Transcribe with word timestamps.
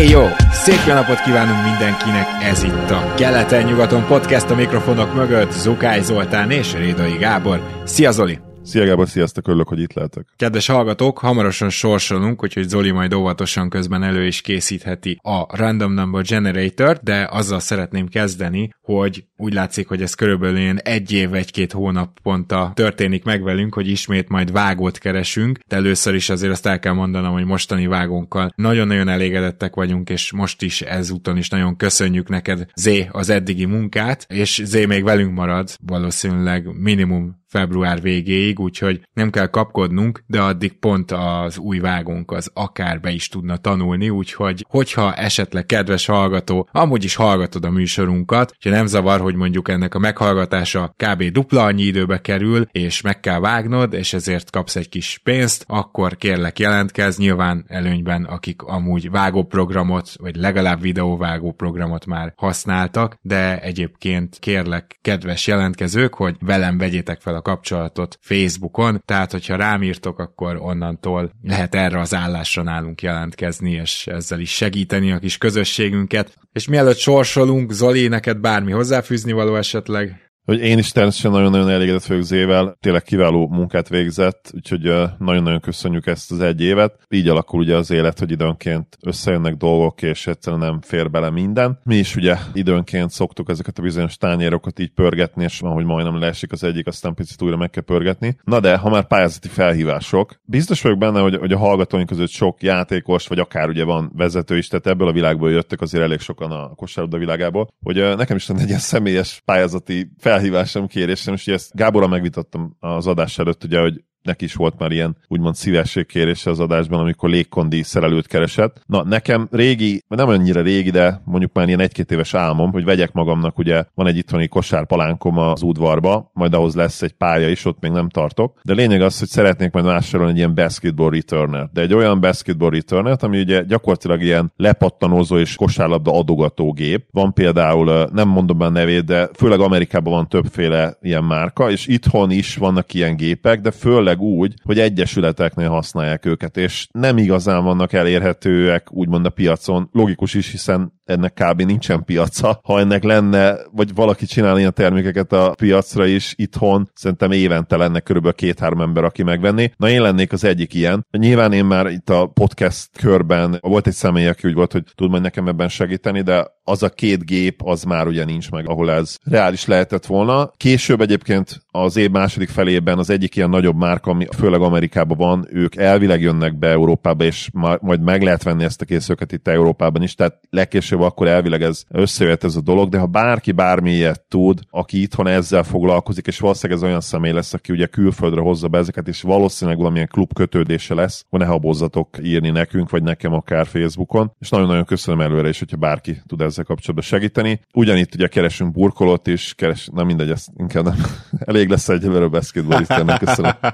Éj 0.00 0.08
jó! 0.08 0.26
Szép 0.52 0.78
jó 0.86 0.94
napot 0.94 1.22
kívánunk 1.22 1.64
mindenkinek! 1.64 2.26
Ez 2.42 2.62
itt 2.62 2.90
a 2.90 3.14
Keleten-nyugaton 3.16 4.06
podcast 4.06 4.50
a 4.50 4.54
mikrofonok 4.54 5.14
mögött 5.14 5.52
Zukály 5.52 6.02
Zoltán 6.02 6.50
és 6.50 6.72
Rédai 6.72 7.16
Gábor. 7.16 7.60
Szia 7.84 8.10
Zoli! 8.10 8.49
Szia 8.70 8.84
Gábor, 8.84 9.08
sziasztok, 9.08 9.48
örülök, 9.48 9.68
hogy 9.68 9.80
itt 9.80 9.92
lehetek. 9.92 10.26
Kedves 10.36 10.66
hallgatók, 10.66 11.18
hamarosan 11.18 11.70
sorsolunk, 11.70 12.42
úgyhogy 12.42 12.68
Zoli 12.68 12.90
majd 12.90 13.14
óvatosan 13.14 13.68
közben 13.68 14.02
elő 14.02 14.26
is 14.26 14.40
készítheti 14.40 15.18
a 15.22 15.56
Random 15.56 15.92
Number 15.92 16.22
Generator, 16.22 16.98
de 17.02 17.28
azzal 17.30 17.60
szeretném 17.60 18.08
kezdeni, 18.08 18.70
hogy 18.80 19.24
úgy 19.36 19.52
látszik, 19.52 19.88
hogy 19.88 20.02
ez 20.02 20.14
körülbelül 20.14 20.58
ilyen 20.58 20.78
egy 20.78 21.12
év, 21.12 21.34
egy-két 21.34 21.72
hónaponta 21.72 22.72
történik 22.74 23.24
meg 23.24 23.42
velünk, 23.42 23.74
hogy 23.74 23.88
ismét 23.88 24.28
majd 24.28 24.52
vágót 24.52 24.98
keresünk, 24.98 25.58
de 25.68 25.76
először 25.76 26.14
is 26.14 26.28
azért 26.28 26.52
azt 26.52 26.66
el 26.66 26.78
kell 26.78 26.92
mondanom, 26.92 27.32
hogy 27.32 27.44
mostani 27.44 27.86
vágónkkal 27.86 28.52
nagyon-nagyon 28.54 29.08
elégedettek 29.08 29.74
vagyunk, 29.74 30.10
és 30.10 30.32
most 30.32 30.62
is 30.62 30.82
ezúton 30.82 31.36
is 31.36 31.48
nagyon 31.48 31.76
köszönjük 31.76 32.28
neked, 32.28 32.66
Zé, 32.74 33.08
az 33.12 33.30
eddigi 33.30 33.64
munkát, 33.64 34.24
és 34.28 34.62
Zé 34.64 34.86
még 34.86 35.04
velünk 35.04 35.34
marad, 35.34 35.70
valószínűleg 35.86 36.66
minimum 36.78 37.39
február 37.50 38.00
végéig, 38.00 38.60
úgyhogy 38.60 39.00
nem 39.12 39.30
kell 39.30 39.46
kapkodnunk, 39.46 40.22
de 40.26 40.40
addig 40.40 40.72
pont 40.78 41.10
az 41.10 41.58
új 41.58 41.78
vágónk 41.78 42.32
az 42.32 42.50
akár 42.54 43.00
be 43.00 43.10
is 43.10 43.28
tudna 43.28 43.56
tanulni, 43.56 44.10
úgyhogy 44.10 44.64
hogyha 44.68 45.14
esetleg 45.14 45.66
kedves 45.66 46.06
hallgató, 46.06 46.68
amúgy 46.72 47.04
is 47.04 47.14
hallgatod 47.14 47.64
a 47.64 47.70
műsorunkat, 47.70 48.54
hogyha 48.62 48.78
nem 48.78 48.86
zavar, 48.86 49.20
hogy 49.20 49.34
mondjuk 49.34 49.68
ennek 49.68 49.94
a 49.94 49.98
meghallgatása 49.98 50.94
kb. 50.96 51.22
dupla 51.22 51.64
annyi 51.64 51.82
időbe 51.82 52.20
kerül, 52.20 52.66
és 52.70 53.00
meg 53.00 53.20
kell 53.20 53.40
vágnod, 53.40 53.92
és 53.92 54.12
ezért 54.12 54.50
kapsz 54.50 54.76
egy 54.76 54.88
kis 54.88 55.20
pénzt, 55.22 55.64
akkor 55.66 56.16
kérlek 56.16 56.58
jelentkez, 56.58 57.18
nyilván 57.18 57.64
előnyben, 57.68 58.24
akik 58.24 58.62
amúgy 58.62 59.10
vágóprogramot, 59.10 60.10
vagy 60.16 60.36
legalább 60.36 60.80
videóvágó 60.80 61.52
programot 61.52 62.06
már 62.06 62.32
használtak, 62.36 63.16
de 63.22 63.60
egyébként 63.60 64.36
kérlek 64.38 64.98
kedves 65.02 65.46
jelentkezők, 65.46 66.14
hogy 66.14 66.36
velem 66.40 66.78
vegyétek 66.78 67.20
fel 67.20 67.34
a 67.34 67.39
kapcsolatot 67.40 68.18
Facebookon, 68.20 69.02
tehát 69.04 69.32
hogyha 69.32 69.56
rám 69.56 69.82
írtok, 69.82 70.18
akkor 70.18 70.56
onnantól 70.56 71.30
lehet 71.42 71.74
erre 71.74 72.00
az 72.00 72.14
állásra 72.14 72.62
nálunk 72.62 73.02
jelentkezni, 73.02 73.70
és 73.70 74.06
ezzel 74.06 74.40
is 74.40 74.50
segíteni 74.50 75.12
a 75.12 75.18
kis 75.18 75.38
közösségünket. 75.38 76.38
És 76.52 76.68
mielőtt 76.68 76.98
sorsolunk, 76.98 77.72
Zoli, 77.72 78.08
neked 78.08 78.38
bármi 78.38 78.72
hozzáfűzni 78.72 79.32
való 79.32 79.56
esetleg? 79.56 80.29
Hogy 80.50 80.60
én 80.60 80.78
is 80.78 80.92
természetesen 80.92 81.30
nagyon-nagyon 81.30 81.68
elégedett 81.68 82.04
vagyok 82.04 82.22
Zével, 82.22 82.76
tényleg 82.80 83.02
kiváló 83.02 83.48
munkát 83.48 83.88
végzett, 83.88 84.50
úgyhogy 84.54 84.82
nagyon-nagyon 85.18 85.60
köszönjük 85.60 86.06
ezt 86.06 86.32
az 86.32 86.40
egy 86.40 86.60
évet. 86.60 86.98
Így 87.08 87.28
alakul 87.28 87.60
ugye 87.60 87.76
az 87.76 87.90
élet, 87.90 88.18
hogy 88.18 88.30
időnként 88.30 88.96
összejönnek 89.02 89.54
dolgok, 89.54 90.02
és 90.02 90.26
egyszerűen 90.26 90.62
nem 90.62 90.80
fér 90.80 91.10
bele 91.10 91.30
minden. 91.30 91.78
Mi 91.84 91.96
is 91.96 92.16
ugye 92.16 92.36
időnként 92.52 93.10
szoktuk 93.10 93.48
ezeket 93.48 93.78
a 93.78 93.82
bizonyos 93.82 94.16
tányérokat 94.16 94.78
így 94.78 94.90
pörgetni, 94.90 95.44
és 95.44 95.60
van, 95.60 95.82
majdnem 95.82 96.18
leesik 96.18 96.52
az 96.52 96.64
egyik, 96.64 96.86
aztán 96.86 97.14
picit 97.14 97.42
újra 97.42 97.56
meg 97.56 97.70
kell 97.70 97.82
pörgetni. 97.82 98.36
Na 98.44 98.60
de, 98.60 98.76
ha 98.76 98.90
már 98.90 99.06
pályázati 99.06 99.48
felhívások, 99.48 100.40
biztos 100.44 100.82
vagyok 100.82 100.98
benne, 100.98 101.20
hogy, 101.20 101.36
hogy 101.36 101.52
a 101.52 101.58
hallgatóink 101.58 102.08
között 102.08 102.30
sok 102.30 102.62
játékos, 102.62 103.26
vagy 103.26 103.38
akár 103.38 103.68
ugye 103.68 103.84
van 103.84 104.12
vezető 104.16 104.56
is, 104.56 104.68
tehát 104.68 104.86
ebből 104.86 105.08
a 105.08 105.12
világból 105.12 105.50
jöttek 105.50 105.80
azért 105.80 106.04
elég 106.04 106.20
sokan 106.20 106.50
a 106.50 106.74
kosárlabda 106.74 107.18
világából, 107.18 107.68
hogy 107.82 108.16
nekem 108.16 108.36
is 108.36 108.48
lenne 108.48 108.60
egy 108.60 108.68
ilyen 108.68 108.80
személyes 108.80 109.42
pályázati 109.44 110.10
felhívás 110.18 110.38
felhívásom, 110.40 110.86
kérésem, 110.86 111.34
és 111.34 111.46
ezt 111.46 111.74
Gáborra 111.74 112.06
megvitattam 112.06 112.76
az 112.78 113.06
adás 113.06 113.38
előtt, 113.38 113.64
ugye, 113.64 113.80
hogy 113.80 114.04
neki 114.22 114.44
is 114.44 114.54
volt 114.54 114.78
már 114.78 114.90
ilyen 114.90 115.16
úgymond 115.28 115.54
szívességkérése 115.54 116.50
az 116.50 116.60
adásban, 116.60 117.00
amikor 117.00 117.28
légkondi 117.28 117.82
szerelőt 117.82 118.26
keresett. 118.26 118.82
Na, 118.86 119.04
nekem 119.04 119.48
régi, 119.50 120.02
nem 120.08 120.28
annyira 120.28 120.60
régi, 120.60 120.90
de 120.90 121.20
mondjuk 121.24 121.52
már 121.52 121.66
ilyen 121.66 121.80
egy-két 121.80 122.10
éves 122.10 122.34
álmom, 122.34 122.72
hogy 122.72 122.84
vegyek 122.84 123.12
magamnak, 123.12 123.58
ugye 123.58 123.84
van 123.94 124.06
egy 124.06 124.16
itthoni 124.16 124.48
kosárpalánkom 124.48 125.38
az 125.38 125.62
udvarba, 125.62 126.30
majd 126.34 126.54
ahhoz 126.54 126.74
lesz 126.74 127.02
egy 127.02 127.12
pálya 127.12 127.48
is, 127.48 127.64
ott 127.64 127.80
még 127.80 127.90
nem 127.90 128.08
tartok. 128.08 128.60
De 128.62 128.74
lényeg 128.74 129.02
az, 129.02 129.18
hogy 129.18 129.28
szeretnék 129.28 129.72
majd 129.72 129.84
vásárolni 129.84 130.32
egy 130.32 130.38
ilyen 130.38 130.54
basketball 130.54 131.10
returner. 131.10 131.68
De 131.72 131.80
egy 131.80 131.94
olyan 131.94 132.20
basketball 132.20 132.70
returner 132.70 133.18
ami 133.22 133.40
ugye 133.40 133.62
gyakorlatilag 133.62 134.22
ilyen 134.22 134.52
lepattanózó 134.56 135.38
és 135.38 135.56
kosárlabda 135.56 136.18
adogató 136.18 136.72
gép. 136.72 137.06
Van 137.10 137.32
például, 137.32 138.08
nem 138.12 138.28
mondom 138.28 138.60
a 138.60 138.68
nevét, 138.68 139.04
de 139.04 139.28
főleg 139.34 139.60
Amerikában 139.60 140.12
van 140.12 140.28
többféle 140.28 140.96
ilyen 141.00 141.24
márka, 141.24 141.70
és 141.70 141.86
itthon 141.86 142.30
is 142.30 142.56
vannak 142.56 142.94
ilyen 142.94 143.16
gépek, 143.16 143.60
de 143.60 143.70
főleg 143.70 144.09
főleg 144.10 144.32
úgy, 144.38 144.54
hogy 144.62 144.78
egyesületeknél 144.78 145.68
használják 145.68 146.26
őket, 146.26 146.56
és 146.56 146.88
nem 146.92 147.18
igazán 147.18 147.64
vannak 147.64 147.92
elérhetőek 147.92 148.92
úgymond 148.92 149.26
a 149.26 149.30
piacon. 149.30 149.88
Logikus 149.92 150.34
is, 150.34 150.50
hiszen 150.50 150.99
ennek 151.10 151.32
kb. 151.32 151.62
nincsen 151.62 152.04
piaca. 152.04 152.60
Ha 152.62 152.78
ennek 152.78 153.02
lenne, 153.02 153.56
vagy 153.72 153.94
valaki 153.94 154.26
csinál 154.26 154.58
ilyen 154.58 154.74
termékeket 154.74 155.32
a 155.32 155.54
piacra 155.58 156.06
is 156.06 156.34
itthon, 156.36 156.90
szerintem 156.94 157.30
évente 157.30 157.76
lenne 157.76 158.00
körülbelül 158.00 158.36
két-három 158.36 158.80
ember, 158.80 159.04
aki 159.04 159.22
megvenné. 159.22 159.72
Na 159.76 159.88
én 159.88 160.02
lennék 160.02 160.32
az 160.32 160.44
egyik 160.44 160.74
ilyen. 160.74 161.06
Nyilván 161.10 161.52
én 161.52 161.64
már 161.64 161.86
itt 161.86 162.10
a 162.10 162.26
podcast 162.26 162.88
körben 162.98 163.58
volt 163.60 163.86
egy 163.86 163.92
személy, 163.92 164.26
aki 164.26 164.48
úgy 164.48 164.54
volt, 164.54 164.72
hogy 164.72 164.84
tud 164.94 165.10
majd 165.10 165.22
nekem 165.22 165.48
ebben 165.48 165.68
segíteni, 165.68 166.20
de 166.22 166.58
az 166.64 166.82
a 166.82 166.88
két 166.88 167.24
gép 167.26 167.62
az 167.64 167.82
már 167.82 168.06
ugye 168.06 168.24
nincs 168.24 168.50
meg, 168.50 168.68
ahol 168.68 168.90
ez 168.90 169.16
reális 169.24 169.66
lehetett 169.66 170.06
volna. 170.06 170.50
Később 170.56 171.00
egyébként 171.00 171.62
az 171.70 171.96
év 171.96 172.10
második 172.10 172.48
felében 172.48 172.98
az 172.98 173.10
egyik 173.10 173.36
ilyen 173.36 173.50
nagyobb 173.50 173.76
márka, 173.76 174.10
ami 174.10 174.26
főleg 174.36 174.60
Amerikában 174.60 175.16
van, 175.16 175.46
ők 175.50 175.76
elvileg 175.76 176.20
jönnek 176.20 176.58
be 176.58 176.68
Európába, 176.68 177.24
és 177.24 177.48
majd 177.80 178.02
meg 178.02 178.22
lehet 178.22 178.42
venni 178.42 178.64
ezt 178.64 178.80
a 178.80 178.84
készülőket 178.84 179.32
itt 179.32 179.48
Európában 179.48 180.02
is, 180.02 180.14
tehát 180.14 180.38
legkésőbb 180.50 180.99
körülbelül 181.00 181.04
akkor 181.04 181.26
elvileg 181.26 181.62
ez 181.62 181.84
összejött 181.88 182.44
ez 182.44 182.56
a 182.56 182.60
dolog, 182.60 182.88
de 182.88 182.98
ha 182.98 183.06
bárki 183.06 183.52
bármilyet 183.52 184.24
tud, 184.28 184.60
aki 184.70 185.00
itthon 185.00 185.26
ezzel 185.26 185.62
foglalkozik, 185.62 186.26
és 186.26 186.38
valószínűleg 186.38 186.82
ez 186.82 186.88
olyan 186.88 187.00
személy 187.00 187.32
lesz, 187.32 187.54
aki 187.54 187.72
ugye 187.72 187.86
külföldre 187.86 188.40
hozza 188.40 188.68
be 188.68 188.78
ezeket, 188.78 189.08
és 189.08 189.22
valószínűleg 189.22 189.78
valamilyen 189.78 190.08
klub 190.08 190.32
kötődése 190.32 190.94
lesz, 190.94 191.24
hogy 191.28 191.40
ne 191.40 191.46
habozzatok 191.46 192.08
írni 192.22 192.50
nekünk, 192.50 192.90
vagy 192.90 193.02
nekem 193.02 193.32
akár 193.32 193.66
Facebookon, 193.66 194.32
és 194.38 194.48
nagyon-nagyon 194.48 194.84
köszönöm 194.84 195.20
előre 195.20 195.48
is, 195.48 195.58
hogyha 195.58 195.76
bárki 195.76 196.22
tud 196.26 196.40
ezzel 196.40 196.64
kapcsolatban 196.64 197.04
segíteni. 197.04 197.60
Ugyanitt 197.74 198.14
ugye 198.14 198.26
keresünk 198.26 198.72
burkolót 198.72 199.26
is, 199.26 199.54
keres, 199.56 199.88
na 199.92 200.04
mindegy, 200.04 200.30
ezt 200.30 200.48
inkább 200.56 200.84
nem. 200.84 200.96
Elég 201.50 201.68
lesz 201.68 201.88
egy 201.88 202.28
basketballistjának, 202.30 203.18
köszönöm. 203.18 203.52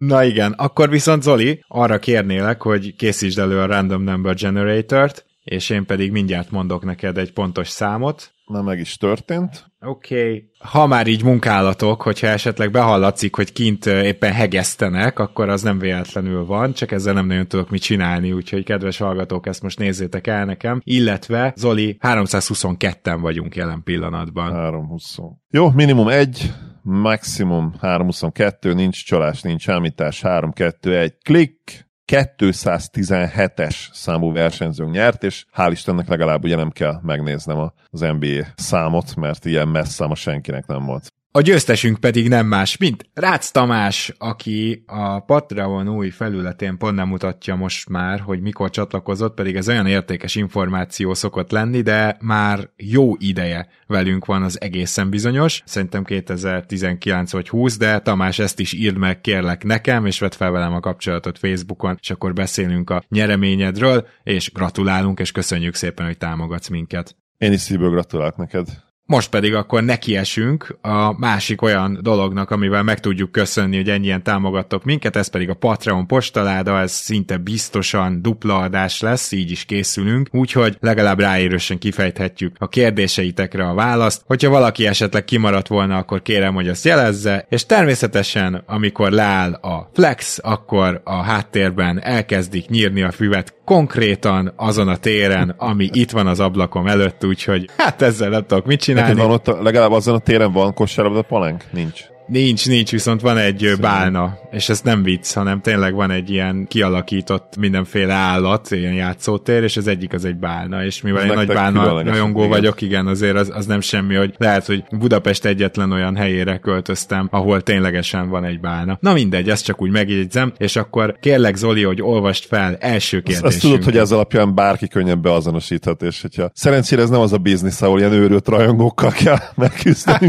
Na 0.00 0.24
igen, 0.24 0.52
akkor 0.52 0.88
viszont 0.88 1.22
Zoli, 1.22 1.64
arra 1.68 1.98
kérnélek, 1.98 2.62
hogy 2.62 2.96
készítsd 2.96 3.38
elő 3.38 3.58
a 3.58 3.66
Random 3.66 4.02
Number 4.02 4.34
Generator-t, 4.34 5.24
és 5.50 5.70
én 5.70 5.86
pedig 5.86 6.10
mindjárt 6.10 6.50
mondok 6.50 6.84
neked 6.84 7.18
egy 7.18 7.32
pontos 7.32 7.68
számot. 7.68 8.32
Na, 8.46 8.62
meg 8.62 8.78
is 8.78 8.96
történt. 8.96 9.66
Oké. 9.80 10.24
Okay. 10.24 10.50
Ha 10.58 10.86
már 10.86 11.06
így 11.06 11.24
munkálatok, 11.24 12.02
hogyha 12.02 12.26
esetleg 12.26 12.70
behallatszik, 12.70 13.34
hogy 13.36 13.52
kint 13.52 13.86
éppen 13.86 14.32
hegesztenek, 14.32 15.18
akkor 15.18 15.48
az 15.48 15.62
nem 15.62 15.78
véletlenül 15.78 16.44
van, 16.44 16.72
csak 16.72 16.92
ezzel 16.92 17.14
nem 17.14 17.26
nagyon 17.26 17.46
tudok 17.46 17.70
mit 17.70 17.82
csinálni, 17.82 18.32
úgyhogy 18.32 18.64
kedves 18.64 18.98
hallgatók, 18.98 19.46
ezt 19.46 19.62
most 19.62 19.78
nézzétek 19.78 20.26
el 20.26 20.44
nekem. 20.44 20.80
Illetve, 20.84 21.52
Zoli, 21.56 21.98
322-en 22.00 23.18
vagyunk 23.20 23.56
jelen 23.56 23.82
pillanatban. 23.82 24.52
320. 24.52 25.16
Jó, 25.50 25.70
minimum 25.70 26.08
egy, 26.08 26.52
maximum 26.82 27.74
322, 27.80 28.74
nincs 28.74 29.04
csalás, 29.04 29.42
nincs 29.42 29.62
számítás, 29.62 30.20
3-2-1, 30.24 31.12
klik, 31.22 31.88
217-es 32.10 33.76
számú 33.92 34.32
versenyzőnk 34.32 34.92
nyert, 34.92 35.24
és 35.24 35.44
hál' 35.56 35.68
Istennek 35.70 36.08
legalább 36.08 36.44
ugye 36.44 36.56
nem 36.56 36.70
kell 36.70 37.00
megnéznem 37.02 37.72
az 37.90 38.00
NBA 38.00 38.46
számot, 38.54 39.14
mert 39.14 39.44
ilyen 39.44 39.68
messz 39.68 39.92
száma 39.94 40.14
senkinek 40.14 40.66
nem 40.66 40.84
volt. 40.84 41.12
A 41.32 41.40
győztesünk 41.40 41.98
pedig 41.98 42.28
nem 42.28 42.46
más, 42.46 42.76
mint 42.76 43.10
Rácz 43.14 43.50
Tamás, 43.50 44.14
aki 44.18 44.84
a 44.86 45.20
Patreon 45.20 45.88
új 45.88 46.10
felületén 46.10 46.78
pont 46.78 46.94
nem 46.94 47.08
mutatja 47.08 47.54
most 47.54 47.88
már, 47.88 48.20
hogy 48.20 48.40
mikor 48.40 48.70
csatlakozott, 48.70 49.34
pedig 49.34 49.56
ez 49.56 49.68
olyan 49.68 49.86
értékes 49.86 50.34
információ 50.34 51.14
szokott 51.14 51.50
lenni, 51.50 51.80
de 51.80 52.16
már 52.20 52.70
jó 52.76 53.14
ideje 53.18 53.68
velünk 53.86 54.24
van 54.24 54.42
az 54.42 54.60
egészen 54.60 55.10
bizonyos. 55.10 55.62
Szerintem 55.64 56.04
2019 56.04 57.32
vagy 57.32 57.48
20, 57.48 57.76
de 57.76 57.98
Tamás 57.98 58.38
ezt 58.38 58.60
is 58.60 58.72
írd 58.72 58.96
meg 58.96 59.20
kérlek 59.20 59.64
nekem, 59.64 60.06
és 60.06 60.18
vedd 60.18 60.34
fel 60.36 60.50
velem 60.50 60.74
a 60.74 60.80
kapcsolatot 60.80 61.38
Facebookon, 61.38 61.98
és 62.00 62.10
akkor 62.10 62.32
beszélünk 62.32 62.90
a 62.90 63.02
nyereményedről, 63.08 64.06
és 64.22 64.52
gratulálunk, 64.52 65.20
és 65.20 65.32
köszönjük 65.32 65.74
szépen, 65.74 66.06
hogy 66.06 66.18
támogatsz 66.18 66.68
minket. 66.68 67.16
Én 67.38 67.52
is 67.52 67.60
szívből 67.60 67.90
gratulálok 67.90 68.36
neked. 68.36 68.88
Most 69.10 69.30
pedig 69.30 69.54
akkor 69.54 69.82
nekiesünk 69.82 70.76
a 70.80 71.18
másik 71.18 71.62
olyan 71.62 71.98
dolognak, 72.02 72.50
amivel 72.50 72.82
meg 72.82 73.00
tudjuk 73.00 73.32
köszönni, 73.32 73.76
hogy 73.76 73.88
ennyien 73.88 74.22
támogattok 74.22 74.84
minket, 74.84 75.16
ez 75.16 75.28
pedig 75.28 75.48
a 75.48 75.54
Patreon 75.54 76.06
postaláda, 76.06 76.78
ez 76.78 76.92
szinte 76.92 77.36
biztosan 77.36 78.22
dupla 78.22 78.58
adás 78.58 79.00
lesz, 79.00 79.32
így 79.32 79.50
is 79.50 79.64
készülünk, 79.64 80.28
úgyhogy 80.32 80.76
legalább 80.80 81.20
ráérősen 81.20 81.78
kifejthetjük 81.78 82.56
a 82.58 82.68
kérdéseitekre 82.68 83.68
a 83.68 83.74
választ. 83.74 84.22
Hogyha 84.26 84.50
valaki 84.50 84.86
esetleg 84.86 85.24
kimaradt 85.24 85.68
volna, 85.68 85.96
akkor 85.96 86.22
kérem, 86.22 86.54
hogy 86.54 86.68
azt 86.68 86.84
jelezze, 86.84 87.46
és 87.48 87.66
természetesen, 87.66 88.62
amikor 88.66 89.10
leáll 89.10 89.52
a 89.52 89.90
flex, 89.94 90.38
akkor 90.42 91.00
a 91.04 91.22
háttérben 91.22 92.02
elkezdik 92.02 92.68
nyírni 92.68 93.02
a 93.02 93.10
füvet 93.10 93.54
konkrétan 93.70 94.52
azon 94.56 94.88
a 94.88 94.96
téren, 94.96 95.54
ami 95.56 95.88
itt 95.92 96.10
van 96.10 96.26
az 96.26 96.40
ablakom 96.40 96.86
előtt, 96.86 97.24
úgyhogy 97.24 97.70
hát 97.76 98.02
ezzel 98.02 98.28
nem 98.28 98.46
tudok 98.46 98.66
mit 98.66 98.80
csinálni. 98.80 98.99
Neked 99.00 99.16
van 99.16 99.30
ott, 99.30 99.62
legalább 99.62 99.92
azon 99.92 100.14
a 100.14 100.18
téren 100.18 100.52
van 100.52 100.74
kosárlabda 100.74 101.22
palánk? 101.22 101.64
Nincs. 101.70 102.04
Nincs, 102.30 102.66
nincs, 102.66 102.90
viszont 102.90 103.20
van 103.20 103.38
egy 103.38 103.58
Szerintem. 103.58 103.90
bálna, 103.90 104.38
és 104.50 104.68
ez 104.68 104.80
nem 104.80 105.02
vicc, 105.02 105.32
hanem 105.32 105.60
tényleg 105.60 105.94
van 105.94 106.10
egy 106.10 106.30
ilyen 106.30 106.66
kialakított 106.68 107.56
mindenféle 107.58 108.12
állat, 108.12 108.70
ilyen 108.70 108.92
játszótér, 108.92 109.62
és 109.62 109.76
az 109.76 109.86
egyik 109.86 110.12
az 110.12 110.24
egy 110.24 110.36
bálna, 110.36 110.84
és 110.84 111.00
mivel 111.00 111.26
én 111.26 111.32
nagy 111.32 111.46
bálna 111.46 112.02
rajongó 112.02 112.48
vagyok, 112.48 112.80
igen, 112.80 113.06
azért 113.06 113.36
az, 113.36 113.50
az 113.54 113.66
nem 113.66 113.80
semmi, 113.80 114.14
hogy 114.14 114.34
lehet, 114.36 114.66
hogy 114.66 114.84
Budapest 114.90 115.44
egyetlen 115.44 115.92
olyan 115.92 116.16
helyére 116.16 116.58
költöztem, 116.58 117.28
ahol 117.30 117.60
ténylegesen 117.60 118.28
van 118.28 118.44
egy 118.44 118.60
bálna. 118.60 118.98
Na 119.00 119.12
mindegy, 119.12 119.50
ezt 119.50 119.64
csak 119.64 119.82
úgy 119.82 119.90
megjegyzem, 119.90 120.52
és 120.56 120.76
akkor 120.76 121.16
kérlek 121.20 121.56
Zoli, 121.56 121.82
hogy 121.82 122.02
olvast 122.02 122.46
fel 122.46 122.76
első 122.80 123.16
kérdésünk. 123.16 123.46
Azt, 123.46 123.54
azt 123.54 123.64
tudod, 123.64 123.84
hogy 123.84 123.96
ez 123.96 124.12
alapján 124.12 124.54
bárki 124.54 124.88
könnyebb 124.88 125.22
beazonosíthat, 125.22 126.02
és 126.02 126.20
hogyha 126.20 126.50
szerencsére 126.54 127.02
ez 127.02 127.10
nem 127.10 127.20
az 127.20 127.32
a 127.32 127.38
biznisz, 127.38 127.82
ahol 127.82 127.98
ilyen 127.98 128.12
őrült 128.12 128.48
rajongókkal 128.48 129.10
kell 129.10 129.38
megküzdeni. 129.56 130.28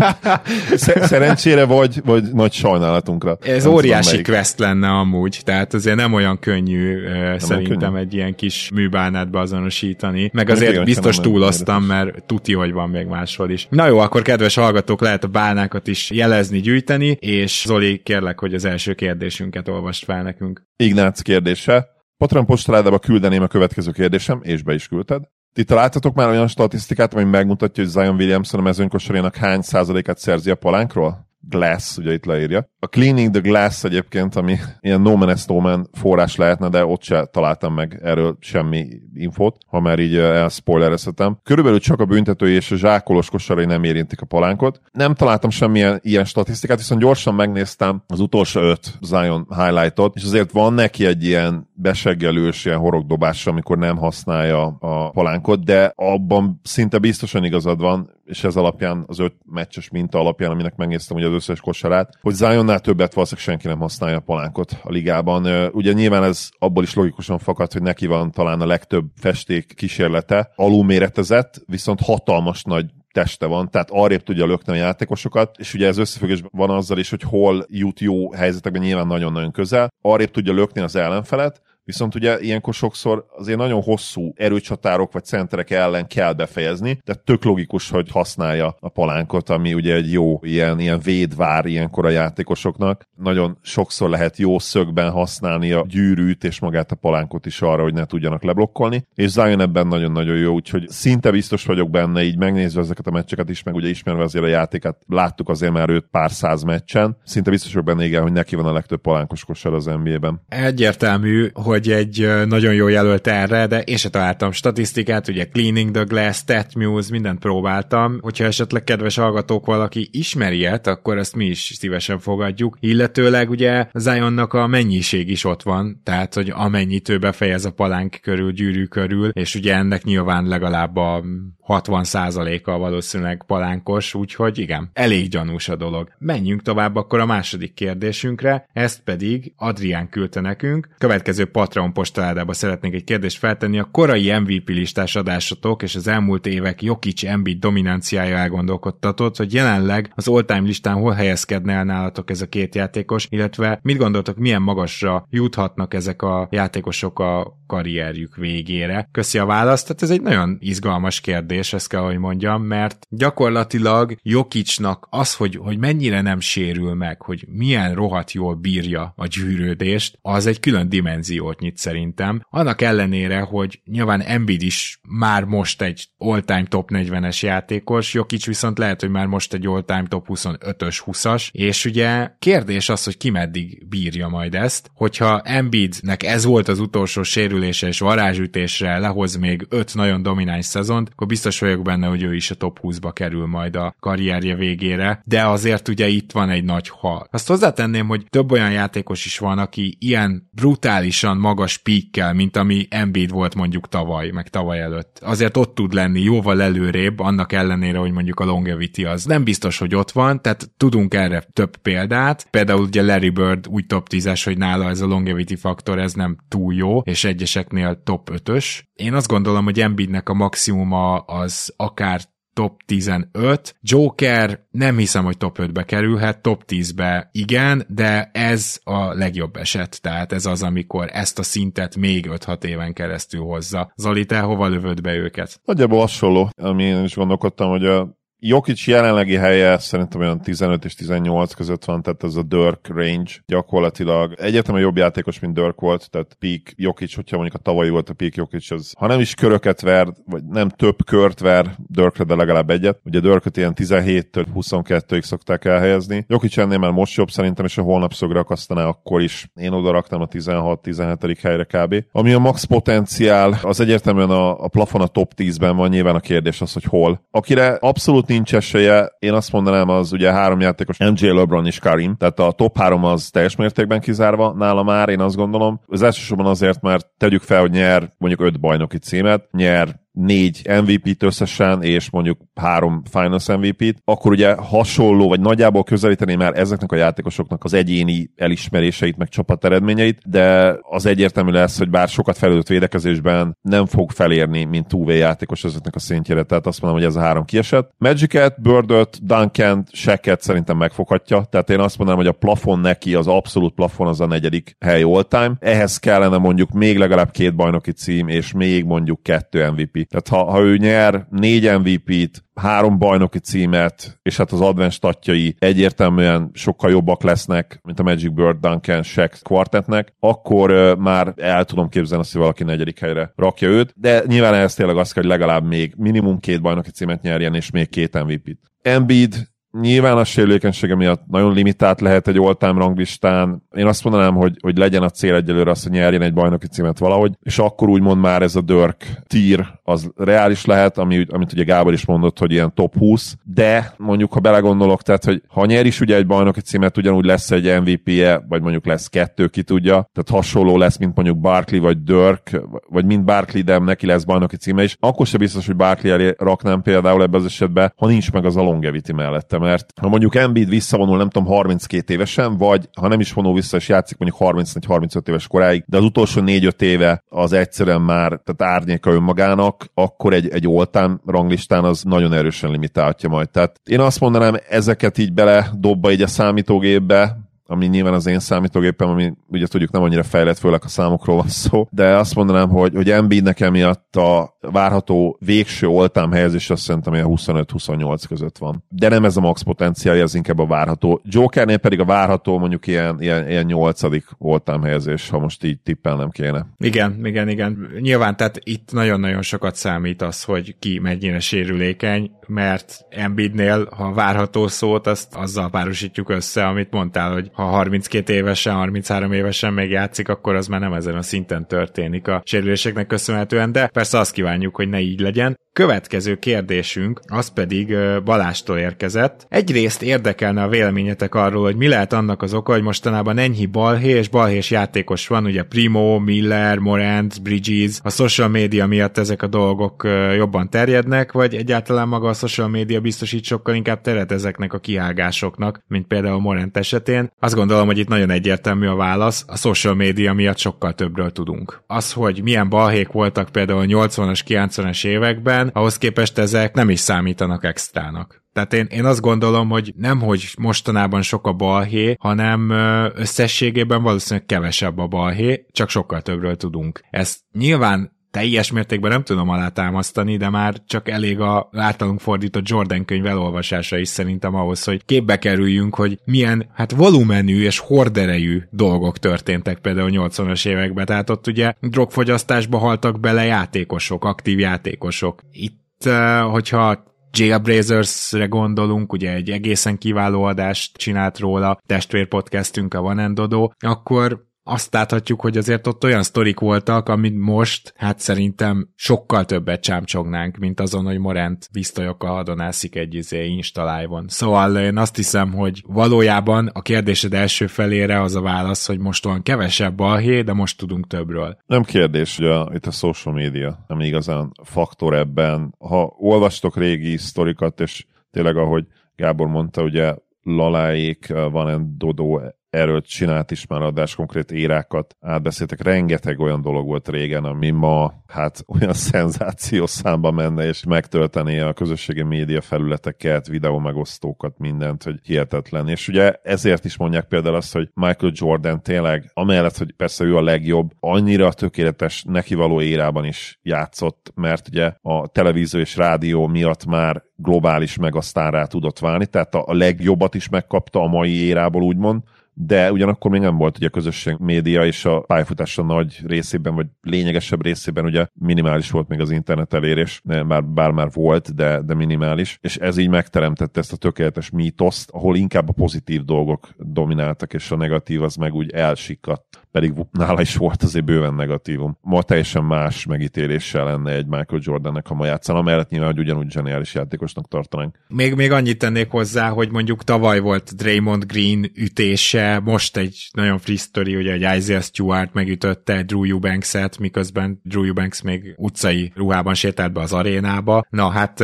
Szerencsére 1.11 1.65
vagy 1.65 1.90
vagy, 1.95 2.23
vagy 2.23 2.33
nagy 2.33 2.51
sajnálatunkra. 2.51 3.37
Ez 3.41 3.63
nem 3.63 3.73
óriási 3.73 4.21
quest 4.21 4.59
lenne 4.59 4.87
amúgy, 4.87 5.41
tehát 5.43 5.73
azért 5.73 5.95
nem 5.95 6.13
olyan 6.13 6.39
könnyű 6.39 7.07
nem 7.07 7.37
szerintem 7.37 7.91
könnyű. 7.91 7.97
egy 7.97 8.13
ilyen 8.13 8.35
kis 8.35 8.69
műbánát 8.73 9.29
beazonosítani, 9.29 10.29
meg 10.33 10.49
azért 10.49 10.75
nem 10.75 10.83
biztos 10.83 11.19
túloztam, 11.19 11.83
mert 11.83 12.23
tuti, 12.23 12.53
hogy 12.53 12.71
van 12.71 12.89
még 12.89 13.05
máshol 13.05 13.49
is. 13.49 13.67
Na 13.69 13.87
jó, 13.87 13.97
akkor 13.97 14.21
kedves 14.21 14.55
hallgatók, 14.55 15.01
lehet 15.01 15.23
a 15.23 15.27
bálnákat 15.27 15.87
is 15.87 16.11
jelezni, 16.11 16.59
gyűjteni, 16.59 17.17
és 17.19 17.63
Zoli, 17.65 17.97
kérlek, 18.03 18.39
hogy 18.39 18.53
az 18.53 18.65
első 18.65 18.93
kérdésünket 18.93 19.67
olvast 19.67 20.05
fel 20.05 20.23
nekünk. 20.23 20.61
Ignác 20.75 21.21
kérdése. 21.21 21.87
Patron 22.17 22.45
postaládába 22.45 22.99
küldeném 22.99 23.41
a 23.41 23.47
következő 23.47 23.91
kérdésem, 23.91 24.39
és 24.43 24.63
be 24.63 24.73
is 24.73 24.87
küldted. 24.87 25.23
Ti 25.53 25.63
találtatok 25.63 26.15
már 26.15 26.29
olyan 26.29 26.47
statisztikát, 26.47 27.13
ami 27.13 27.23
megmutatja, 27.23 27.83
hogy 27.83 27.91
Zion 27.91 28.15
Williamson 28.15 28.59
a 28.59 28.63
mezőnykosarénak 28.63 29.35
hány 29.35 29.61
százalékát 29.61 30.17
szerzi 30.17 30.49
a 30.49 30.55
palánkról? 30.55 31.29
Glass, 31.49 31.97
ugye 31.97 32.13
itt 32.13 32.25
leírja. 32.25 32.69
A 32.79 32.87
Cleaning 32.87 33.31
the 33.31 33.41
Glass 33.41 33.83
egyébként, 33.83 34.35
ami 34.35 34.57
ilyen 34.79 35.01
No 35.01 35.15
Man 35.15 35.37
no 35.47 35.59
Man 35.59 35.89
forrás 35.91 36.35
lehetne, 36.35 36.69
de 36.69 36.85
ott 36.85 37.03
se 37.03 37.25
találtam 37.25 37.73
meg 37.73 37.99
erről 38.03 38.37
semmi 38.39 38.87
infót, 39.13 39.57
ha 39.67 39.79
már 39.79 39.99
így 39.99 40.15
elspoilerezhetem. 40.15 41.39
Körülbelül 41.43 41.79
csak 41.79 41.99
a 41.99 42.05
büntetői 42.05 42.53
és 42.53 42.71
a 42.71 42.75
zsákolos 42.75 43.29
kosarai 43.29 43.65
nem 43.65 43.83
érintik 43.83 44.21
a 44.21 44.25
palánkot. 44.25 44.81
Nem 44.91 45.13
találtam 45.13 45.49
semmilyen 45.49 45.99
ilyen 46.01 46.25
statisztikát, 46.25 46.77
viszont 46.77 47.01
gyorsan 47.01 47.35
megnéztem 47.35 48.03
az 48.07 48.19
utolsó 48.19 48.61
öt 48.61 48.97
Zion 49.01 49.47
highlightot, 49.55 50.15
és 50.15 50.23
azért 50.23 50.51
van 50.51 50.73
neki 50.73 51.05
egy 51.05 51.23
ilyen 51.25 51.69
beseggelős, 51.81 52.65
ilyen 52.65 52.77
horogdobása, 52.77 53.51
amikor 53.51 53.77
nem 53.77 53.97
használja 53.97 54.65
a 54.79 55.09
palánkot, 55.09 55.63
de 55.63 55.93
abban 55.95 56.59
szinte 56.63 56.97
biztosan 56.97 57.43
igazad 57.43 57.79
van, 57.79 58.09
és 58.25 58.43
ez 58.43 58.55
alapján, 58.55 59.03
az 59.07 59.19
öt 59.19 59.33
meccses 59.45 59.89
minta 59.89 60.19
alapján, 60.19 60.51
aminek 60.51 60.75
megnéztem 60.75 61.17
hogy 61.17 61.25
az 61.25 61.33
összes 61.33 61.59
kosarát, 61.59 62.17
hogy 62.21 62.33
Zionnál 62.33 62.79
többet 62.79 63.13
valószínűleg 63.13 63.49
senki 63.49 63.67
nem 63.67 63.79
használja 63.79 64.17
a 64.17 64.19
palánkot 64.25 64.77
a 64.83 64.91
ligában. 64.91 65.69
Ugye 65.71 65.93
nyilván 65.93 66.23
ez 66.23 66.49
abból 66.59 66.83
is 66.83 66.93
logikusan 66.93 67.37
fakad, 67.37 67.71
hogy 67.73 67.81
neki 67.81 68.05
van 68.05 68.31
talán 68.31 68.61
a 68.61 68.65
legtöbb 68.65 69.05
festék 69.15 69.73
kísérlete, 69.75 70.51
alulméretezett, 70.55 71.61
viszont 71.65 72.01
hatalmas 72.01 72.63
nagy 72.63 72.85
teste 73.11 73.45
van, 73.45 73.69
tehát 73.69 73.89
arrébb 73.91 74.23
tudja 74.23 74.45
lökni 74.45 74.73
a 74.73 74.75
játékosokat, 74.75 75.55
és 75.59 75.73
ugye 75.73 75.87
ez 75.87 75.97
összefüggésben 75.97 76.51
van 76.53 76.69
azzal 76.69 76.97
is, 76.97 77.09
hogy 77.09 77.21
hol 77.21 77.65
jut 77.69 77.99
jó 77.99 78.33
helyzetekben 78.33 78.81
nyilván 78.81 79.07
nagyon-nagyon 79.07 79.51
közel, 79.51 79.93
arrébb 80.01 80.31
tudja 80.31 80.53
lökni 80.53 80.81
az 80.81 80.95
ellenfelet, 80.95 81.61
Viszont 81.83 82.15
ugye 82.15 82.39
ilyenkor 82.39 82.73
sokszor 82.73 83.25
azért 83.37 83.57
nagyon 83.57 83.81
hosszú 83.81 84.33
erőcsatárok 84.35 85.11
vagy 85.11 85.25
centerek 85.25 85.69
ellen 85.69 86.07
kell 86.07 86.33
befejezni, 86.33 86.99
de 87.05 87.13
tök 87.13 87.43
logikus, 87.43 87.89
hogy 87.89 88.11
használja 88.11 88.75
a 88.79 88.89
palánkot, 88.89 89.49
ami 89.49 89.73
ugye 89.73 89.93
egy 89.93 90.11
jó 90.11 90.39
ilyen, 90.41 90.79
ilyen 90.79 90.99
védvár 90.99 91.65
ilyenkor 91.65 92.05
a 92.05 92.09
játékosoknak. 92.09 93.03
Nagyon 93.17 93.57
sokszor 93.61 94.09
lehet 94.09 94.37
jó 94.37 94.59
szögben 94.59 95.11
használni 95.11 95.71
a 95.71 95.85
gyűrűt 95.87 96.43
és 96.43 96.59
magát 96.59 96.91
a 96.91 96.95
palánkot 96.95 97.45
is 97.45 97.61
arra, 97.61 97.83
hogy 97.83 97.93
ne 97.93 98.05
tudjanak 98.05 98.43
leblokkolni, 98.43 99.05
és 99.15 99.29
Zion 99.29 99.61
ebben 99.61 99.87
nagyon-nagyon 99.87 100.37
jó, 100.37 100.53
úgyhogy 100.53 100.89
szinte 100.89 101.31
biztos 101.31 101.65
vagyok 101.65 101.89
benne, 101.89 102.23
így 102.23 102.37
megnézve 102.37 102.81
ezeket 102.81 103.07
a 103.07 103.11
meccseket 103.11 103.49
is, 103.49 103.63
meg 103.63 103.75
ugye 103.75 103.89
ismerve 103.89 104.23
azért 104.23 104.45
a 104.45 104.47
játékát, 104.47 104.97
láttuk 105.07 105.49
azért 105.49 105.73
már 105.73 105.89
őt 105.89 106.07
pár 106.11 106.31
száz 106.31 106.63
meccsen, 106.63 107.17
szinte 107.23 107.49
biztos 107.49 107.73
vagyok 107.73 107.87
benne, 107.87 108.05
igen, 108.05 108.21
hogy 108.21 108.31
neki 108.31 108.55
van 108.55 108.65
a 108.65 108.73
legtöbb 108.73 109.01
palánkos 109.01 109.45
kosar 109.45 109.73
az 109.73 109.85
NBA-ben. 109.85 110.41
Egyértelmű, 110.47 111.49
hogy 111.53 111.70
hogy 111.71 111.91
egy 111.91 112.29
nagyon 112.45 112.73
jó 112.73 112.87
jelölt 112.87 113.27
erre, 113.27 113.67
de 113.67 113.81
én 113.81 113.97
se 113.97 114.09
találtam 114.09 114.51
statisztikát, 114.51 115.27
ugye 115.27 115.45
Cleaning 115.45 115.91
the 115.91 116.03
Glass, 116.03 116.37
StatMuse, 116.37 117.11
mindent 117.11 117.39
próbáltam. 117.39 118.17
Hogyha 118.21 118.45
esetleg 118.45 118.83
kedves 118.83 119.15
hallgatók 119.15 119.65
valaki 119.65 120.09
ismeri 120.11 120.57
ilyet, 120.57 120.87
akkor 120.87 121.17
ezt 121.17 121.35
mi 121.35 121.45
is 121.45 121.73
szívesen 121.77 122.19
fogadjuk. 122.19 122.77
Illetőleg 122.79 123.49
ugye 123.49 123.87
Zionnak 123.93 124.53
a 124.53 124.67
mennyiség 124.67 125.29
is 125.29 125.43
ott 125.43 125.63
van, 125.63 126.01
tehát 126.03 126.33
hogy 126.33 126.49
amennyit 126.55 127.09
ő 127.09 127.17
befejez 127.17 127.65
a 127.65 127.71
palánk 127.71 128.17
körül, 128.21 128.51
gyűrű 128.51 128.85
körül, 128.85 129.29
és 129.29 129.55
ugye 129.55 129.75
ennek 129.75 130.03
nyilván 130.03 130.47
legalább 130.47 130.95
a 130.95 131.23
60%-a 131.67 132.77
valószínűleg 132.77 133.43
palánkos, 133.47 134.13
úgyhogy 134.13 134.59
igen, 134.59 134.89
elég 134.93 135.29
gyanús 135.29 135.69
a 135.69 135.75
dolog. 135.75 136.09
Menjünk 136.17 136.61
tovább 136.61 136.95
akkor 136.95 137.19
a 137.19 137.25
második 137.25 137.73
kérdésünkre, 137.73 138.67
ezt 138.73 139.01
pedig 139.03 139.53
Adrián 139.55 140.09
küldte 140.09 140.41
nekünk. 140.41 140.89
Következő 140.97 141.45
Patreon 141.61 141.93
postaládába 141.93 142.53
szeretnék 142.53 142.93
egy 142.93 143.03
kérdést 143.03 143.37
feltenni. 143.37 143.79
A 143.79 143.87
korai 143.91 144.31
MVP 144.39 144.69
listás 144.69 145.15
adásotok 145.15 145.83
és 145.83 145.95
az 145.95 146.07
elmúlt 146.07 146.45
évek 146.45 146.81
Jokic 146.81 147.23
Embiid 147.23 147.59
dominanciája 147.59 148.37
elgondolkodtatott, 148.37 149.37
hogy 149.37 149.53
jelenleg 149.53 150.11
az 150.15 150.27
all-time 150.27 150.61
listán 150.61 150.95
hol 150.95 151.13
helyezkedne 151.13 151.73
el 151.73 151.83
nálatok 151.83 152.29
ez 152.29 152.41
a 152.41 152.47
két 152.47 152.75
játékos, 152.75 153.27
illetve 153.29 153.79
mit 153.81 153.97
gondoltok, 153.97 154.37
milyen 154.37 154.61
magasra 154.61 155.27
juthatnak 155.29 155.93
ezek 155.93 156.21
a 156.21 156.47
játékosok 156.51 157.19
a 157.19 157.59
karrierjük 157.71 158.35
végére. 158.35 159.09
Köszi 159.11 159.37
a 159.37 159.45
választ, 159.45 159.87
tehát 159.87 160.01
ez 160.01 160.09
egy 160.09 160.21
nagyon 160.21 160.57
izgalmas 160.59 161.21
kérdés, 161.21 161.73
ezt 161.73 161.87
kell, 161.87 162.01
hogy 162.01 162.17
mondjam, 162.17 162.63
mert 162.63 163.07
gyakorlatilag 163.09 164.15
Jokicsnak 164.21 165.07
az, 165.09 165.35
hogy, 165.35 165.55
hogy 165.55 165.77
mennyire 165.77 166.21
nem 166.21 166.39
sérül 166.39 166.93
meg, 166.93 167.21
hogy 167.21 167.45
milyen 167.47 167.93
rohadt 167.93 168.31
jól 168.31 168.55
bírja 168.55 169.13
a 169.15 169.27
gyűrődést, 169.27 170.17
az 170.21 170.45
egy 170.45 170.59
külön 170.59 170.89
dimenziót 170.89 171.59
nyit 171.59 171.77
szerintem. 171.77 172.45
Annak 172.49 172.81
ellenére, 172.81 173.39
hogy 173.39 173.81
nyilván 173.85 174.21
Embiid 174.21 174.61
is 174.61 174.99
már 175.07 175.43
most 175.43 175.81
egy 175.81 176.07
all-time 176.17 176.65
top 176.65 176.89
40-es 176.93 177.39
játékos, 177.39 178.13
Jokic 178.13 178.45
viszont 178.45 178.77
lehet, 178.77 179.01
hogy 179.01 179.09
már 179.09 179.25
most 179.25 179.53
egy 179.53 179.65
all-time 179.65 180.07
top 180.07 180.25
25-ös 180.29 181.01
20-as, 181.05 181.49
és 181.51 181.85
ugye 181.85 182.31
kérdés 182.39 182.89
az, 182.89 183.03
hogy 183.03 183.17
ki 183.17 183.29
meddig 183.29 183.87
bírja 183.89 184.27
majd 184.27 184.55
ezt, 184.55 184.89
hogyha 184.93 185.41
Embiidnek 185.41 186.23
ez 186.23 186.45
volt 186.45 186.67
az 186.67 186.79
utolsó 186.79 187.23
sérül 187.23 187.60
sérülése 187.61 187.87
és 187.87 187.99
varázsütésre 187.99 188.97
lehoz 188.97 189.35
még 189.35 189.65
öt 189.69 189.95
nagyon 189.95 190.21
domináns 190.23 190.65
szezont, 190.65 191.09
akkor 191.11 191.27
biztos 191.27 191.59
vagyok 191.59 191.81
benne, 191.81 192.07
hogy 192.07 192.23
ő 192.23 192.35
is 192.35 192.51
a 192.51 192.55
top 192.55 192.79
20-ba 192.81 193.11
kerül 193.13 193.45
majd 193.45 193.75
a 193.75 193.95
karrierje 193.99 194.55
végére, 194.55 195.21
de 195.25 195.45
azért 195.45 195.87
ugye 195.87 196.07
itt 196.07 196.31
van 196.31 196.49
egy 196.49 196.63
nagy 196.63 196.89
hal. 196.89 197.27
Azt 197.31 197.47
hozzátenném, 197.47 198.07
hogy 198.07 198.25
több 198.29 198.51
olyan 198.51 198.71
játékos 198.71 199.25
is 199.25 199.37
van, 199.37 199.57
aki 199.57 199.97
ilyen 199.99 200.49
brutálisan 200.51 201.37
magas 201.37 201.77
píkkel, 201.77 202.33
mint 202.33 202.57
ami 202.57 202.87
Embiid 202.89 203.29
volt 203.31 203.55
mondjuk 203.55 203.89
tavaly, 203.89 204.29
meg 204.29 204.49
tavaly 204.49 204.79
előtt. 204.79 205.19
Azért 205.21 205.57
ott 205.57 205.75
tud 205.75 205.93
lenni 205.93 206.21
jóval 206.21 206.61
előrébb, 206.61 207.19
annak 207.19 207.53
ellenére, 207.53 207.97
hogy 207.97 208.11
mondjuk 208.11 208.39
a 208.39 208.45
longevity 208.45 209.03
az 209.03 209.25
nem 209.25 209.43
biztos, 209.43 209.77
hogy 209.77 209.95
ott 209.95 210.11
van, 210.11 210.41
tehát 210.41 210.69
tudunk 210.77 211.13
erre 211.13 211.43
több 211.53 211.77
példát. 211.77 212.47
Például 212.49 212.81
ugye 212.81 213.01
Larry 213.01 213.29
Bird 213.29 213.67
úgy 213.67 213.85
top 213.85 214.07
10-es, 214.09 214.41
hogy 214.43 214.57
nála 214.57 214.89
ez 214.89 215.01
a 215.01 215.05
longevity 215.05 215.55
faktor, 215.55 215.99
ez 215.99 216.13
nem 216.13 216.37
túl 216.47 216.73
jó, 216.73 216.99
és 216.99 217.23
egyes 217.23 217.50
egyéneseknél 217.55 218.01
top 218.03 218.29
5-ös. 218.33 218.81
Én 218.93 219.13
azt 219.13 219.27
gondolom, 219.27 219.63
hogy 219.63 219.79
Embiidnek 219.79 220.29
a 220.29 220.33
maximuma 220.33 221.17
az 221.17 221.73
akár 221.77 222.21
top 222.53 222.81
15. 222.85 223.75
Joker 223.81 224.59
nem 224.71 224.97
hiszem, 224.97 225.23
hogy 225.23 225.37
top 225.37 225.57
5-be 225.59 225.83
kerülhet, 225.83 226.41
top 226.41 226.63
10-be 226.67 227.29
igen, 227.31 227.85
de 227.87 228.29
ez 228.33 228.79
a 228.83 229.13
legjobb 229.13 229.55
eset, 229.55 230.01
tehát 230.01 230.31
ez 230.31 230.45
az, 230.45 230.63
amikor 230.63 231.09
ezt 231.11 231.39
a 231.39 231.43
szintet 231.43 231.95
még 231.95 232.27
5-6 232.29 232.63
éven 232.63 232.93
keresztül 232.93 233.41
hozza. 233.41 233.91
Zoli, 233.95 234.25
te 234.25 234.39
hova 234.39 234.67
lövöd 234.67 235.01
be 235.01 235.13
őket? 235.13 235.61
Nagyjából 235.65 235.99
hasonló, 235.99 236.49
ami 236.61 236.83
én 236.83 237.03
is 237.03 237.15
gondolkodtam, 237.15 237.69
hogy 237.69 237.85
a 237.85 238.19
Jokic 238.43 238.87
jelenlegi 238.87 239.35
helye 239.35 239.77
szerintem 239.77 240.21
olyan 240.21 240.41
15 240.41 240.85
és 240.85 240.95
18 240.95 241.53
között 241.53 241.85
van, 241.85 242.01
tehát 242.01 242.23
ez 242.23 242.35
a 242.35 242.43
Dirk 242.43 242.87
range 242.87 243.31
gyakorlatilag. 243.45 244.33
Egyértelműen 244.37 244.85
jobb 244.85 244.97
játékos, 244.97 245.39
mint 245.39 245.53
Dirk 245.53 245.79
volt, 245.79 246.09
tehát 246.09 246.37
peak 246.39 246.61
Jokic, 246.75 247.15
hogyha 247.15 247.35
mondjuk 247.35 247.59
a 247.59 247.63
tavalyi 247.63 247.89
volt 247.89 248.09
a 248.09 248.13
peak 248.13 248.35
Jokic, 248.35 248.71
az 248.71 248.93
ha 248.97 249.07
nem 249.07 249.19
is 249.19 249.33
köröket 249.33 249.81
ver, 249.81 250.07
vagy 250.25 250.43
nem 250.43 250.69
több 250.69 251.05
kört 251.05 251.39
ver 251.39 251.75
Dirkre, 251.87 252.23
de 252.23 252.35
legalább 252.35 252.69
egyet. 252.69 252.99
Ugye 253.03 253.19
Dirköt 253.19 253.57
ilyen 253.57 253.73
17-től 253.75 254.45
22-ig 254.55 255.21
szokták 255.21 255.65
elhelyezni. 255.65 256.25
Jokic 256.27 256.57
ennél 256.57 256.77
már 256.77 256.91
most 256.91 257.15
jobb 257.15 257.29
szerintem, 257.29 257.65
és 257.65 257.77
a 257.77 257.81
holnap 257.81 258.13
szögre 258.13 258.39
akasztaná, 258.39 258.85
akkor 258.85 259.21
is 259.21 259.51
én 259.55 259.71
oda 259.71 259.91
raktam 259.91 260.21
a 260.21 260.27
16-17. 260.27 261.37
helyre 261.41 261.63
kb. 261.63 262.03
Ami 262.11 262.33
a 262.33 262.39
max 262.39 262.63
potenciál, 262.63 263.59
az 263.61 263.79
egyértelműen 263.79 264.29
a, 264.29 264.63
a 264.63 264.67
plafon 264.67 265.01
a 265.01 265.07
top 265.07 265.31
10-ben 265.37 265.75
van, 265.75 265.89
nyilván 265.89 266.15
a 266.15 266.19
kérdés 266.19 266.61
az, 266.61 266.73
hogy 266.73 266.83
hol. 266.83 267.27
Akire 267.31 267.77
abszolút 267.79 268.29
nincs 268.31 268.55
esélye, 268.55 269.11
én 269.19 269.33
azt 269.33 269.51
mondanám, 269.51 269.89
az 269.89 270.11
ugye 270.11 270.31
három 270.31 270.59
játékos, 270.59 270.97
MJ, 270.97 271.27
LeBron 271.33 271.65
és 271.65 271.79
Karim, 271.79 272.15
tehát 272.15 272.39
a 272.39 272.51
top 272.51 272.77
három 272.77 273.03
az 273.03 273.29
teljes 273.29 273.55
mértékben 273.55 273.99
kizárva 273.99 274.53
nála 274.53 274.83
már, 274.83 275.09
én 275.09 275.19
azt 275.19 275.35
gondolom. 275.35 275.81
Az 275.87 276.01
elsősorban 276.01 276.45
azért, 276.45 276.81
mert 276.81 277.07
tegyük 277.17 277.41
fel, 277.41 277.59
hogy 277.61 277.71
nyer 277.71 278.13
mondjuk 278.17 278.41
öt 278.41 278.59
bajnoki 278.59 278.97
címet, 278.97 279.47
nyer 279.51 279.99
négy 280.11 280.61
MVP-t 280.81 281.23
összesen, 281.23 281.83
és 281.83 282.09
mondjuk 282.09 282.39
három 282.55 283.01
Finals 283.11 283.47
MVP-t, 283.47 284.01
akkor 284.03 284.31
ugye 284.31 284.53
hasonló, 284.53 285.27
vagy 285.27 285.39
nagyjából 285.39 285.83
közelíteni 285.83 286.35
már 286.35 286.57
ezeknek 286.57 286.91
a 286.91 286.95
játékosoknak 286.95 287.63
az 287.63 287.73
egyéni 287.73 288.31
elismeréseit, 288.35 289.17
meg 289.17 289.27
csapateredményeit, 289.27 290.29
de 290.29 290.77
az 290.81 291.05
egyértelmű 291.05 291.51
lesz, 291.51 291.77
hogy 291.77 291.89
bár 291.89 292.07
sokat 292.07 292.37
fejlődött 292.37 292.67
védekezésben 292.67 293.57
nem 293.61 293.85
fog 293.85 294.11
felérni, 294.11 294.63
mint 294.63 294.87
2 294.87 295.13
játékos 295.13 295.63
ezeknek 295.63 295.95
a 295.95 295.99
szintjére, 295.99 296.43
tehát 296.43 296.67
azt 296.67 296.81
mondom, 296.81 296.99
hogy 296.99 297.09
ez 297.09 297.15
a 297.15 297.19
három 297.19 297.45
kiesett. 297.45 297.91
Magic-et, 297.97 298.61
Birdot, 298.61 299.25
Duncan, 299.25 299.83
Sheket 299.91 300.41
szerintem 300.41 300.77
megfoghatja, 300.77 301.43
tehát 301.43 301.69
én 301.69 301.79
azt 301.79 301.97
mondanám, 301.97 302.23
hogy 302.23 302.33
a 302.33 302.37
plafon 302.37 302.79
neki, 302.79 303.15
az 303.15 303.27
abszolút 303.27 303.73
plafon 303.73 304.07
az 304.07 304.21
a 304.21 304.25
negyedik 304.25 304.75
hely 304.79 305.01
all 305.01 305.23
time. 305.23 305.53
Ehhez 305.59 305.97
kellene 305.97 306.37
mondjuk 306.37 306.71
még 306.71 306.97
legalább 306.97 307.31
két 307.31 307.55
bajnoki 307.55 307.91
cím, 307.91 308.27
és 308.27 308.51
még 308.51 308.85
mondjuk 308.85 309.23
kettő 309.23 309.69
MVP 309.69 310.00
tehát 310.09 310.27
ha, 310.27 310.51
ha 310.51 310.61
ő 310.61 310.77
nyer 310.77 311.25
négy 311.29 311.77
MVP-t, 311.79 312.43
három 312.55 312.97
bajnoki 312.97 313.39
címet, 313.39 314.19
és 314.21 314.37
hát 314.37 314.51
az 314.51 314.61
advanced 314.61 314.91
statjai 314.91 315.55
egyértelműen 315.59 316.49
sokkal 316.53 316.91
jobbak 316.91 317.23
lesznek, 317.23 317.79
mint 317.83 317.99
a 317.99 318.03
Magic 318.03 318.33
Bird, 318.33 318.57
Duncan, 318.59 319.03
Shaq 319.03 319.37
quartetnek, 319.41 320.13
akkor 320.19 320.71
uh, 320.71 320.97
már 320.97 321.33
el 321.37 321.65
tudom 321.65 321.89
képzelni 321.89 322.23
azt, 322.23 322.31
hogy 322.31 322.41
valaki 322.41 322.63
negyedik 322.63 322.99
helyre 322.99 323.33
rakja 323.35 323.67
őt, 323.67 323.93
de 323.95 324.23
nyilván 324.27 324.53
ehhez 324.53 324.73
tényleg 324.73 324.97
azt 324.97 325.13
kell, 325.13 325.23
hogy 325.23 325.31
legalább 325.31 325.67
még 325.67 325.93
minimum 325.97 326.39
két 326.39 326.61
bajnoki 326.61 326.91
címet 326.91 327.21
nyerjen, 327.21 327.55
és 327.55 327.71
még 327.71 327.89
két 327.89 328.23
MVP-t. 328.23 328.59
Embiid 328.81 329.49
Nyilván 329.79 330.17
a 330.17 330.23
sérülékenysége 330.23 330.95
miatt 330.95 331.23
nagyon 331.27 331.53
limitált 331.53 332.01
lehet 332.01 332.27
egy 332.27 332.37
all-time 332.37 332.79
ranglistán. 332.79 333.63
Én 333.75 333.85
azt 333.85 334.03
mondanám, 334.03 334.35
hogy, 334.35 334.57
hogy 334.61 334.77
legyen 334.77 335.03
a 335.03 335.09
cél 335.09 335.35
egyelőre 335.35 335.71
az, 335.71 335.83
hogy 335.83 335.91
nyerjen 335.91 336.21
egy 336.21 336.33
bajnoki 336.33 336.67
címet 336.67 336.97
valahogy, 336.97 337.37
és 337.43 337.59
akkor 337.59 337.89
úgymond 337.89 338.21
már 338.21 338.41
ez 338.41 338.55
a 338.55 338.61
Dirk 338.61 339.05
tier 339.27 339.79
az 339.83 340.11
reális 340.15 340.65
lehet, 340.65 340.97
ami, 340.97 341.25
amit 341.29 341.53
ugye 341.53 341.63
Gábor 341.63 341.93
is 341.93 342.05
mondott, 342.05 342.39
hogy 342.39 342.51
ilyen 342.51 342.73
top 342.73 342.97
20, 342.97 343.35
de 343.43 343.93
mondjuk, 343.97 344.33
ha 344.33 344.39
belegondolok, 344.39 345.01
tehát, 345.01 345.25
hogy 345.25 345.41
ha 345.47 345.65
nyer 345.65 345.85
is 345.85 345.99
ugye 345.99 346.15
egy 346.15 346.27
bajnoki 346.27 346.61
címet, 346.61 346.97
ugyanúgy 346.97 347.25
lesz 347.25 347.51
egy 347.51 347.81
MVP-je, 347.81 348.45
vagy 348.49 348.61
mondjuk 348.61 348.85
lesz 348.85 349.07
kettő, 349.07 349.47
ki 349.47 349.63
tudja, 349.63 350.09
tehát 350.13 350.29
hasonló 350.29 350.77
lesz, 350.77 350.97
mint 350.97 351.15
mondjuk 351.15 351.39
Barkley 351.39 351.81
vagy 351.81 352.03
Dirk, 352.03 352.61
vagy 352.89 353.05
mint 353.05 353.23
Barkley, 353.23 353.63
de 353.63 353.77
neki 353.77 354.05
lesz 354.05 354.23
bajnoki 354.23 354.57
címe 354.57 354.83
is, 354.83 354.97
akkor 354.99 355.27
sem 355.27 355.39
biztos, 355.39 355.65
hogy 355.65 355.75
Barkley 355.75 356.13
elé 356.13 356.33
raknám 356.37 356.81
például 356.81 357.21
ebbe 357.21 357.37
az 357.37 357.45
esetben, 357.45 357.93
ha 357.95 358.07
nincs 358.07 358.31
meg 358.31 358.45
az 358.45 358.57
a 358.57 358.61
longevity 358.61 359.11
mellette, 359.11 359.57
mert 359.61 359.93
ha 360.01 360.09
mondjuk 360.09 360.35
Embiid 360.35 360.69
visszavonul, 360.69 361.17
nem 361.17 361.29
tudom, 361.29 361.47
32 361.47 362.13
évesen, 362.13 362.57
vagy 362.57 362.89
ha 362.99 363.07
nem 363.07 363.19
is 363.19 363.33
vonul 363.33 363.53
vissza 363.53 363.77
és 363.77 363.89
játszik 363.89 364.17
mondjuk 364.17 364.55
34-35 364.55 365.27
éves 365.27 365.47
koráig, 365.47 365.83
de 365.87 365.97
az 365.97 366.03
utolsó 366.03 366.41
4-5 366.45 366.81
éve 366.81 367.23
az 367.29 367.53
egyszerűen 367.53 368.01
már 368.01 368.27
tehát 368.43 368.75
árnyéka 368.75 369.11
önmagának, 369.11 369.85
akkor 369.93 370.33
egy, 370.33 370.49
egy 370.49 370.65
all 370.65 371.19
ranglistán 371.25 371.83
az 371.83 372.03
nagyon 372.03 372.33
erősen 372.33 372.71
limitálja 372.71 373.29
majd. 373.29 373.49
Tehát 373.49 373.79
én 373.83 373.99
azt 373.99 374.19
mondanám, 374.19 374.55
ezeket 374.69 375.17
így 375.17 375.33
bele 375.33 375.71
dobba 375.77 376.11
így 376.11 376.21
a 376.21 376.27
számítógépbe, 376.27 377.37
ami 377.71 377.85
nyilván 377.85 378.13
az 378.13 378.25
én 378.25 378.39
számítógépem, 378.39 379.09
ami 379.09 379.33
ugye 379.47 379.67
tudjuk 379.67 379.91
nem 379.91 380.01
annyira 380.01 380.23
fejlett, 380.23 380.57
főleg 380.57 380.81
a 380.83 380.87
számokról 380.87 381.35
van 381.35 381.47
szó, 381.47 381.87
de 381.91 382.15
azt 382.15 382.35
mondanám, 382.35 382.69
hogy, 382.69 382.95
hogy 382.95 383.09
Embiidnek 383.09 383.59
emiatt 383.59 384.15
a 384.15 384.57
várható 384.61 385.37
végső 385.39 385.87
oltám 385.87 386.31
helyezés 386.31 386.69
azt 386.69 386.83
szerintem 386.83 387.13
ilyen 387.13 387.27
25-28 387.29 388.23
között 388.27 388.57
van. 388.57 388.83
De 388.89 389.09
nem 389.09 389.25
ez 389.25 389.37
a 389.37 389.41
max 389.41 389.61
potenciálja, 389.61 390.23
ez 390.23 390.35
inkább 390.35 390.59
a 390.59 390.65
várható. 390.65 391.21
Jokernél 391.23 391.77
pedig 391.77 391.99
a 391.99 392.05
várható 392.05 392.59
mondjuk 392.59 392.87
ilyen, 392.87 393.21
ilyen, 393.21 393.49
ilyen 393.49 393.65
8. 393.65 394.01
oltám 394.37 394.81
helyezés, 394.81 395.29
ha 395.29 395.39
most 395.39 395.63
így 395.63 395.79
tippelnem 395.79 396.29
kéne. 396.29 396.65
Igen, 396.77 397.25
igen, 397.25 397.49
igen. 397.49 397.89
Nyilván, 397.99 398.35
tehát 398.35 398.59
itt 398.63 398.91
nagyon-nagyon 398.91 399.41
sokat 399.41 399.75
számít 399.75 400.21
az, 400.21 400.43
hogy 400.43 400.75
ki 400.79 400.99
mennyire 400.99 401.39
sérülékeny, 401.39 402.31
mert 402.47 403.05
Embiidnél, 403.09 403.87
ha 403.95 404.13
várható 404.13 404.67
szót, 404.67 405.07
azt 405.07 405.35
azzal 405.35 405.69
párosítjuk 405.69 406.29
össze, 406.29 406.67
amit 406.67 406.91
mondtál, 406.91 407.33
hogy 407.33 407.51
ha 407.61 407.69
32 407.69 408.33
évesen, 408.33 408.73
33 408.73 409.31
évesen 409.31 409.73
még 409.73 409.89
játszik, 409.89 410.29
akkor 410.29 410.55
az 410.55 410.67
már 410.67 410.79
nem 410.79 410.93
ezen 410.93 411.15
a 411.15 411.21
szinten 411.21 411.67
történik 411.67 412.27
a 412.27 412.41
sérüléseknek 412.45 413.07
köszönhetően, 413.07 413.71
de 413.71 413.87
persze 413.87 414.17
azt 414.17 414.33
kívánjuk, 414.33 414.75
hogy 414.75 414.89
ne 414.89 414.99
így 414.99 415.19
legyen. 415.19 415.59
Következő 415.73 416.35
kérdésünk, 416.35 417.21
az 417.27 417.53
pedig 417.53 417.95
Balástól 418.23 418.77
érkezett. 418.77 419.45
Egyrészt 419.49 420.01
érdekelne 420.01 420.63
a 420.63 420.67
véleményetek 420.67 421.35
arról, 421.35 421.63
hogy 421.63 421.75
mi 421.75 421.87
lehet 421.87 422.13
annak 422.13 422.41
az 422.41 422.53
oka, 422.53 422.71
hogy 422.71 422.81
mostanában 422.81 423.37
ennyi 423.37 423.65
balhé 423.65 424.09
és 424.09 424.29
balhés 424.29 424.71
játékos 424.71 425.27
van, 425.27 425.45
ugye 425.45 425.63
Primo, 425.63 426.19
Miller, 426.19 426.77
Morant, 426.77 427.41
Bridges, 427.41 427.99
a 428.03 428.09
social 428.09 428.47
media 428.47 428.85
miatt 428.85 429.17
ezek 429.17 429.41
a 429.41 429.47
dolgok 429.47 430.07
jobban 430.35 430.69
terjednek, 430.69 431.31
vagy 431.31 431.55
egyáltalán 431.55 432.07
maga 432.07 432.29
a 432.29 432.33
social 432.33 432.67
media 432.67 432.99
biztosít 432.99 433.43
sokkal 433.43 433.75
inkább 433.75 434.01
teret 434.01 434.31
ezeknek 434.31 434.73
a 434.73 434.79
kiágásoknak, 434.79 435.83
mint 435.87 436.07
például 436.07 436.39
Morant 436.39 436.77
esetén. 436.77 437.31
Azt 437.39 437.55
gondolom, 437.55 437.85
hogy 437.85 437.97
itt 437.97 438.07
nagyon 438.07 438.29
egyértelmű 438.29 438.87
a 438.87 438.95
válasz, 438.95 439.43
a 439.47 439.57
social 439.57 439.95
media 439.95 440.33
miatt 440.33 440.57
sokkal 440.57 440.93
többről 440.93 441.31
tudunk. 441.31 441.83
Az, 441.87 442.13
hogy 442.13 442.41
milyen 442.43 442.69
balhék 442.69 443.11
voltak 443.11 443.49
például 443.49 443.79
a 443.79 444.07
80-as, 444.07 444.39
90-es 444.47 445.05
években, 445.05 445.59
ellen, 445.61 445.73
ahhoz 445.73 445.97
képest 445.97 446.37
ezek 446.37 446.73
nem 446.73 446.89
is 446.89 446.99
számítanak 446.99 447.63
extrának. 447.63 448.43
Tehát 448.53 448.73
én, 448.73 448.85
én 448.85 449.05
azt 449.05 449.21
gondolom, 449.21 449.69
hogy 449.69 449.93
nem, 449.95 450.19
hogy 450.19 450.53
mostanában 450.57 451.21
sok 451.21 451.47
a 451.47 451.53
balhé, 451.53 452.15
hanem 452.19 452.69
összességében 453.15 454.01
valószínűleg 454.01 454.45
kevesebb 454.45 454.97
a 454.97 455.07
balhé, 455.07 455.65
csak 455.71 455.89
sokkal 455.89 456.21
többről 456.21 456.55
tudunk. 456.55 457.01
Ezt 457.09 457.39
nyilván 457.51 458.19
teljes 458.31 458.71
mértékben 458.71 459.11
nem 459.11 459.23
tudom 459.23 459.49
alátámasztani, 459.49 460.37
de 460.37 460.49
már 460.49 460.75
csak 460.87 461.09
elég 461.09 461.39
a 461.39 461.69
általunk 461.71 462.19
fordított 462.19 462.67
Jordan 462.67 463.05
könyv 463.05 463.25
elolvasása 463.25 463.97
is 463.97 464.07
szerintem 464.07 464.55
ahhoz, 464.55 464.83
hogy 464.83 465.05
képbe 465.05 465.39
kerüljünk, 465.39 465.95
hogy 465.95 466.19
milyen 466.25 466.69
hát 466.73 466.91
volumenű 466.91 467.63
és 467.63 467.79
horderejű 467.79 468.61
dolgok 468.69 469.17
történtek 469.17 469.79
például 469.79 470.09
80-as 470.13 470.67
években. 470.67 471.05
Tehát 471.05 471.29
ott 471.29 471.47
ugye 471.47 471.73
drogfogyasztásba 471.79 472.77
haltak 472.77 473.19
bele 473.19 473.45
játékosok, 473.45 474.25
aktív 474.25 474.59
játékosok. 474.59 475.41
Itt, 475.51 476.05
eh, 476.05 476.41
hogyha 476.51 477.09
Jailbrazers-re 477.31 478.45
gondolunk, 478.45 479.13
ugye 479.13 479.33
egy 479.33 479.49
egészen 479.49 479.97
kiváló 479.97 480.43
adást 480.43 480.97
csinált 480.97 481.39
róla, 481.39 481.79
testvérpodcastünk 481.85 482.93
a 482.93 483.01
Van 483.01 483.19
Endodo, 483.19 483.69
akkor 483.79 484.49
azt 484.71 484.93
láthatjuk, 484.93 485.41
hogy 485.41 485.57
azért 485.57 485.87
ott 485.87 486.03
olyan 486.03 486.23
sztorik 486.23 486.59
voltak, 486.59 487.09
amit 487.09 487.37
most, 487.37 487.93
hát 487.97 488.19
szerintem 488.19 488.89
sokkal 488.95 489.45
többet 489.45 489.81
csámcsognánk, 489.81 490.57
mint 490.57 490.79
azon, 490.79 491.05
hogy 491.05 491.17
Morant 491.19 491.69
a 492.17 492.25
hadonászik 492.25 492.95
egy 492.95 493.13
izé 493.13 493.45
instaláljon. 493.45 494.25
Szóval 494.27 494.77
én 494.77 494.97
azt 494.97 495.15
hiszem, 495.15 495.51
hogy 495.53 495.83
valójában 495.87 496.69
a 496.73 496.81
kérdésed 496.81 497.33
első 497.33 497.67
felére 497.67 498.21
az 498.21 498.35
a 498.35 498.41
válasz, 498.41 498.87
hogy 498.87 498.99
most 498.99 499.23
van 499.23 499.43
kevesebb 499.43 499.95
balhé, 499.95 500.41
de 500.41 500.53
most 500.53 500.77
tudunk 500.77 501.07
többről. 501.07 501.57
Nem 501.65 501.83
kérdés, 501.83 502.37
hogy 502.37 502.45
a, 502.45 502.69
itt 502.73 502.85
a 502.85 502.91
social 502.91 503.35
media 503.35 503.85
nem 503.87 503.99
igazán 503.99 504.51
faktor 504.63 505.13
ebben. 505.13 505.75
Ha 505.79 506.13
olvastok 506.17 506.77
régi 506.77 507.17
sztorikat, 507.17 507.79
és 507.79 508.05
tényleg 508.31 508.57
ahogy 508.57 508.85
Gábor 509.15 509.47
mondta, 509.47 509.83
ugye 509.83 510.15
Laláék, 510.43 511.27
Van 511.51 511.95
Dodo 511.97 512.39
erről 512.71 513.01
csinált 513.01 513.51
is 513.51 513.67
már 513.67 513.81
adás 513.81 514.15
konkrét 514.15 514.51
érákat 514.51 515.15
átbeszéltek. 515.19 515.81
Rengeteg 515.81 516.39
olyan 516.39 516.61
dolog 516.61 516.85
volt 516.85 517.07
régen, 517.07 517.43
ami 517.43 517.69
ma 517.69 518.13
hát 518.27 518.63
olyan 518.79 518.93
szenzációs 518.93 519.89
számba 519.89 520.31
menne, 520.31 520.65
és 520.65 520.83
megtölteni 520.83 521.59
a 521.59 521.73
közösségi 521.73 522.23
média 522.23 522.61
felületeket, 522.61 523.47
videó 523.47 523.79
megosztókat, 523.79 524.57
mindent, 524.57 525.03
hogy 525.03 525.19
hihetetlen. 525.23 525.87
És 525.87 526.07
ugye 526.07 526.33
ezért 526.43 526.85
is 526.85 526.97
mondják 526.97 527.25
például 527.25 527.55
azt, 527.55 527.73
hogy 527.73 527.89
Michael 527.93 528.31
Jordan 528.35 528.81
tényleg, 528.81 529.31
amellett, 529.33 529.77
hogy 529.77 529.93
persze 529.93 530.23
ő 530.23 530.37
a 530.37 530.41
legjobb, 530.41 530.91
annyira 530.99 531.53
tökéletes 531.53 532.23
nekivaló 532.23 532.81
érában 532.81 533.25
is 533.25 533.59
játszott, 533.61 534.31
mert 534.35 534.67
ugye 534.67 534.93
a 535.01 535.27
televízió 535.27 535.79
és 535.79 535.95
rádió 535.95 536.47
miatt 536.47 536.85
már 536.85 537.23
globális 537.35 537.97
megasztárá 537.97 538.65
tudott 538.65 538.99
válni, 538.99 539.25
tehát 539.25 539.55
a 539.55 539.73
legjobbat 539.73 540.35
is 540.35 540.49
megkapta 540.49 541.01
a 541.01 541.07
mai 541.07 541.45
érából 541.45 541.81
úgymond, 541.81 542.21
de 542.53 542.91
ugyanakkor 542.91 543.31
még 543.31 543.41
nem 543.41 543.57
volt 543.57 543.77
ugye 543.77 543.87
a 543.87 543.89
közösség 543.89 544.35
média, 544.39 544.85
és 544.85 545.05
a 545.05 545.19
pályafutása 545.19 545.83
nagy 545.83 546.21
részében, 546.25 546.75
vagy 546.75 546.87
lényegesebb 547.01 547.63
részében 547.63 548.05
ugye 548.05 548.25
minimális 548.33 548.91
volt 548.91 549.07
még 549.07 549.19
az 549.19 549.31
internet 549.31 549.73
elérés, 549.73 550.21
bár, 550.23 550.63
bár 550.63 550.91
már 550.91 551.09
volt, 551.13 551.55
de, 551.55 551.81
de 551.81 551.93
minimális, 551.93 552.57
és 552.61 552.77
ez 552.77 552.97
így 552.97 553.09
megteremtette 553.09 553.79
ezt 553.79 553.93
a 553.93 553.97
tökéletes 553.97 554.49
mítoszt, 554.49 555.09
ahol 555.09 555.35
inkább 555.35 555.69
a 555.69 555.73
pozitív 555.73 556.23
dolgok 556.23 556.69
domináltak, 556.77 557.53
és 557.53 557.71
a 557.71 557.75
negatív 557.75 558.21
az 558.21 558.35
meg 558.35 558.53
úgy 558.53 558.71
elsikadt 558.71 559.61
pedig 559.71 559.93
nála 560.11 560.41
is 560.41 560.55
volt 560.55 560.83
azért 560.83 561.05
bőven 561.05 561.33
negatívum. 561.33 561.97
Ma 562.01 562.21
teljesen 562.21 562.63
más 562.63 563.05
megítéléssel 563.05 563.85
lenne 563.85 564.11
egy 564.11 564.25
Michael 564.25 564.61
Jordannek, 564.63 565.07
ha 565.07 565.13
ma 565.13 565.25
játszana, 565.25 565.59
amellett 565.59 565.89
nyilván, 565.89 566.09
hogy 566.09 566.19
ugyanúgy 566.19 566.51
zseniális 566.51 566.93
játékosnak 566.93 567.47
tartanánk. 567.47 567.99
Még, 568.07 568.35
még 568.35 568.51
annyit 568.51 568.77
tennék 568.77 569.09
hozzá, 569.09 569.49
hogy 569.49 569.71
mondjuk 569.71 570.03
tavaly 570.03 570.39
volt 570.39 570.75
Draymond 570.75 571.25
Green 571.25 571.71
ütése, 571.75 572.40
most 572.63 572.97
egy 572.97 573.29
nagyon 573.33 573.57
free 573.57 573.77
story, 573.77 574.15
ugye 574.15 574.31
egy 574.31 574.57
Isaiah 574.57 574.81
Stewart 574.81 575.33
megütötte 575.33 576.03
Drew 576.03 576.23
Eubanks-et, 576.23 576.97
miközben 576.97 577.59
Drew 577.63 577.83
Eubanks 577.83 578.21
még 578.21 578.53
utcai 578.57 579.11
ruhában 579.15 579.53
sétált 579.53 579.93
be 579.93 580.01
az 580.01 580.13
arénába. 580.13 580.85
Na 580.89 581.09
hát 581.09 581.43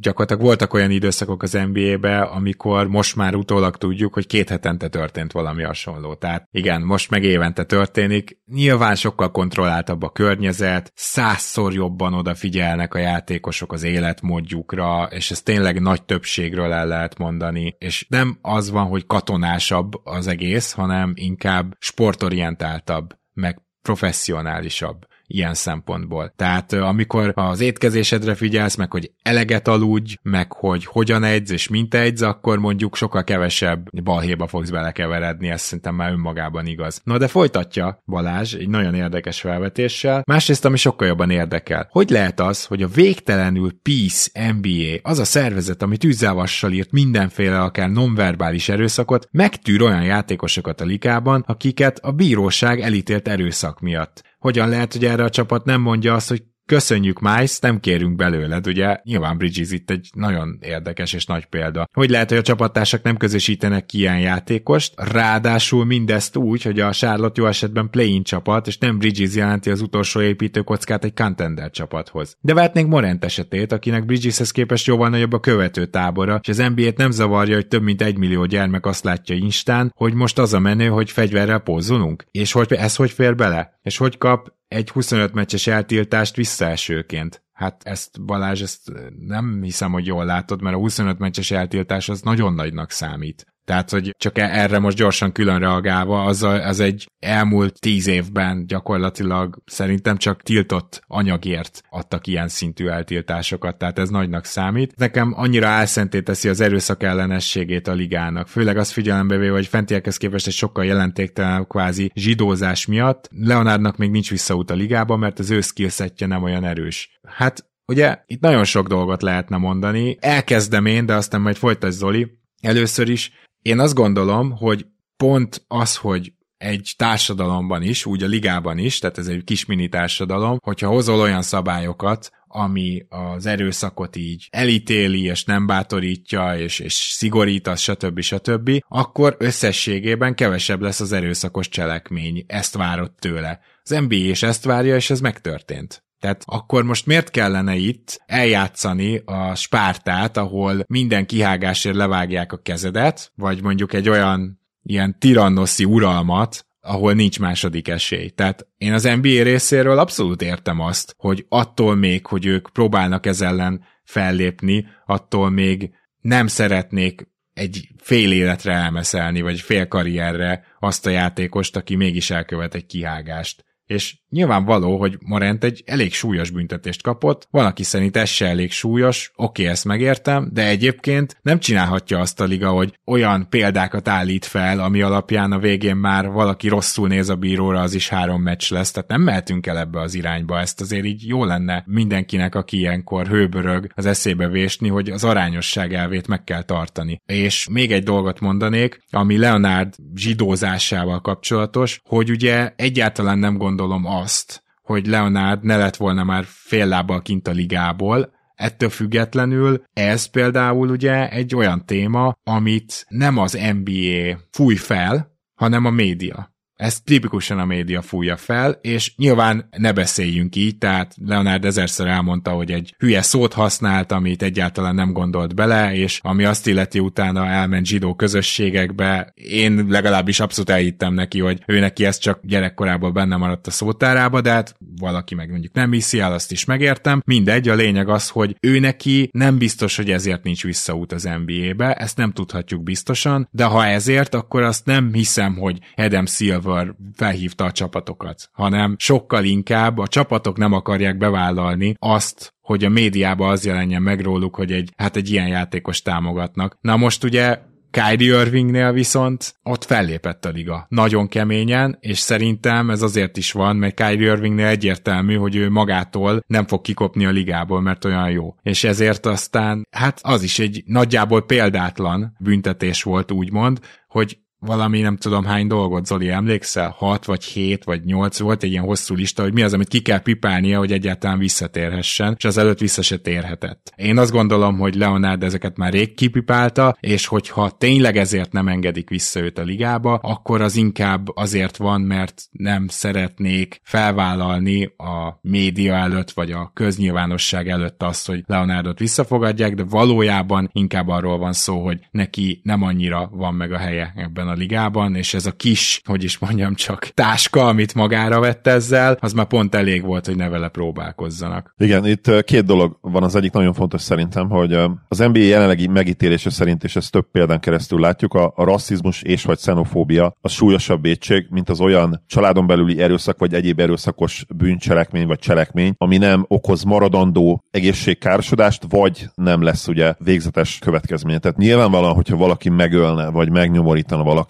gyakorlatilag 0.00 0.42
voltak 0.42 0.74
olyan 0.74 0.90
időszakok 0.90 1.42
az 1.42 1.58
NBA-be, 1.72 2.20
amikor 2.20 2.88
most 2.88 3.16
már 3.16 3.34
utólag 3.34 3.76
tudjuk, 3.76 4.14
hogy 4.14 4.26
két 4.26 4.48
hetente 4.48 4.88
történt 4.88 5.32
valami 5.32 5.62
hasonló. 5.62 6.14
Tehát 6.14 6.48
igen, 6.50 6.82
most 6.82 7.10
meg 7.10 7.24
évente 7.24 7.64
történik. 7.64 8.38
Nyilván 8.52 8.94
sokkal 8.94 9.30
kontrolláltabb 9.30 10.02
a 10.02 10.10
környezet, 10.10 10.92
százszor 10.94 11.72
jobban 11.72 12.14
odafigyelnek 12.14 12.94
a 12.94 12.98
játékosok 12.98 13.72
az 13.72 13.82
életmódjukra, 13.82 15.08
és 15.10 15.30
ez 15.30 15.42
tényleg 15.42 15.80
nagy 15.80 16.02
többségről 16.02 16.72
el 16.72 16.86
lehet 16.86 17.18
mondani, 17.18 17.76
és 17.78 18.06
nem 18.08 18.38
az 18.42 18.70
van, 18.70 18.86
hogy 18.86 19.06
katonásabb 19.06 19.92
az 20.04 20.26
egész, 20.36 20.72
hanem 20.72 21.12
inkább 21.14 21.76
sportorientáltabb, 21.78 23.18
meg 23.32 23.62
professzionálisabb 23.82 25.06
ilyen 25.26 25.54
szempontból. 25.54 26.32
Tehát 26.36 26.72
amikor 26.72 27.32
az 27.34 27.60
étkezésedre 27.60 28.34
figyelsz, 28.34 28.76
meg 28.76 28.90
hogy 28.90 29.10
eleget 29.22 29.68
aludj, 29.68 30.14
meg 30.22 30.52
hogy 30.52 30.84
hogyan 30.84 31.24
edz 31.24 31.50
és 31.50 31.68
mint 31.68 31.94
edz, 31.94 32.22
akkor 32.22 32.58
mondjuk 32.58 32.96
sokkal 32.96 33.24
kevesebb 33.24 34.02
balhéba 34.02 34.46
fogsz 34.46 34.70
belekeveredni, 34.70 35.48
ez 35.48 35.60
szerintem 35.60 35.94
már 35.94 36.12
önmagában 36.12 36.66
igaz. 36.66 37.00
Na 37.04 37.18
de 37.18 37.28
folytatja 37.28 38.02
Balázs 38.06 38.54
egy 38.54 38.68
nagyon 38.68 38.94
érdekes 38.94 39.40
felvetéssel. 39.40 40.22
Másrészt, 40.26 40.64
ami 40.64 40.76
sokkal 40.76 41.08
jobban 41.08 41.30
érdekel. 41.30 41.88
Hogy 41.90 42.10
lehet 42.10 42.40
az, 42.40 42.64
hogy 42.64 42.82
a 42.82 42.88
végtelenül 42.88 43.72
Peace 43.82 44.52
NBA, 44.52 45.10
az 45.10 45.18
a 45.18 45.24
szervezet, 45.24 45.82
ami 45.82 45.96
tűzzávassal 45.96 46.72
írt 46.72 46.90
mindenféle 46.90 47.60
akár 47.60 47.90
nonverbális 47.90 48.68
erőszakot, 48.68 49.28
megtűr 49.30 49.82
olyan 49.82 50.02
játékosokat 50.02 50.80
a 50.80 50.84
likában, 50.84 51.44
akiket 51.46 51.98
a 51.98 52.12
bíróság 52.12 52.80
elítélt 52.80 53.28
erőszak 53.28 53.80
miatt 53.80 54.25
hogyan 54.46 54.68
lehet, 54.68 54.92
hogy 54.92 55.04
erre 55.04 55.24
a 55.24 55.30
csapat 55.30 55.64
nem 55.64 55.80
mondja 55.80 56.14
azt, 56.14 56.28
hogy 56.28 56.42
köszönjük 56.66 57.20
Mice, 57.20 57.58
nem 57.60 57.80
kérünk 57.80 58.16
belőled, 58.16 58.66
ugye? 58.66 59.00
Nyilván 59.02 59.36
Bridges 59.38 59.70
itt 59.70 59.90
egy 59.90 60.08
nagyon 60.14 60.58
érdekes 60.60 61.12
és 61.12 61.26
nagy 61.26 61.44
példa. 61.44 61.88
Hogy 61.92 62.10
lehet, 62.10 62.28
hogy 62.28 62.38
a 62.38 62.42
csapattársak 62.42 63.02
nem 63.02 63.16
közösítenek 63.16 63.86
ki 63.86 63.98
ilyen 63.98 64.20
játékost, 64.20 64.92
ráadásul 64.96 65.84
mindezt 65.84 66.36
úgy, 66.36 66.62
hogy 66.62 66.80
a 66.80 66.92
Charlotte 66.92 67.40
jó 67.40 67.46
esetben 67.48 67.90
play-in 67.90 68.22
csapat, 68.22 68.66
és 68.66 68.78
nem 68.78 68.98
Bridges 68.98 69.34
jelenti 69.34 69.70
az 69.70 69.80
utolsó 69.80 70.20
építőkockát 70.20 71.04
egy 71.04 71.14
contender 71.14 71.70
csapathoz. 71.70 72.36
De 72.40 72.54
vehetnénk 72.54 72.88
Morent 72.88 73.24
esetét, 73.24 73.72
akinek 73.72 74.06
Bridgeshez 74.06 74.50
képest 74.50 74.86
jóval 74.86 75.08
nagyobb 75.08 75.32
a 75.32 75.40
követő 75.40 75.86
tábora, 75.86 76.40
és 76.42 76.48
az 76.48 76.72
NBA-t 76.74 76.96
nem 76.96 77.10
zavarja, 77.10 77.54
hogy 77.54 77.68
több 77.68 77.82
mint 77.82 78.02
egy 78.02 78.18
millió 78.18 78.44
gyermek 78.44 78.86
azt 78.86 79.04
látja 79.04 79.34
Instán, 79.34 79.92
hogy 79.96 80.14
most 80.14 80.38
az 80.38 80.52
a 80.52 80.58
menő, 80.58 80.86
hogy 80.86 81.10
fegyverrel 81.10 81.58
pózzolunk. 81.58 82.26
És 82.30 82.52
hogy 82.52 82.72
ez 82.72 82.96
hogy 82.96 83.10
fér 83.10 83.34
bele? 83.34 83.78
És 83.82 83.96
hogy 83.96 84.18
kap 84.18 84.54
egy 84.68 84.90
25 84.90 85.32
meccses 85.32 85.66
eltiltást 85.66 86.36
visszaesőként. 86.36 87.44
Hát 87.52 87.82
ezt 87.84 88.24
Balázs, 88.24 88.62
ezt 88.62 88.92
nem 89.18 89.62
hiszem, 89.62 89.92
hogy 89.92 90.06
jól 90.06 90.24
látod, 90.24 90.62
mert 90.62 90.76
a 90.76 90.78
25 90.78 91.18
meccses 91.18 91.50
eltiltás 91.50 92.08
az 92.08 92.20
nagyon 92.20 92.54
nagynak 92.54 92.90
számít. 92.90 93.46
Tehát, 93.66 93.90
hogy 93.90 94.14
csak 94.18 94.38
e- 94.38 94.50
erre 94.52 94.78
most 94.78 94.96
gyorsan 94.96 95.32
külön 95.32 95.58
reagálva, 95.58 96.24
az, 96.24 96.42
a, 96.42 96.66
az 96.66 96.80
egy 96.80 97.10
elmúlt 97.18 97.80
tíz 97.80 98.06
évben 98.06 98.66
gyakorlatilag 98.66 99.62
szerintem 99.64 100.16
csak 100.16 100.42
tiltott 100.42 101.02
anyagért 101.06 101.82
adtak 101.90 102.26
ilyen 102.26 102.48
szintű 102.48 102.86
eltiltásokat, 102.86 103.78
tehát 103.78 103.98
ez 103.98 104.08
nagynak 104.08 104.44
számít. 104.44 104.96
Nekem 104.96 105.32
annyira 105.36 105.66
álszenté 105.66 106.20
teszi 106.20 106.48
az 106.48 106.60
erőszak 106.60 107.02
ellenességét 107.02 107.88
a 107.88 107.92
ligának, 107.92 108.48
főleg 108.48 108.76
azt 108.76 108.92
figyelembe 108.92 109.36
véve, 109.36 109.54
hogy 109.54 109.66
fentiekhez 109.66 110.16
képest 110.16 110.46
egy 110.46 110.52
sokkal 110.52 110.84
jelentéktelen 110.84 111.66
kvázi 111.66 112.10
zsidózás 112.14 112.86
miatt. 112.86 113.28
Leonardnak 113.30 113.96
még 113.96 114.10
nincs 114.10 114.30
visszaút 114.30 114.70
a 114.70 114.74
ligába, 114.74 115.16
mert 115.16 115.38
az 115.38 115.50
ő 115.50 115.60
skillsetje 115.60 116.26
nem 116.26 116.42
olyan 116.42 116.64
erős. 116.64 117.20
Hát 117.22 117.64
Ugye 117.88 118.18
itt 118.26 118.40
nagyon 118.40 118.64
sok 118.64 118.86
dolgot 118.86 119.22
lehetne 119.22 119.56
mondani. 119.56 120.16
Elkezdem 120.20 120.86
én, 120.86 121.06
de 121.06 121.14
aztán 121.14 121.40
majd 121.40 121.56
folytasd 121.56 121.98
Zoli. 121.98 122.38
Először 122.60 123.08
is 123.08 123.32
én 123.66 123.78
azt 123.78 123.94
gondolom, 123.94 124.50
hogy 124.50 124.86
pont 125.16 125.64
az, 125.68 125.96
hogy 125.96 126.32
egy 126.58 126.94
társadalomban 126.96 127.82
is, 127.82 128.06
úgy 128.06 128.22
a 128.22 128.26
ligában 128.26 128.78
is, 128.78 128.98
tehát 128.98 129.18
ez 129.18 129.26
egy 129.26 129.44
kis 129.44 129.64
mini 129.64 129.88
társadalom, 129.88 130.58
hogyha 130.62 130.88
hozol 130.88 131.20
olyan 131.20 131.42
szabályokat, 131.42 132.30
ami 132.46 133.06
az 133.08 133.46
erőszakot 133.46 134.16
így 134.16 134.48
elítéli, 134.50 135.22
és 135.22 135.44
nem 135.44 135.66
bátorítja, 135.66 136.58
és, 136.58 136.78
és 136.78 136.94
szigorít, 136.94 137.66
az 137.66 137.80
stb. 137.80 138.20
stb., 138.20 138.70
akkor 138.88 139.36
összességében 139.38 140.34
kevesebb 140.34 140.80
lesz 140.80 141.00
az 141.00 141.12
erőszakos 141.12 141.68
cselekmény. 141.68 142.44
Ezt 142.46 142.76
várott 142.76 143.16
tőle. 143.18 143.60
Az 143.82 143.90
NBA 143.90 144.14
is 144.14 144.42
ezt 144.42 144.64
várja, 144.64 144.94
és 144.94 145.10
ez 145.10 145.20
megtörtént. 145.20 146.05
Tehát 146.20 146.42
akkor 146.44 146.84
most 146.84 147.06
miért 147.06 147.30
kellene 147.30 147.74
itt 147.74 148.22
eljátszani 148.26 149.22
a 149.24 149.54
spártát, 149.54 150.36
ahol 150.36 150.84
minden 150.86 151.26
kihágásért 151.26 151.96
levágják 151.96 152.52
a 152.52 152.56
kezedet, 152.62 153.32
vagy 153.34 153.62
mondjuk 153.62 153.92
egy 153.92 154.08
olyan 154.08 154.60
ilyen 154.82 155.18
tirannoszi 155.18 155.84
uralmat, 155.84 156.66
ahol 156.80 157.12
nincs 157.12 157.38
második 157.38 157.88
esély. 157.88 158.28
Tehát 158.28 158.66
én 158.76 158.92
az 158.92 159.02
NBA 159.02 159.42
részéről 159.42 159.98
abszolút 159.98 160.42
értem 160.42 160.80
azt, 160.80 161.14
hogy 161.18 161.46
attól 161.48 161.94
még, 161.94 162.26
hogy 162.26 162.46
ők 162.46 162.68
próbálnak 162.72 163.26
ez 163.26 163.40
ellen 163.40 163.84
fellépni, 164.04 164.86
attól 165.06 165.50
még 165.50 165.90
nem 166.20 166.46
szeretnék 166.46 167.28
egy 167.52 167.88
fél 168.02 168.32
életre 168.32 168.72
elmeszelni, 168.72 169.40
vagy 169.40 169.60
fél 169.60 169.88
karrierre 169.88 170.64
azt 170.80 171.06
a 171.06 171.10
játékost, 171.10 171.76
aki 171.76 171.96
mégis 171.96 172.30
elkövet 172.30 172.74
egy 172.74 172.86
kihágást. 172.86 173.64
És 173.86 174.16
nyilvánvaló, 174.28 174.98
hogy 174.98 175.18
Morent 175.20 175.64
egy 175.64 175.82
elég 175.86 176.12
súlyos 176.12 176.50
büntetést 176.50 177.02
kapott, 177.02 177.48
van, 177.50 177.66
aki 177.66 177.82
szerint 177.82 178.16
ez 178.16 178.28
se 178.28 178.46
elég 178.46 178.70
súlyos, 178.70 179.32
oké, 179.36 179.66
ezt 179.66 179.84
megértem, 179.84 180.48
de 180.52 180.66
egyébként 180.66 181.36
nem 181.42 181.58
csinálhatja 181.58 182.18
azt 182.18 182.40
a 182.40 182.44
liga, 182.44 182.70
hogy 182.70 182.98
olyan 183.04 183.48
példákat 183.48 184.08
állít 184.08 184.44
fel, 184.44 184.80
ami 184.80 185.02
alapján 185.02 185.52
a 185.52 185.58
végén 185.58 185.96
már 185.96 186.28
valaki 186.28 186.68
rosszul 186.68 187.08
néz 187.08 187.28
a 187.28 187.36
bíróra, 187.36 187.80
az 187.80 187.94
is 187.94 188.08
három 188.08 188.42
meccs 188.42 188.70
lesz, 188.70 188.90
tehát 188.90 189.08
nem 189.08 189.22
mehetünk 189.22 189.66
el 189.66 189.78
ebbe 189.78 190.00
az 190.00 190.14
irányba, 190.14 190.60
ezt 190.60 190.80
azért 190.80 191.04
így 191.04 191.26
jó 191.26 191.44
lenne 191.44 191.82
mindenkinek, 191.86 192.54
aki 192.54 192.78
ilyenkor 192.78 193.26
hőbörög 193.26 193.90
az 193.94 194.06
eszébe 194.06 194.48
vésni, 194.48 194.88
hogy 194.88 195.10
az 195.10 195.24
arányosság 195.24 195.94
elvét 195.94 196.26
meg 196.26 196.44
kell 196.44 196.62
tartani. 196.62 197.20
És 197.26 197.68
még 197.70 197.92
egy 197.92 198.02
dolgot 198.02 198.40
mondanék, 198.40 199.04
ami 199.10 199.38
Leonard 199.38 199.94
zsidózásával 200.14 201.20
kapcsolatos, 201.20 202.00
hogy 202.04 202.30
ugye 202.30 202.72
egyáltalán 202.76 203.38
nem 203.38 203.58
gondolom 203.76 204.06
azt, 204.06 204.62
hogy 204.82 205.06
Leonard 205.06 205.64
ne 205.64 205.76
lett 205.76 205.96
volna 205.96 206.24
már 206.24 206.44
fél 206.46 206.86
lábbal 206.86 207.22
kint 207.22 207.48
a 207.48 207.52
ligából, 207.52 208.34
Ettől 208.56 208.88
függetlenül 208.88 209.82
ez 209.92 210.26
például 210.26 210.88
ugye 210.88 211.28
egy 211.28 211.54
olyan 211.54 211.86
téma, 211.86 212.36
amit 212.44 213.06
nem 213.08 213.38
az 213.38 213.58
NBA 213.82 214.38
fúj 214.50 214.74
fel, 214.74 215.36
hanem 215.54 215.84
a 215.84 215.90
média. 215.90 216.55
Ezt 216.76 217.04
tipikusan 217.04 217.58
a 217.58 217.64
média 217.64 218.02
fújja 218.02 218.36
fel, 218.36 218.78
és 218.80 219.16
nyilván 219.16 219.68
ne 219.76 219.92
beszéljünk 219.92 220.56
így, 220.56 220.78
tehát 220.78 221.14
Leonard 221.26 221.64
ezerszer 221.64 222.06
elmondta, 222.06 222.50
hogy 222.50 222.72
egy 222.72 222.94
hülye 222.98 223.22
szót 223.22 223.52
használt, 223.52 224.12
amit 224.12 224.42
egyáltalán 224.42 224.94
nem 224.94 225.12
gondolt 225.12 225.54
bele, 225.54 225.94
és 225.94 226.20
ami 226.22 226.44
azt 226.44 226.66
illeti 226.66 226.98
utána 226.98 227.46
elment 227.46 227.86
zsidó 227.86 228.14
közösségekbe, 228.14 229.32
én 229.34 229.86
legalábbis 229.88 230.40
abszolút 230.40 230.70
elhittem 230.70 231.14
neki, 231.14 231.40
hogy 231.40 231.62
ő 231.66 231.78
neki 231.78 232.04
ez 232.04 232.18
csak 232.18 232.40
gyerekkorából 232.42 233.10
benne 233.10 233.36
maradt 233.36 233.66
a 233.66 233.70
szótárába, 233.70 234.40
de 234.40 234.50
hát 234.50 234.76
valaki 234.98 235.34
meg 235.34 235.50
mondjuk 235.50 235.72
nem 235.72 235.92
hiszi 235.92 236.20
el, 236.20 236.32
azt 236.32 236.52
is 236.52 236.64
megértem. 236.64 237.22
Mindegy, 237.24 237.68
a 237.68 237.74
lényeg 237.74 238.08
az, 238.08 238.28
hogy 238.28 238.56
ő 238.60 238.78
neki 238.78 239.28
nem 239.32 239.58
biztos, 239.58 239.96
hogy 239.96 240.10
ezért 240.10 240.42
nincs 240.42 240.64
visszaút 240.64 241.12
az 241.12 241.28
NBA-be, 241.44 241.94
ezt 241.94 242.16
nem 242.16 242.32
tudhatjuk 242.32 242.82
biztosan, 242.82 243.48
de 243.50 243.64
ha 243.64 243.86
ezért, 243.86 244.34
akkor 244.34 244.62
azt 244.62 244.86
nem 244.86 245.12
hiszem, 245.12 245.56
hogy 245.56 245.78
Adam 245.96 246.26
Silver 246.66 246.94
felhívta 247.14 247.64
a 247.64 247.72
csapatokat, 247.72 248.48
hanem 248.52 248.96
sokkal 248.98 249.44
inkább 249.44 249.98
a 249.98 250.06
csapatok 250.06 250.56
nem 250.56 250.72
akarják 250.72 251.16
bevállalni 251.16 251.94
azt, 251.98 252.54
hogy 252.60 252.84
a 252.84 252.88
médiában 252.88 253.50
az 253.50 253.64
jelenjen 253.64 254.02
meg 254.02 254.20
róluk, 254.20 254.54
hogy 254.54 254.72
egy, 254.72 254.92
hát 254.96 255.16
egy 255.16 255.30
ilyen 255.30 255.48
játékos 255.48 256.02
támogatnak. 256.02 256.76
Na 256.80 256.96
most 256.96 257.24
ugye 257.24 257.58
Kyrie 257.90 258.40
Irvingnél 258.40 258.92
viszont 258.92 259.54
ott 259.62 259.84
fellépett 259.84 260.44
a 260.44 260.48
liga. 260.48 260.86
Nagyon 260.88 261.28
keményen, 261.28 261.96
és 262.00 262.18
szerintem 262.18 262.90
ez 262.90 263.02
azért 263.02 263.36
is 263.36 263.52
van, 263.52 263.76
mert 263.76 263.94
Kyrie 263.94 264.32
Irvingnél 264.32 264.66
egyértelmű, 264.66 265.34
hogy 265.34 265.56
ő 265.56 265.70
magától 265.70 266.42
nem 266.46 266.66
fog 266.66 266.80
kikopni 266.80 267.26
a 267.26 267.30
ligából, 267.30 267.80
mert 267.80 268.04
olyan 268.04 268.30
jó. 268.30 268.54
És 268.62 268.84
ezért 268.84 269.26
aztán, 269.26 269.86
hát 269.90 270.20
az 270.22 270.42
is 270.42 270.58
egy 270.58 270.82
nagyjából 270.86 271.46
példátlan 271.46 272.36
büntetés 272.38 273.02
volt, 273.02 273.32
úgymond, 273.32 273.80
hogy 274.08 274.38
valami 274.66 275.00
nem 275.00 275.16
tudom 275.16 275.44
hány 275.44 275.66
dolgot, 275.66 276.06
Zoli, 276.06 276.28
emlékszel? 276.28 276.94
6 276.98 277.24
vagy 277.24 277.44
7 277.44 277.84
vagy 277.84 278.04
8 278.04 278.38
volt 278.38 278.62
egy 278.62 278.70
ilyen 278.70 278.84
hosszú 278.84 279.14
lista, 279.14 279.42
hogy 279.42 279.52
mi 279.52 279.62
az, 279.62 279.72
amit 279.72 279.88
ki 279.88 280.00
kell 280.00 280.20
pipálnia, 280.20 280.78
hogy 280.78 280.92
egyáltalán 280.92 281.38
visszatérhessen, 281.38 282.34
és 282.38 282.44
az 282.44 282.58
előtt 282.58 282.78
vissza 282.78 283.02
se 283.02 283.16
térhetett. 283.16 283.92
Én 283.96 284.18
azt 284.18 284.30
gondolom, 284.30 284.78
hogy 284.78 284.94
Leonard 284.94 285.42
ezeket 285.42 285.76
már 285.76 285.92
rég 285.92 286.14
kipipálta, 286.14 286.96
és 287.00 287.26
hogyha 287.26 287.70
tényleg 287.70 288.16
ezért 288.16 288.52
nem 288.52 288.68
engedik 288.68 289.08
vissza 289.08 289.40
őt 289.40 289.58
a 289.58 289.62
ligába, 289.62 290.14
akkor 290.14 290.60
az 290.60 290.76
inkább 290.76 291.36
azért 291.36 291.76
van, 291.76 292.00
mert 292.00 292.42
nem 292.50 292.88
szeretnék 292.88 293.80
felvállalni 293.82 294.84
a 294.84 295.38
média 295.42 295.94
előtt, 295.94 296.30
vagy 296.30 296.50
a 296.50 296.70
köznyilvánosság 296.74 297.68
előtt 297.68 298.02
azt, 298.02 298.26
hogy 298.26 298.42
Leonardot 298.46 298.98
visszafogadják, 298.98 299.74
de 299.74 299.84
valójában 299.84 300.70
inkább 300.72 301.08
arról 301.08 301.38
van 301.38 301.52
szó, 301.52 301.84
hogy 301.84 302.00
neki 302.10 302.60
nem 302.62 302.82
annyira 302.82 303.28
van 303.32 303.54
meg 303.54 303.72
a 303.72 303.78
helye 303.78 304.12
ebben 304.16 304.48
a 304.48 304.54
ligában, 304.56 305.14
és 305.14 305.34
ez 305.34 305.46
a 305.46 305.52
kis, 305.52 306.00
hogy 306.04 306.24
is 306.24 306.38
mondjam 306.38 306.74
csak, 306.74 307.10
táska, 307.14 307.66
amit 307.66 307.94
magára 307.94 308.40
vett 308.40 308.66
ezzel, 308.66 309.16
az 309.20 309.32
már 309.32 309.46
pont 309.46 309.74
elég 309.74 310.02
volt, 310.02 310.26
hogy 310.26 310.36
ne 310.36 310.48
vele 310.48 310.68
próbálkozzanak. 310.68 311.74
Igen, 311.78 312.06
itt 312.06 312.44
két 312.44 312.64
dolog 312.64 312.98
van. 313.00 313.22
Az 313.22 313.34
egyik 313.34 313.52
nagyon 313.52 313.72
fontos 313.72 314.00
szerintem, 314.00 314.48
hogy 314.48 314.72
az 315.08 315.18
NBA 315.18 315.38
jelenlegi 315.38 315.86
megítélése 315.86 316.50
szerint, 316.50 316.84
és 316.84 316.96
ezt 316.96 317.12
több 317.12 317.30
példán 317.30 317.60
keresztül 317.60 318.00
látjuk, 318.00 318.34
a, 318.34 318.52
a 318.56 318.64
rasszizmus 318.64 319.22
és 319.22 319.44
vagy 319.44 319.56
xenofóbia 319.56 320.36
a 320.40 320.48
súlyosabb 320.48 321.04
étség, 321.04 321.46
mint 321.50 321.68
az 321.68 321.80
olyan 321.80 322.22
családon 322.26 322.66
belüli 322.66 323.02
erőszak 323.02 323.38
vagy 323.38 323.54
egyéb 323.54 323.80
erőszakos 323.80 324.44
bűncselekmény 324.56 325.26
vagy 325.26 325.38
cselekmény, 325.38 325.94
ami 325.98 326.16
nem 326.16 326.44
okoz 326.48 326.82
maradandó 326.82 327.64
egészségkárosodást, 327.70 328.84
vagy 328.88 329.28
nem 329.34 329.62
lesz 329.62 329.88
ugye 329.88 330.14
végzetes 330.18 330.78
következménye. 330.78 331.38
Tehát 331.38 331.56
nyilvánvalóan, 331.56 332.14
hogyha 332.14 332.36
valaki 332.36 332.68
megölne, 332.68 333.28
vagy 333.28 333.50
megnyomorítana 333.50 334.22
valakit, 334.22 334.45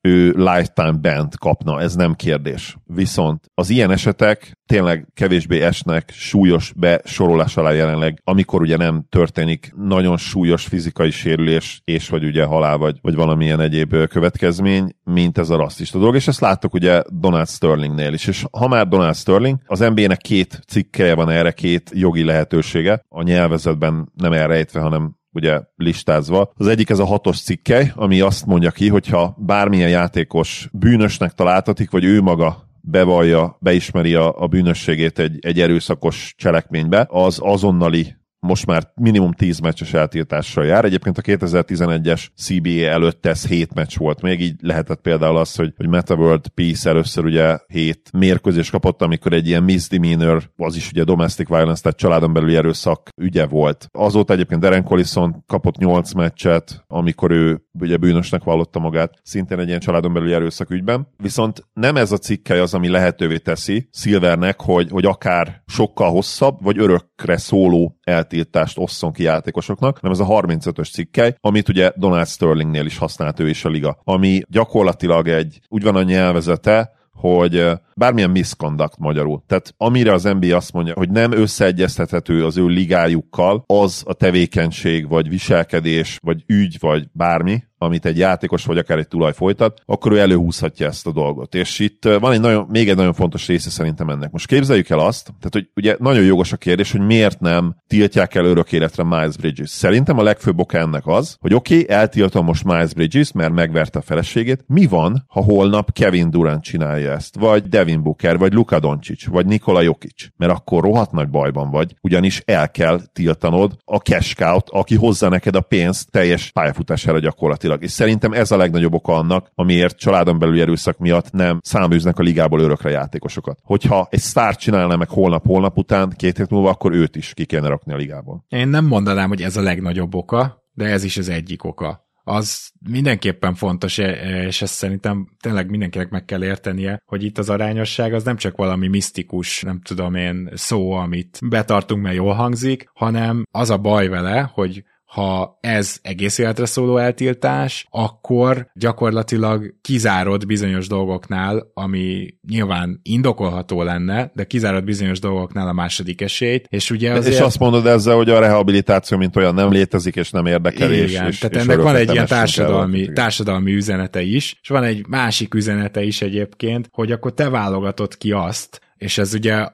ő 0.00 0.34
lifetime 0.36 0.92
band 0.92 1.36
kapna, 1.38 1.80
ez 1.80 1.94
nem 1.94 2.14
kérdés. 2.14 2.76
Viszont 2.84 3.44
az 3.54 3.70
ilyen 3.70 3.90
esetek 3.90 4.58
tényleg 4.66 5.08
kevésbé 5.14 5.60
esnek 5.60 6.10
súlyos 6.12 6.72
besorolás 6.76 7.56
alá 7.56 7.70
jelenleg, 7.70 8.20
amikor 8.24 8.60
ugye 8.60 8.76
nem 8.76 9.04
történik 9.08 9.72
nagyon 9.76 10.16
súlyos 10.16 10.64
fizikai 10.64 11.10
sérülés, 11.10 11.80
és 11.84 12.08
vagy 12.08 12.24
ugye 12.24 12.44
halál, 12.44 12.76
vagy, 12.76 12.98
vagy 13.00 13.14
valamilyen 13.14 13.60
egyéb 13.60 14.06
következmény, 14.06 14.96
mint 15.04 15.38
ez 15.38 15.50
a 15.50 15.56
rasszista 15.56 15.98
dolog, 15.98 16.14
és 16.14 16.28
ezt 16.28 16.40
láttuk 16.40 16.74
ugye 16.74 17.02
Donald 17.08 17.48
Sterlingnél 17.48 18.12
is, 18.12 18.26
és 18.26 18.44
ha 18.50 18.68
már 18.68 18.88
Donald 18.88 19.16
Sterling, 19.16 19.58
az 19.66 19.78
NBA-nek 19.78 20.18
két 20.18 20.60
cikkeje 20.68 21.14
van 21.14 21.30
erre, 21.30 21.52
két 21.52 21.90
jogi 21.94 22.24
lehetősége, 22.24 23.04
a 23.08 23.22
nyelvezetben 23.22 24.12
nem 24.14 24.32
elrejtve, 24.32 24.80
hanem 24.80 25.18
ugye 25.32 25.60
listázva. 25.76 26.52
Az 26.56 26.66
egyik 26.66 26.90
ez 26.90 26.98
a 26.98 27.04
hatos 27.04 27.40
cikkely, 27.40 27.92
ami 27.94 28.20
azt 28.20 28.46
mondja 28.46 28.70
ki, 28.70 28.88
hogyha 28.88 29.36
bármilyen 29.38 29.88
játékos 29.88 30.68
bűnösnek 30.72 31.32
találtatik, 31.32 31.90
vagy 31.90 32.04
ő 32.04 32.20
maga 32.20 32.68
bevallja, 32.80 33.56
beismeri 33.60 34.14
a, 34.14 34.42
a 34.42 34.46
bűnösségét 34.46 35.18
egy, 35.18 35.38
egy 35.40 35.60
erőszakos 35.60 36.34
cselekménybe, 36.36 37.06
az 37.08 37.38
azonnali 37.42 38.18
most 38.40 38.66
már 38.66 38.92
minimum 38.94 39.32
10 39.32 39.58
meccses 39.58 39.92
eltiltással 39.92 40.64
jár. 40.64 40.84
Egyébként 40.84 41.18
a 41.18 41.22
2011-es 41.22 42.26
CBA 42.36 42.86
előtt 42.86 43.26
ez 43.26 43.46
7 43.46 43.74
meccs 43.74 43.96
volt 43.96 44.22
még, 44.22 44.40
így 44.40 44.54
lehetett 44.60 45.00
például 45.00 45.36
az, 45.36 45.54
hogy, 45.54 45.72
hogy 45.76 45.88
Meta 45.88 46.14
World 46.14 46.48
Peace 46.48 46.90
először 46.90 47.24
ugye 47.24 47.58
7 47.66 48.10
mérkőzés 48.12 48.70
kapott, 48.70 49.02
amikor 49.02 49.32
egy 49.32 49.46
ilyen 49.46 49.62
misdemeanor, 49.62 50.50
az 50.56 50.76
is 50.76 50.90
ugye 50.90 51.04
domestic 51.04 51.48
violence, 51.48 51.82
tehát 51.82 51.98
családon 51.98 52.32
belüli 52.32 52.56
erőszak 52.56 53.08
ügye 53.20 53.46
volt. 53.46 53.86
Azóta 53.92 54.32
egyébként 54.32 54.60
Darren 54.60 54.84
Collison 54.84 55.44
kapott 55.46 55.76
8 55.76 56.12
meccset, 56.12 56.84
amikor 56.86 57.30
ő 57.30 57.64
ugye 57.72 57.96
bűnösnek 57.96 58.44
vallotta 58.44 58.78
magát, 58.78 59.18
szintén 59.22 59.58
egy 59.58 59.68
ilyen 59.68 59.80
családon 59.80 60.12
belüli 60.12 60.32
erőszak 60.32 60.70
ügyben. 60.70 61.08
Viszont 61.16 61.68
nem 61.72 61.96
ez 61.96 62.12
a 62.12 62.16
cikkely 62.16 62.60
az, 62.60 62.74
ami 62.74 62.88
lehetővé 62.88 63.38
teszi 63.38 63.88
Silvernek, 63.92 64.60
hogy, 64.60 64.90
hogy 64.90 65.04
akár 65.04 65.62
sokkal 65.66 66.10
hosszabb, 66.10 66.62
vagy 66.62 66.78
örökre 66.78 67.36
szóló 67.36 67.98
eltiltást 68.30 68.78
osszon 68.78 69.12
ki 69.12 69.22
játékosoknak, 69.22 69.98
hanem 70.00 70.12
ez 70.12 70.20
a 70.20 70.26
35-ös 70.26 70.92
cikkely, 70.92 71.34
amit 71.40 71.68
ugye 71.68 71.92
Donald 71.96 72.28
Sterlingnél 72.28 72.86
is 72.86 72.98
használt 72.98 73.40
ő 73.40 73.48
is 73.48 73.64
a 73.64 73.68
liga, 73.68 74.00
ami 74.04 74.40
gyakorlatilag 74.48 75.28
egy, 75.28 75.60
úgy 75.68 75.82
van 75.82 75.96
a 75.96 76.02
nyelvezete, 76.02 76.98
hogy 77.12 77.66
bármilyen 77.96 78.30
misconduct 78.30 78.98
magyarul. 78.98 79.42
Tehát 79.46 79.74
amire 79.76 80.12
az 80.12 80.22
NBA 80.22 80.56
azt 80.56 80.72
mondja, 80.72 80.94
hogy 80.96 81.10
nem 81.10 81.32
összeegyeztethető 81.32 82.44
az 82.44 82.56
ő 82.56 82.66
ligájukkal, 82.66 83.64
az 83.66 84.02
a 84.06 84.14
tevékenység, 84.14 85.08
vagy 85.08 85.28
viselkedés, 85.28 86.18
vagy 86.22 86.42
ügy, 86.46 86.76
vagy 86.80 87.08
bármi, 87.12 87.62
amit 87.82 88.06
egy 88.06 88.18
játékos 88.18 88.64
vagy 88.64 88.78
akár 88.78 88.98
egy 88.98 89.08
tulaj 89.08 89.32
folytat, 89.32 89.80
akkor 89.84 90.12
ő 90.12 90.18
előhúzhatja 90.18 90.86
ezt 90.86 91.06
a 91.06 91.12
dolgot. 91.12 91.54
És 91.54 91.78
itt 91.78 92.04
van 92.20 92.32
egy 92.32 92.40
nagyon, 92.40 92.66
még 92.68 92.88
egy 92.88 92.96
nagyon 92.96 93.12
fontos 93.12 93.46
része 93.46 93.70
szerintem 93.70 94.08
ennek. 94.08 94.30
Most 94.30 94.46
képzeljük 94.46 94.88
el 94.88 94.98
azt, 94.98 95.24
tehát 95.24 95.52
hogy 95.52 95.68
ugye 95.76 95.96
nagyon 95.98 96.24
jogos 96.24 96.52
a 96.52 96.56
kérdés, 96.56 96.92
hogy 96.92 97.00
miért 97.00 97.40
nem 97.40 97.76
tiltják 97.86 98.34
el 98.34 98.44
örök 98.44 98.72
életre 98.72 99.04
Miles 99.04 99.36
Bridges. 99.36 99.70
Szerintem 99.70 100.18
a 100.18 100.22
legfőbb 100.22 100.60
oka 100.60 100.78
ennek 100.78 101.06
az, 101.06 101.36
hogy 101.40 101.54
oké, 101.54 101.80
okay, 101.80 101.96
eltiltom 101.96 102.44
most 102.44 102.64
Miles 102.64 102.94
Bridges, 102.94 103.32
mert 103.32 103.52
megverte 103.52 103.98
a 103.98 104.02
feleségét. 104.02 104.64
Mi 104.66 104.86
van, 104.86 105.24
ha 105.28 105.42
holnap 105.42 105.92
Kevin 105.92 106.30
Durant 106.30 106.62
csinálja 106.62 107.12
ezt, 107.12 107.36
vagy 107.38 107.62
Devin 107.62 108.02
Booker, 108.02 108.38
vagy 108.38 108.52
Luka 108.52 108.80
Doncic, 108.80 109.26
vagy 109.26 109.46
Nikola 109.46 109.80
Jokic? 109.80 110.26
Mert 110.36 110.52
akkor 110.52 110.82
rohadt 110.82 111.12
nagy 111.12 111.28
bajban 111.28 111.70
vagy, 111.70 111.94
ugyanis 112.00 112.42
el 112.44 112.70
kell 112.70 113.00
tiltanod 113.12 113.76
a 113.84 113.96
cash 113.96 114.34
aki 114.66 114.94
hozza 114.94 115.28
neked 115.28 115.54
a 115.54 115.60
pénzt 115.60 116.10
teljes 116.10 116.50
pályafutására 116.50 117.18
gyakorlatilag 117.18 117.69
gyakorlatilag. 117.70 117.82
És 117.82 117.90
szerintem 117.90 118.32
ez 118.32 118.50
a 118.50 118.56
legnagyobb 118.56 118.94
oka 118.94 119.12
annak, 119.12 119.50
amiért 119.54 119.98
családon 119.98 120.38
belül 120.38 120.60
erőszak 120.60 120.98
miatt 120.98 121.32
nem 121.32 121.58
száműznek 121.62 122.18
a 122.18 122.22
ligából 122.22 122.60
örökre 122.60 122.90
játékosokat. 122.90 123.58
Hogyha 123.62 124.06
egy 124.10 124.20
sztár 124.20 124.56
csinálna 124.56 124.96
meg 124.96 125.08
holnap-holnap 125.08 125.76
után, 125.76 126.12
két 126.16 126.36
hét 126.36 126.50
múlva, 126.50 126.70
akkor 126.70 126.92
őt 126.92 127.16
is 127.16 127.34
ki 127.34 127.44
kéne 127.44 127.68
rakni 127.68 127.92
a 127.92 127.96
ligából. 127.96 128.44
Én 128.48 128.68
nem 128.68 128.86
mondanám, 128.86 129.28
hogy 129.28 129.42
ez 129.42 129.56
a 129.56 129.62
legnagyobb 129.62 130.14
oka, 130.14 130.64
de 130.72 130.84
ez 130.84 131.04
is 131.04 131.16
az 131.16 131.28
egyik 131.28 131.64
oka 131.64 132.08
az 132.24 132.70
mindenképpen 132.90 133.54
fontos, 133.54 133.98
e, 133.98 134.10
és 134.46 134.62
ezt 134.62 134.74
szerintem 134.74 135.28
tényleg 135.40 135.70
mindenkinek 135.70 136.10
meg 136.10 136.24
kell 136.24 136.44
értenie, 136.44 137.02
hogy 137.04 137.24
itt 137.24 137.38
az 137.38 137.50
arányosság 137.50 138.14
az 138.14 138.24
nem 138.24 138.36
csak 138.36 138.56
valami 138.56 138.88
misztikus, 138.88 139.62
nem 139.62 139.80
tudom 139.80 140.14
én, 140.14 140.50
szó, 140.54 140.92
amit 140.92 141.38
betartunk, 141.48 142.02
mert 142.02 142.14
jól 142.14 142.34
hangzik, 142.34 142.90
hanem 142.94 143.42
az 143.50 143.70
a 143.70 143.78
baj 143.78 144.08
vele, 144.08 144.50
hogy 144.54 144.84
ha 145.10 145.58
ez 145.60 145.98
egész 146.02 146.38
életre 146.38 146.66
szóló 146.66 146.96
eltiltás, 146.96 147.86
akkor 147.90 148.70
gyakorlatilag 148.74 149.74
kizárod 149.80 150.46
bizonyos 150.46 150.88
dolgoknál, 150.88 151.70
ami 151.74 152.34
nyilván 152.48 153.00
indokolható 153.02 153.82
lenne, 153.82 154.30
de 154.34 154.44
kizárod 154.44 154.84
bizonyos 154.84 155.18
dolgoknál 155.18 155.68
a 155.68 155.72
második 155.72 156.20
esélyt, 156.20 156.66
és 156.68 156.90
ugye 156.90 157.12
azért... 157.12 157.34
És 157.34 157.40
azt 157.40 157.58
mondod 157.58 157.86
ezzel, 157.86 158.16
hogy 158.16 158.30
a 158.30 158.38
rehabilitáció, 158.38 159.18
mint 159.18 159.36
olyan 159.36 159.54
nem 159.54 159.70
létezik, 159.70 160.16
és 160.16 160.30
nem 160.30 160.46
érdekel, 160.46 160.92
Igen, 160.92 161.26
és, 161.26 161.38
tehát 161.38 161.56
és 161.56 161.62
ennek 161.62 161.82
van 161.82 161.96
egy 161.96 162.12
ilyen 162.12 162.26
társadalmi, 162.26 163.12
társadalmi 163.12 163.72
üzenete 163.74 164.22
is, 164.22 164.58
és 164.62 164.68
van 164.68 164.84
egy 164.84 165.06
másik 165.06 165.54
üzenete 165.54 166.02
is 166.02 166.22
egyébként, 166.22 166.88
hogy 166.92 167.12
akkor 167.12 167.34
te 167.34 167.48
válogatod 167.48 168.16
ki 168.16 168.32
azt, 168.32 168.80
és 169.00 169.18
ez 169.18 169.34
ugye 169.34 169.66